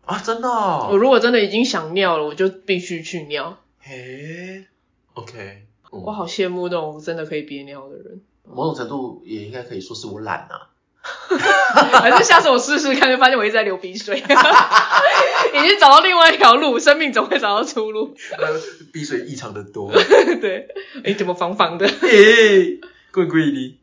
[0.05, 0.89] 啊，真的、哦。
[0.91, 3.57] 我如果真的已经想尿了，我就必须去尿。
[3.79, 4.65] 嘿
[5.13, 8.21] ，OK，嗯我好羡慕那种真的可以憋尿的人。
[8.49, 10.69] 某种程度也应该可以说是我懒啊。
[12.01, 18.13] 还是下次我试试看，就发现我一直在流鼻水， 已经找到另外一条路，生命总会找到出路。
[18.37, 18.59] 呃，
[18.91, 19.89] 鼻水异常的多。
[20.41, 20.67] 对，
[21.05, 21.87] 哎，怎么防防的？
[21.87, 22.81] 嘿，
[23.13, 23.79] 贵贵的。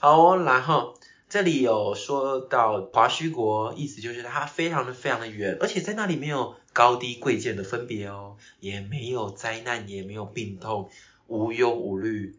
[0.00, 0.94] 好哦，然后
[1.28, 10.90] 这里有说到华胥国，意思就是它非常的非常的远，而且在那里没有高低贵贱的分别哦，也没有灾难，也没有病痛，
[11.28, 12.34] 无忧无虑，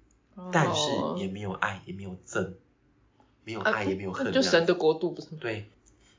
[0.52, 1.16] 但是哦。
[1.18, 2.54] 也没有爱，也没有憎，
[3.44, 5.38] 没有啊爱，也没有恨，就神的国度不是吗？
[5.42, 5.70] 对，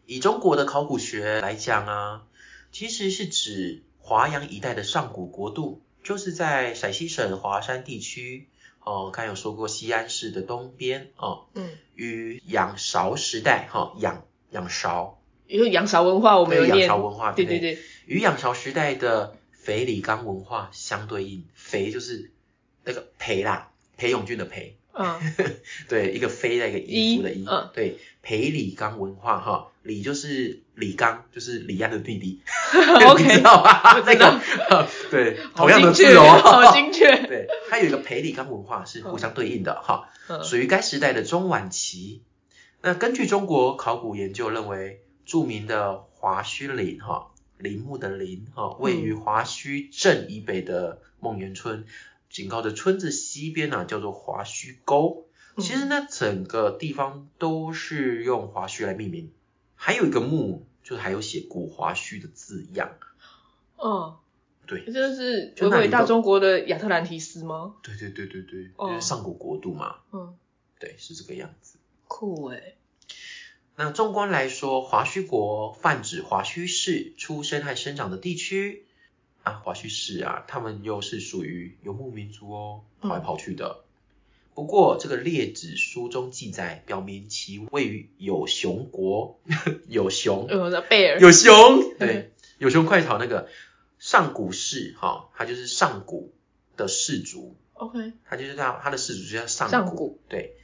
[0.06, 2.26] 以中国的考古学来讲啊，
[2.72, 8.48] 其实是指华阳一带的上古国度，就是在陕西省华山地区。
[8.88, 22.30] 哦，刚有说过西安市的东边哦，嗯，与仰韶时代哈、仰仰韶，因为仰韶文化我们有对仰，韶文化，不对对对，与仰韶时代的肥里冈文化相对应，肥就是
[22.84, 25.18] 那个裴啦，裴勇俊的裴，嗯，
[25.88, 27.70] 对，一个飞在一个衣服的衣，衣嗯。
[27.74, 32.40] 对，裴李刚文化哈，李就是李刚，就是李安的弟弟
[33.09, 33.94] ，OK， 你知道吗？
[33.97, 34.40] 我知道。
[34.70, 40.42] 那 个，对，好同样的精确，字哦，好精确，对，它有一个裴李刚文化是互相对应的哈，嗯。
[40.44, 42.22] 属于该时代的中晚期。
[42.82, 47.28] 那根据中国考古研究认为，著名的华胥陵哈，
[47.59, 51.84] 陵墓的陵哈，位于华胥镇以北的孟源村，
[52.30, 55.22] 紧靠着村子西边呢、叫做华胥沟。
[55.22, 59.32] 嗯其实呢，整个地方都是用华胥来命名，
[59.74, 62.90] 还有一个墓，就是还有写古华胥的字样。
[63.78, 64.16] 嗯，
[64.66, 67.76] 对，这是就那里都伟伟大中国的亚特兰提斯吗？
[67.82, 70.36] 对对对对对，哦就是上古国度嘛，嗯，
[70.78, 71.78] 对，是这个样子。
[72.07, 72.74] 酷哎，
[73.76, 78.84] 那纵观来说，华胥国泛指华胥氏出生和生长的地区
[79.46, 83.84] 啊，华胥氏啊，他们又是属于游牧民族哦，跑来跑去的。
[84.56, 89.38] 不过这个列子书中记载，表明其位于有熊国，
[89.86, 93.48] 有熊，呃，的贝尔，有熊， 对，有熊快逃那个
[94.00, 96.32] 上古氏哈，他就是上古
[96.76, 100.18] 的氏族，，OK，他就是他他的氏族就叫上古，上古。
[100.28, 100.56] 对，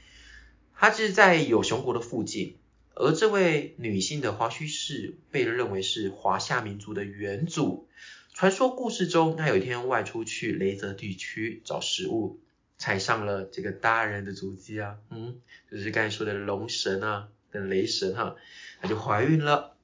[0.75, 2.57] 他是在有熊国的附近，
[2.95, 7.87] 而这位女性的华胥氏被认为是华夏民族的元祖。
[8.33, 12.39] 传说故事中，他有一天外出去雷泽地区找食物，
[12.77, 15.39] 踩上了这个大人的足迹啊，嗯，
[15.71, 18.35] 就是刚才说的龙神啊，跟雷神哈、
[18.81, 19.75] 他就怀孕了，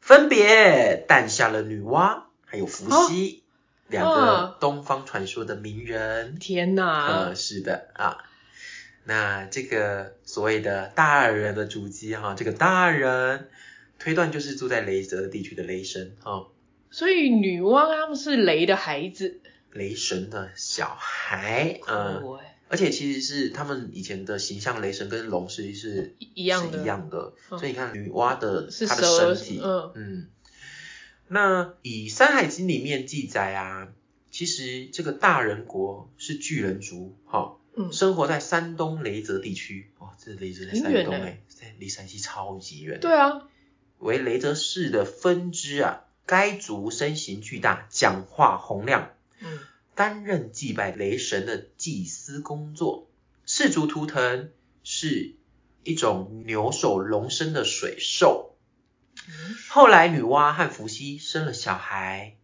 [0.00, 3.42] 分别诞下了女娲还有伏羲，
[3.88, 6.38] 两个哦东方传说的名人。
[6.38, 7.34] 天哪呃，！
[7.34, 8.18] 是的啊。
[9.04, 13.48] 那这个所谓的大人的足迹哈，这个大人
[13.98, 16.46] 推断就是住在雷泽地区的雷神哈，
[16.90, 19.40] 所以女娲他们是雷的孩子，
[19.72, 22.38] 雷神的小孩，嗯，
[22.68, 26.82] 而且其实是他们以前的形象，雷神跟龙实际是一一样的。
[26.82, 27.58] 一样的，嗯。
[27.58, 29.92] 所以你看女娲的是她的身体，嗯。
[29.94, 30.28] 嗯，
[31.28, 33.88] 那以《山海经》里面记载啊，
[34.30, 43.42] 其实这个大人国是巨人族，哈、嗯，生活在山东雷泽地区，哇，这雷泽在山东哎、在离山西超级远，对啊，
[43.98, 46.04] 为雷泽氏的分支啊。
[46.28, 49.58] 该族身形巨大，讲话洪亮，嗯
[49.94, 53.08] 担任祭拜雷神的祭司工作。
[53.46, 54.50] 氏族图腾
[54.84, 55.36] 是
[55.84, 58.54] 一种牛首龙身的水兽。
[59.26, 62.34] 嗯后来女娲和伏羲生了小孩，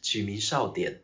[0.00, 1.02] 取名少典。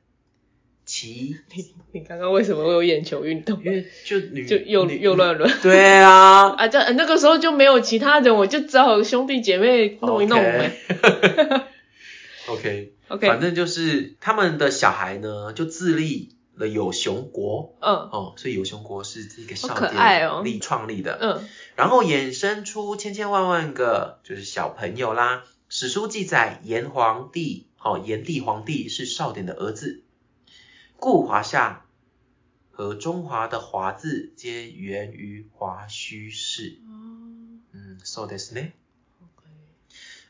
[0.86, 3.62] 其你 你刚刚为什么会有眼球运动？
[3.64, 6.68] 因为就女就又女又乱伦对啊，啊！
[6.68, 11.65] 这那个时候就没有其他人，我就只好兄弟姐妹弄一弄呗。
[12.48, 21.18] OK，OK，反正就是他们的小孩呢，就自立了有熊国嗯哦，所以有熊国是这个少好可爱哦典立创立的。
[21.20, 25.44] 嗯然后衍生出千千万万个就是小朋友啦。
[25.68, 30.04] 史书记载，炎黄帝，哦，炎帝皇帝是少典的儿子，
[30.96, 31.84] 故华夏
[32.70, 36.78] 和中华的华字皆源于华胥氏。
[36.88, 38.60] 嗯，so this 呢？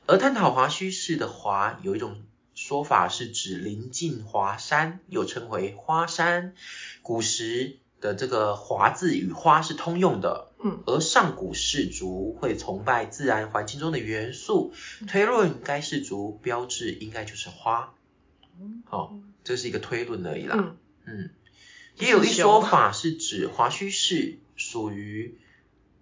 [0.06, 2.22] 而探讨华胥氏的华，有一种
[2.54, 6.54] 说法是指临近华山，又称为花山。
[7.02, 14.72] 古时的这个华字与花是通用的，嗯而上古氏族会崇拜自然环境中的元素，
[15.08, 17.94] 推论该氏族标志应该就是花。
[18.84, 20.56] 好、这是一个推论而已啦。
[20.58, 21.30] 嗯嗯，
[21.98, 25.38] 也有一说法是指华胥氏属于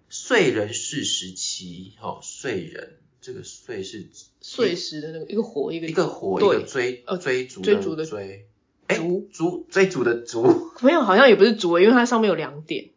[0.09, 4.07] 燧人氏时期，哦，燧人这个碎是
[4.39, 8.45] 碎石的那个一个火一个一个火一对个追呃追逐追逐的追，
[8.85, 12.91] 哎逐逐追逐的逐 没有，好像也不是逐，因为它上面有两点。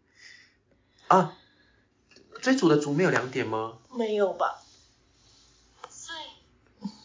[1.06, 1.34] 啊，
[2.42, 3.78] 追逐的逐没有两点吗？
[3.96, 4.62] 没有吧？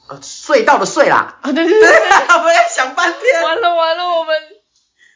[0.09, 1.87] 呃，隧道的隧啦，啊，对对对对，
[2.27, 3.41] 我在想半天。
[3.41, 4.35] 完了完了，我们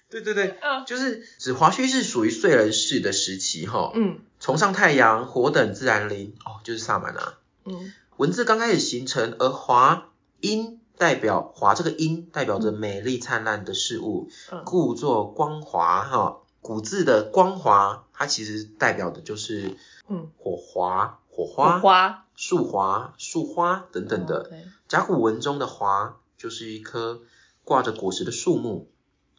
[0.10, 7.38] 对对对，啊，就是指华胥是属于燧人氏的时期哈，嗯崇尚太阳、火等自然灵哦，就是萨满啊。
[7.68, 7.94] 嗯。
[8.18, 14.64] 文字刚开始形成，而华音代表华这个音代表着美丽灿烂的事物，嗯。
[14.66, 16.40] 故作光华哈。
[16.60, 19.78] 古字的光华，它其实代表的就是
[20.10, 24.52] 嗯，火华、火火花、花树华、树花等等的。
[24.90, 27.22] 甲骨文中的华就是一棵
[27.64, 28.90] 挂着果实的树木，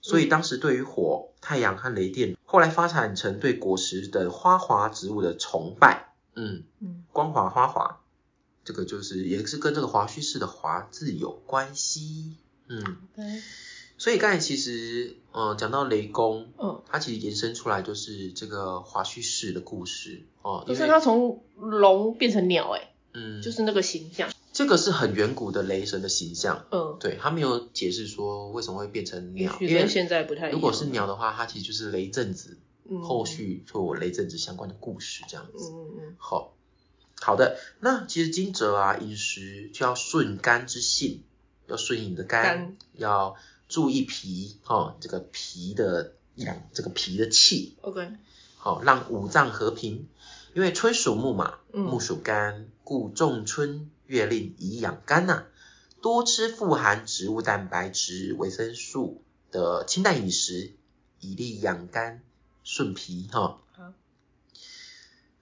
[0.00, 6.14] 所以当时对于火、太阳和雷电，后来发展成对果实的花华植物的崇拜。
[6.34, 7.04] 嗯，嗯。
[7.12, 8.00] 光华花华，
[8.68, 12.34] 这个就是也是跟这个华胥氏的华字有关系。
[12.68, 12.98] 嗯
[13.96, 24.30] 所以刚才其实，嗯、讲到雷公，嗯，它其实延伸出来就是这个华胥氏的故事哦，就是它从龙变成鸟，哎，嗯，就是那个形象。
[24.52, 26.66] 这个是很远古的雷神的形象。
[26.70, 30.50] 嗯，对他没有解释说为什么会变成也鸟，因为现在不太。
[30.50, 35.70] 如果是鸟的话，它其实就是雷震子，嗯，后续就有雷震子相关的故事这样嗯子。
[35.72, 36.54] 嗯嗯好，
[37.20, 41.22] 好的，那其实惊蛰啊，饮食就要顺肝之性，
[41.66, 43.36] 要顺应你的肝，肝要
[43.68, 48.12] 注意脾，哦，这个脾的养这个脾的气，，OK，
[48.56, 50.08] 好、让五脏和平。
[50.54, 55.44] 因为春属木嘛，嗯木属肝，故仲春月令以养肝呐、
[56.00, 60.72] 多吃富含植物蛋白质、维生素的清淡饮食，
[61.20, 62.22] 以利养肝
[62.64, 63.40] 顺脾哈。
[63.40, 63.67] 好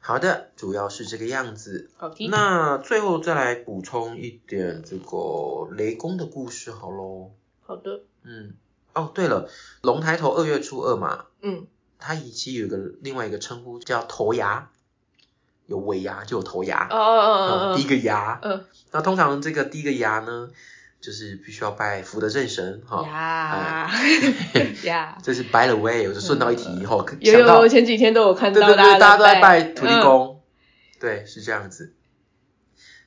[0.07, 1.91] 好的，主要是这个样子。
[1.97, 2.29] 好的。
[2.29, 7.33] 那最后再来补充一点这个雷公的故事好喽。
[7.67, 8.55] 好的，嗯，
[8.93, 9.49] 哦对了，
[9.83, 11.67] 龙抬头二月初二嘛，嗯
[11.99, 14.71] 它以前有一个另外一个称呼叫头牙，
[15.67, 18.39] 有尾牙就有头牙，哦哦哦哦第一个牙。
[18.45, 20.51] 嗯那通常这个第一个牙呢，
[21.07, 23.01] 就是必须要拜福德正神哈。
[23.07, 23.89] 呀
[24.83, 30.03] 呀， 这是 by the way，我就顺道一提以后，有想到有有，前几天都有看到对对对，大家都在拜拜土地。
[30.03, 30.43] 公，
[30.99, 31.95] 对，是这样子。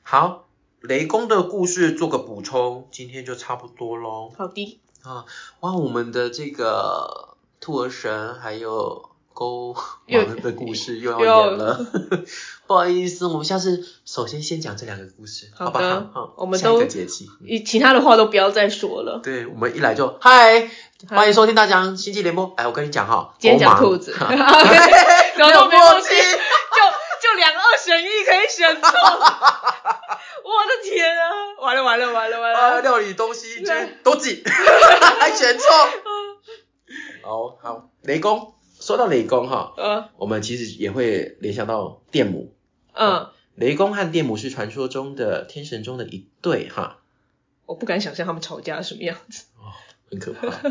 [0.02, 0.48] 好，
[0.80, 4.36] 雷公的故事做个补充，今天就差不多喽嗯。
[4.38, 5.26] 好的，啊，
[5.60, 11.86] 哇，我们的这个兔儿神还有勾又王的故事又要又要演了，
[12.70, 16.36] 不好意思，我们下次首先先讲这两个故事，好不好的好？
[16.38, 17.26] 我们都节气。
[17.42, 19.20] 嗯以其他的话都不要再说了。
[19.24, 20.70] 对，我们一来就嗨，
[21.10, 22.54] 欢迎收听大江星际联播。
[22.58, 28.88] 哎，我跟你讲哈，今天讲兔子，哈 然后没有默就就两二选一可以选错。
[30.46, 31.66] 我的天啊！
[31.66, 32.82] 完了完了完了完啊，了！
[32.84, 33.74] 料理东西就
[34.04, 34.44] 都挤，
[35.20, 35.68] 还选错。
[37.24, 42.54] 好好，雷公，说到雷公哈，呃我们其实也会联想到电母。
[43.00, 47.00] 嗯，雷公和电母是传说中的天神中的一对哈，
[47.66, 49.46] 我不敢想象他们吵架什么样子。
[49.58, 49.72] 哦
[50.12, 50.62] 很可怕。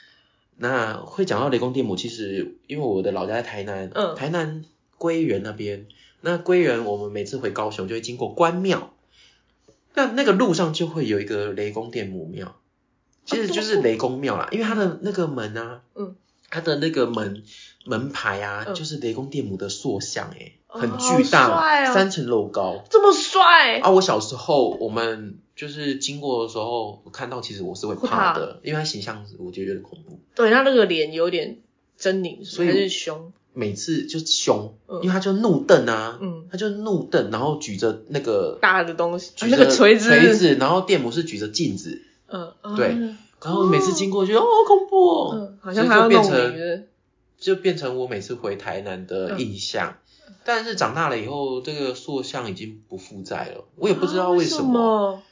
[0.60, 4.14] 那会讲到雷公电母，其实因为我的老家在台南，嗯。
[4.16, 4.64] 台南
[4.98, 5.86] 归园那边，
[6.20, 8.92] 那归园我们每次回高雄就会经过关庙，
[9.94, 12.60] 那那个路上就会有一个雷公电母庙，
[13.24, 16.16] 其实就是雷公庙啦，因为它的那个门啊，嗯，
[16.50, 17.44] 它的那个门
[17.84, 18.74] 门牌啊，嗯。
[18.74, 22.84] 就是雷公电母的塑像、欸，很哦巨大，三层楼高。
[22.90, 30.20] 这么帅，啊，我小时候我们就是经过的时候，我看到其实我是会怕的，因为他形象我觉得有点恐怖。
[30.34, 31.58] 对他那个脸有点
[31.98, 33.32] 狰狞，所以还是凶？
[33.54, 46.84] 每次就是凶，嗯因为他就怒瞪啊，嗯，他就怒瞪，然后举着那个大的东西，啊举着那个锤子，锤子，然后电母是举着镜子，嗯，对嗯然后每次经过就觉得哦好恐怖哦，嗯，好像他要弄就变成，
[47.38, 49.96] 就变成我每次回台南的嗯印象。
[50.44, 55.22] 但是长大了以后，这个塑像已经不复在了，我也不知道啊为什么，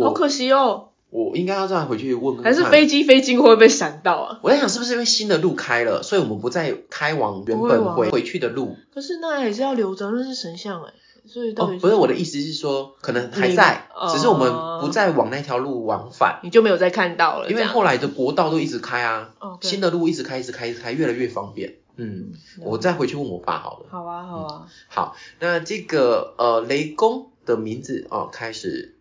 [0.00, 0.88] 好可惜哦。
[1.08, 4.40] 我应该要再回去问问还是飞机飞经过会被闪到啊？
[4.42, 8.76] 我在想是不是因为新的路开了，所以我们不再开往原本回回去的路。
[8.92, 10.92] 可是那也是要留着，那是神像哎，
[11.26, 21.76] 所以到底，哦不是我的意思是说，可能还在，哦只是我们不再往那条路往返，你就没有再看到了，因为后来的国道都一直开啊，哦新的路一直开，一直开，一直开，越来越方便。
[21.96, 23.86] 嗯，我再回去问我爸好了。
[23.90, 28.96] 好啊好啊，好，那这个呃雷公的名字哦，开始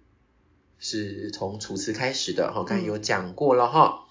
[0.80, 4.08] 是从楚辞开始的哈，刚才有讲过了哈。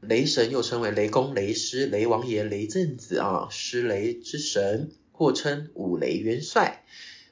[0.00, 6.84] 雷神又称为雷公、雷师、雷王爷、雷震子啊，施雷之神，或称五雷元帅、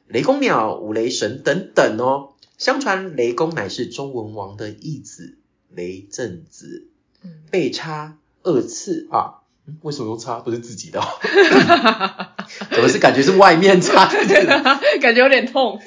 [0.07, 2.35] 雷公庙、五雷神等等哦。
[2.59, 5.39] 相传雷公乃是周文王的义子
[5.71, 6.87] 雷震子，
[7.23, 9.40] 嗯，被插二次啊。
[9.71, 10.41] 嗯为什么用擦？
[10.41, 11.07] 不是自己的、哦？
[12.71, 14.63] 怎么是感觉是外面擦自己的？
[15.01, 15.81] 感觉有点痛，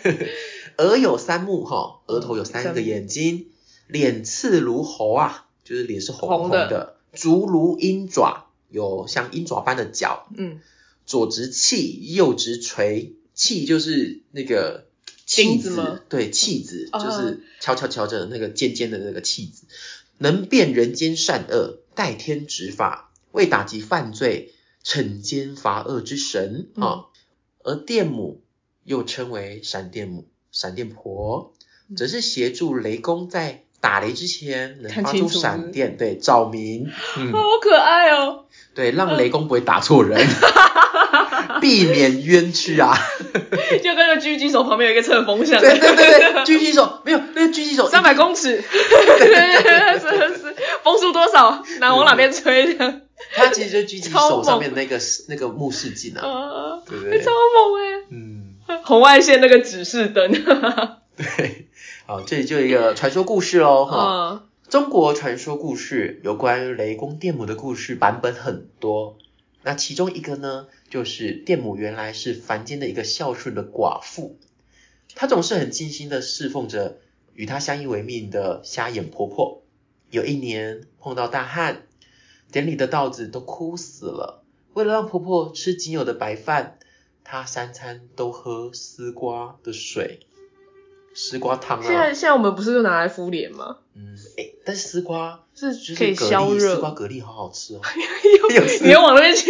[0.77, 3.47] 额有三目哈，额头有三个眼睛，
[3.88, 10.60] 脸刺如猴啊，就是脸是红红红的，足如鹰爪，有像鹰爪般的脚，嗯，
[11.05, 14.85] 左执器，右直锤，器就是那个
[15.26, 15.99] 器钉子吗？
[16.10, 16.99] 对，器子啊。
[17.03, 19.64] 就是敲敲敲着那个尖尖的那个器子，
[20.18, 24.53] 能辨人间善恶，代天执法，为打击犯罪，
[24.85, 26.84] 惩奸罚恶之神嗯。
[26.84, 26.99] 啊。
[27.65, 28.41] 而电母
[28.84, 31.53] 又称为闪电母、闪电婆，
[31.89, 31.95] 嗯。
[31.95, 40.26] 则是协助雷公在打雷之前能发出闪电，对，照明，嗯，好可爱哦，对，让雷公不会打错人，
[41.60, 42.97] 避免冤屈啊。
[43.84, 51.64] 就跟那狙击手旁边有一个侧风向，对对对对，狙击手没有，那个狙击手三百公尺， 是是，风速多少？
[51.81, 52.76] 哪往哪边吹？
[52.76, 53.01] 的？
[53.36, 57.32] 他其实就是狙击手上面那个那个目视镜啊，啊，对不对超？
[57.32, 58.06] 猛哎！
[58.10, 60.32] 嗯，红外线那个指示灯，
[61.16, 61.68] 对，
[62.06, 64.30] 好，这里就有一个传说故事喽哈。
[64.32, 69.20] 嗯中国传说故事有关于雷公电母的故事版本很多，
[69.62, 74.40] 那其中一个呢，就是电母原来是凡间的一个孝顺的寡妇，
[75.14, 76.98] 她总是很尽心的侍奉着
[77.36, 79.62] 与她相依为命的瞎眼婆婆。
[80.10, 81.84] 有一年碰到大旱，
[82.53, 84.43] 田里的稻子都枯死了，
[84.73, 86.77] 为了让婆婆吃仅有的白饭，
[87.23, 90.19] 她三餐都喝丝瓜的水，
[91.15, 91.84] 丝瓜汤啊。
[91.84, 93.77] 现在现在我们不是就拿来敷脸吗？
[93.95, 97.81] 嗯，哎，但是丝瓜是就是可以，消热丝瓜蛤蜊好好吃哦。
[98.84, 99.49] 你又往那边去，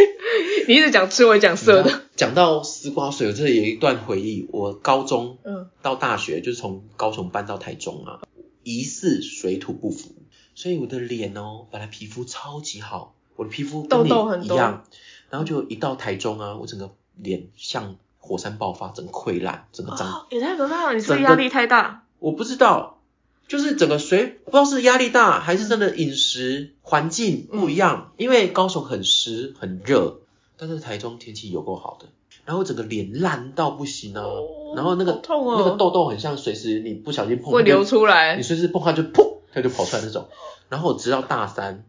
[0.70, 2.04] 你一直讲吃，我也讲色的。
[2.16, 4.48] 讲到丝瓜水，我这里有一段回忆。
[4.50, 8.22] 我高中嗯，到大学，就是从高雄搬到台中啊，
[8.64, 10.14] 疑似水土不服，
[10.56, 14.86] 所以我的脸哦，本来皮肤超级好，我的皮肤跟你痘痘很多一样，
[15.30, 20.94] 然后就一到台中啊，我整个脸像火山爆发，整个溃烂，整个长哦，也太可怕了！
[20.96, 22.04] 你是不是压力太大？
[22.20, 23.00] 我不知道，
[23.48, 30.20] 就是整个水不知道是压力大还是真的饮食环境不一样，因为高雄很湿很热，
[30.58, 32.08] 但是台中天气有够好的，
[32.46, 38.42] 然后整个脸烂到不行啊，哦然后那个那个痘痘很像随时你不小心碰会流出来你。
[38.42, 40.28] 随时碰它就噗，它就跑出来那种。
[40.70, 41.86] 然后我直到大三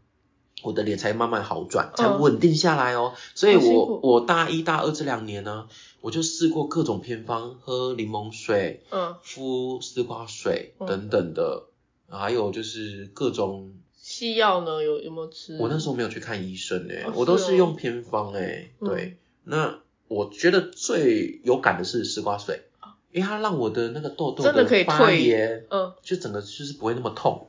[0.62, 3.14] 我的脸才慢慢好转，才嗯稳定下来哦。
[3.34, 5.66] 所以我我大一大二这两年呢，
[6.00, 10.86] 我就试过各种偏方，喝柠檬水，嗯，敷丝瓜水嗯。
[10.86, 11.64] 等等的，
[12.08, 13.72] 还有就是各种。
[13.96, 15.56] 西药呢有有没有吃？
[15.58, 18.88] 我那时候没有去看医生诶、哦我都是用偏方诶、嗯。
[18.88, 19.78] 对，那
[20.08, 22.64] 我觉得最有感的是丝瓜水，
[23.12, 27.48] 因为它让我的那个痘痘真的可以发退炎，嗯，就整个就是不会那么痛，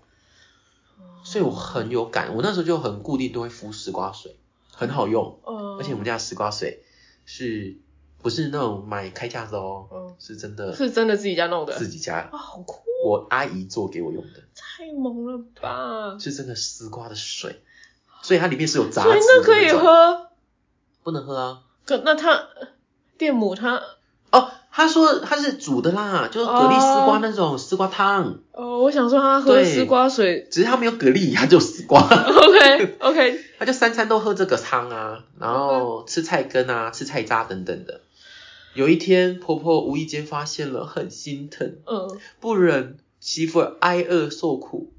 [1.26, 2.34] 所以我很有感。
[2.36, 4.38] 我那时候就很固定都会敷丝瓜水，
[4.72, 6.84] 很好用，嗯，而且我们家的丝瓜水
[7.26, 7.76] 是
[8.22, 9.88] 不是那种买开架的哦？
[9.92, 16.18] 嗯是真的是真的自己家弄的，自己家，啊，好酷，我阿姨做给我用的，太猛了吧！
[16.20, 17.62] 是真的丝瓜的水，
[18.22, 20.30] 所以它里面是有杂质所以的那可以，喝，
[21.04, 21.64] 不能喝啊。
[21.86, 22.48] 可那它
[23.18, 23.82] 电母它哦，
[24.78, 30.46] 他说他是煮的啦，就是蛤蜊丝瓜那种丝瓜汤，哦，我想说他喝对丝瓜水。
[30.52, 38.02] 只是他没有蛤蜊，他只有丝瓜，， OK OK，他就三餐都喝这个汤啊，然后吃菜根啊，吃菜渣等等的。
[38.74, 44.92] 有一天，婆婆无意间发现了，很心疼，嗯，不忍媳妇儿挨饿受苦，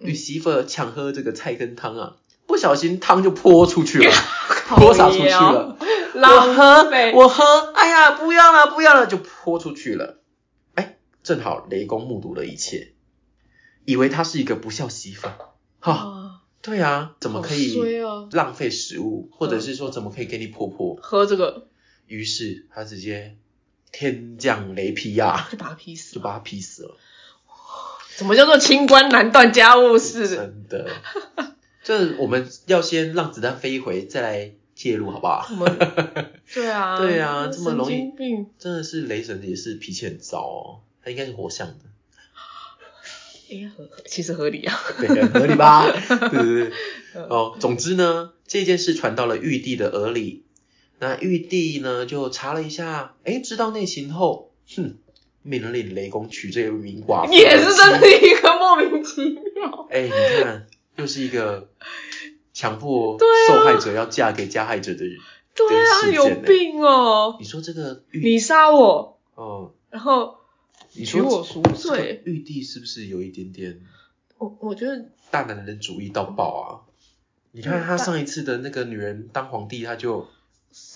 [0.00, 0.10] 嗯。
[0.10, 4.12] 与媳妇儿抢喝这个菜根汤啊，不小心汤就泼出去了，
[4.76, 5.76] 泼洒出去了。
[6.14, 10.20] 我浪喝费，我喝，哎呀，不要了，不要了，就泼出去了。
[10.74, 12.92] 哎，正好雷公目睹了一切，
[13.84, 15.28] 以为他是一个不孝媳妇。
[15.80, 17.76] 哈、啊，对啊，怎么可以
[18.32, 20.96] 浪费食物，或者是说怎么可以给你婆婆？
[21.02, 21.66] 喝这个
[22.06, 23.36] 于是他直接
[23.92, 26.96] 天降雷劈呀、就把他劈死就，把他劈死了。
[28.16, 30.28] 怎么叫做清官难断家务事？
[30.28, 30.88] 真的，
[31.84, 35.46] 这我们要先让子弹飞一回，再来介入，好不好？
[35.50, 35.78] 我们
[36.52, 38.10] 对啊，对啊这么容易
[38.58, 41.74] 真的是雷神也是脾气很糟哦，他应该是火象的。
[43.48, 45.84] 应该合其实合理啊，对，很合理吧？
[45.92, 46.72] 对对对。
[47.14, 50.42] 嗯哦，总之呢，这件事传到了玉帝的耳里，
[50.98, 54.96] 那玉帝呢就查了一下，哎，知道内情后，哼，
[55.42, 57.32] 命令雷公娶这位名寡妇。
[57.34, 59.86] 也是真是一个莫名其妙。
[59.90, 60.10] 哎，你
[60.42, 61.68] 看，又是一个
[62.52, 63.18] 强迫
[63.48, 65.18] 受害者要嫁给加害者的人。
[65.54, 67.36] 对啊，有病哦！
[67.38, 70.38] 你说这个玉，你杀我，哦，然后
[70.94, 73.80] 你说娶我赎罪，玉帝是不是有一点点
[74.38, 76.66] 我我觉得大男人主义到爆啊！
[77.52, 80.26] 你看他上一次的那个女人当皇帝，他就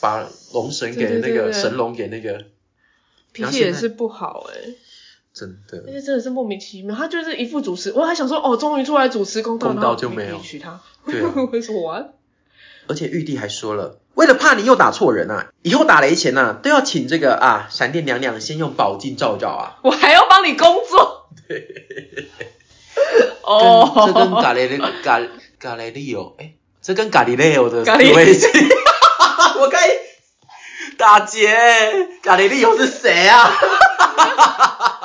[0.01, 2.47] 把龙神给那个神龙给那个，
[3.33, 4.75] 脾气也是不好哎、
[5.39, 6.97] 真那的些真的是莫名其妙。
[6.97, 12.11] 他就是一副主持，我还想说，哦，终于出来主持公道，公道然后就没有娶她，对啊 我说完，
[12.89, 19.79] 而且玉帝还说了，为了怕你又打错人啊，以后打雷前啊都要请这个啊闪电娘娘先用宝镜照照啊。
[19.83, 21.29] 我还要帮你工作。
[21.47, 22.29] 对
[23.43, 25.21] 哦，这跟伽雷伽
[25.61, 28.49] 伽雷利哦，哎，这跟伽利雷欧的思伽利维是，
[29.61, 29.79] 我该
[30.97, 31.57] 大姐，
[32.23, 33.51] 伽利利欧是谁啊？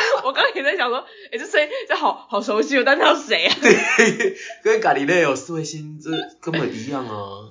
[0.24, 0.98] 我刚刚也在想说，
[1.32, 3.56] 哎、这声音这好好熟悉哦，但他是谁啊？
[3.60, 6.10] 对跟伽利雷欧思维星这
[6.40, 7.48] 根本一样啊！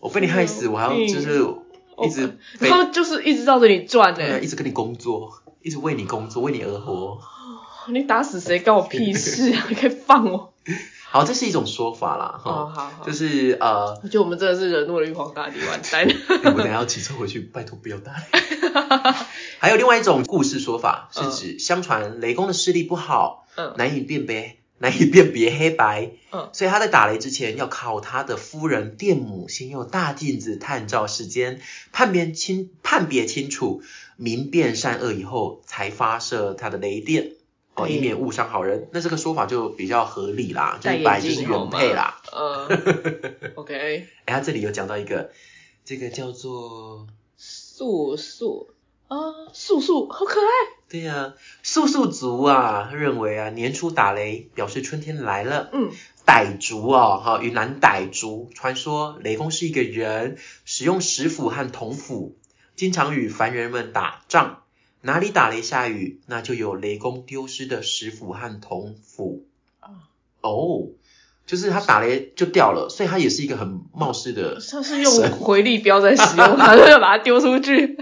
[0.00, 1.44] 我被你害死，我还要就是
[2.02, 2.26] 一直
[2.58, 5.30] 被然后就是一直绕着你转呢、一直跟你工作，
[5.62, 7.18] 一直为你工作，为你而活。
[7.88, 9.66] 你打死谁关我屁事啊！
[9.68, 10.52] 你可以放我。
[11.12, 16.06] 好，这是一种说法啦，哈、哦，好好，就是呃，我觉得我们真的是惹怒了玉皇大帝，完蛋。
[16.54, 18.40] 我等一下要骑车回去，拜托不要打雷。
[19.58, 31.60] 还有另外一种故事说法，是指相传雷公的视力不好，嗯难以辨别 难以辨别黑白，嗯所以他在打雷之前要靠他的夫人电母先用大镜子探照世间，
[31.90, 33.82] 判别清判别清楚
[34.16, 37.32] 明辨善恶以后，才发射他的雷电。
[37.74, 42.20] 哦，以免误伤好人，那这个说法就比较合理啦，就戴是本来眼就是原配啦。
[42.32, 45.30] 嗯， OK，哎，他这里有讲到一个，
[45.84, 47.06] 这个叫做
[47.36, 48.70] 素素
[49.08, 49.16] 啊，
[49.52, 50.80] 素素好可爱。
[50.88, 55.70] 对呀、素素族啊，认为啊，年初打雷表示春天来了。
[55.72, 55.92] 嗯，
[56.26, 62.36] 傣族哦，哈，云南傣族传说雷公是一个人，使用石斧和铜斧，
[62.74, 64.64] 经常与凡人们打仗。
[65.02, 69.44] 哪里打雷下雨，那就有雷公丢失的石斧和铜斧。
[69.80, 69.88] 啊
[70.42, 70.88] 哦，
[71.46, 77.98] 就是他打雷就掉了，所以他也是一个很冒失的他是用回力镖在使用它， 就把它丢出去。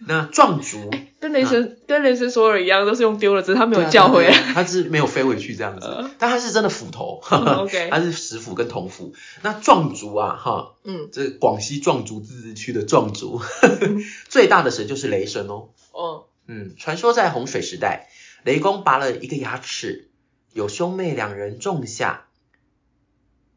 [0.00, 0.90] 那壮族。
[1.20, 4.32] 跟雷神、跟雷神索尔一样，都是用丢了，只是他没有叫回来。
[4.52, 9.14] 他是没有飞回去这样子呃，但他是真的斧头嗯，OK 他是石斧跟铜斧。
[9.42, 13.40] 那壮族啊，哈，嗯，这广西壮族自治区的壮族，
[14.28, 15.70] 最大的神就是雷神哦。
[15.92, 18.08] 哦，嗯，传说在洪水时代，
[18.44, 20.10] 雷公拔了一个牙齿，
[20.52, 22.26] 有兄妹两人种下，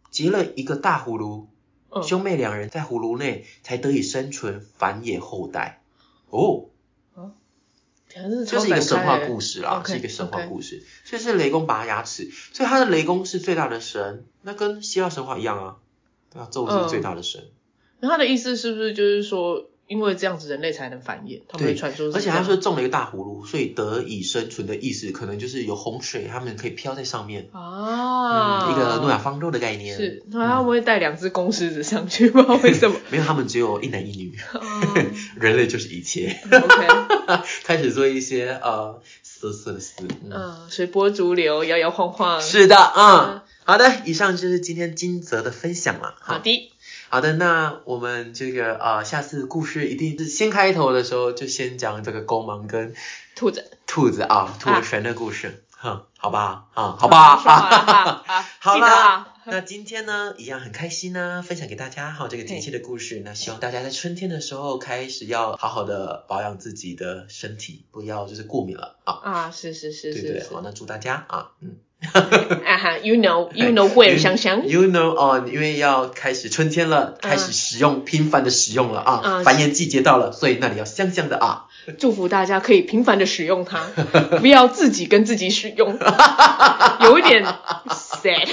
[0.09, 1.49] 结了一个大葫芦，
[1.89, 5.76] 嗯，兄妹两人在葫芦内才得以生存，繁衍后代。
[6.29, 6.69] 哦，
[7.15, 7.33] 啊
[8.45, 9.61] 这是一个神话故事。
[9.61, 10.83] 啦是一个神话故事。
[11.03, 15.77] 所以是雷公拔牙齿，所以他的雷公是最大的神，那跟希腊神话一样啊。
[16.29, 17.49] 对啊，宙斯是最大的神，
[18.01, 21.41] 那他的意思是不是就是说，因为这样子人类才能繁衍？
[21.47, 29.95] 他们传说是而且他说中了一个大葫芦，所以得以生存的意思，可能就是有洪水，他们可以飘在上面，啊、嗯，一个诺亚方舟的概念。
[29.95, 32.29] 是，那他会不会带两只公狮子上去？
[32.31, 32.97] 不知道为什么。
[33.09, 34.93] 没有，他们只有一男一女，啊
[35.39, 36.37] 人类就是一切。
[36.51, 39.93] OK，开始做一些呃色色事。
[40.23, 42.41] 嗯，嗯，随波逐流，摇摇晃晃。
[42.41, 46.15] 是的，嗯嗯，好的，以上就是今天金泽的分享了。
[46.19, 46.71] 好的，
[47.09, 52.93] 好的，那我们这个呃，下次故事一定是先开头的时候就先讲这个公芒跟
[53.35, 59.33] 兔子，兔子啊，兔儿神的故事，哼，好吧，啊，好好吧，啊 好啦啊。
[59.49, 63.21] 那今天呢，一样很开心呢，分享给大家哈这个天气的故事。
[63.23, 69.13] 那希望大家在春天的时候开始要好好的保养自己的身体，不要就是过敏了啊。
[69.23, 71.77] 啊，是是是是是，对对好，那祝大家啊，嗯。
[72.13, 81.63] 啊哈，you know you know 惠而香香，You know on，，因为要开始春天了，开始使用，频繁的使用了啊，嗯繁衍季节到了，所以那里要香香的啊。
[81.97, 83.79] 祝福大家可以频繁的使用它，
[84.41, 85.97] 不要自己跟自己使用，
[87.01, 87.45] 有一点
[87.89, 88.47] sad。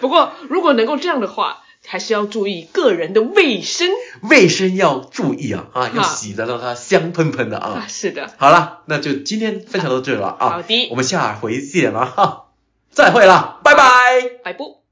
[0.00, 3.90] 不过如果能够这样的话，还是要注意个人的卫生
[4.22, 7.84] 卫生要注意啊啊，要洗的让它香喷喷的啊。
[7.84, 7.86] 啊。
[7.88, 12.46] 是的，好了，那就今天分享到这了啊，好的我们下回见了哈，
[12.90, 13.84] 再会了，拜拜。
[14.42, 14.83] 摆布。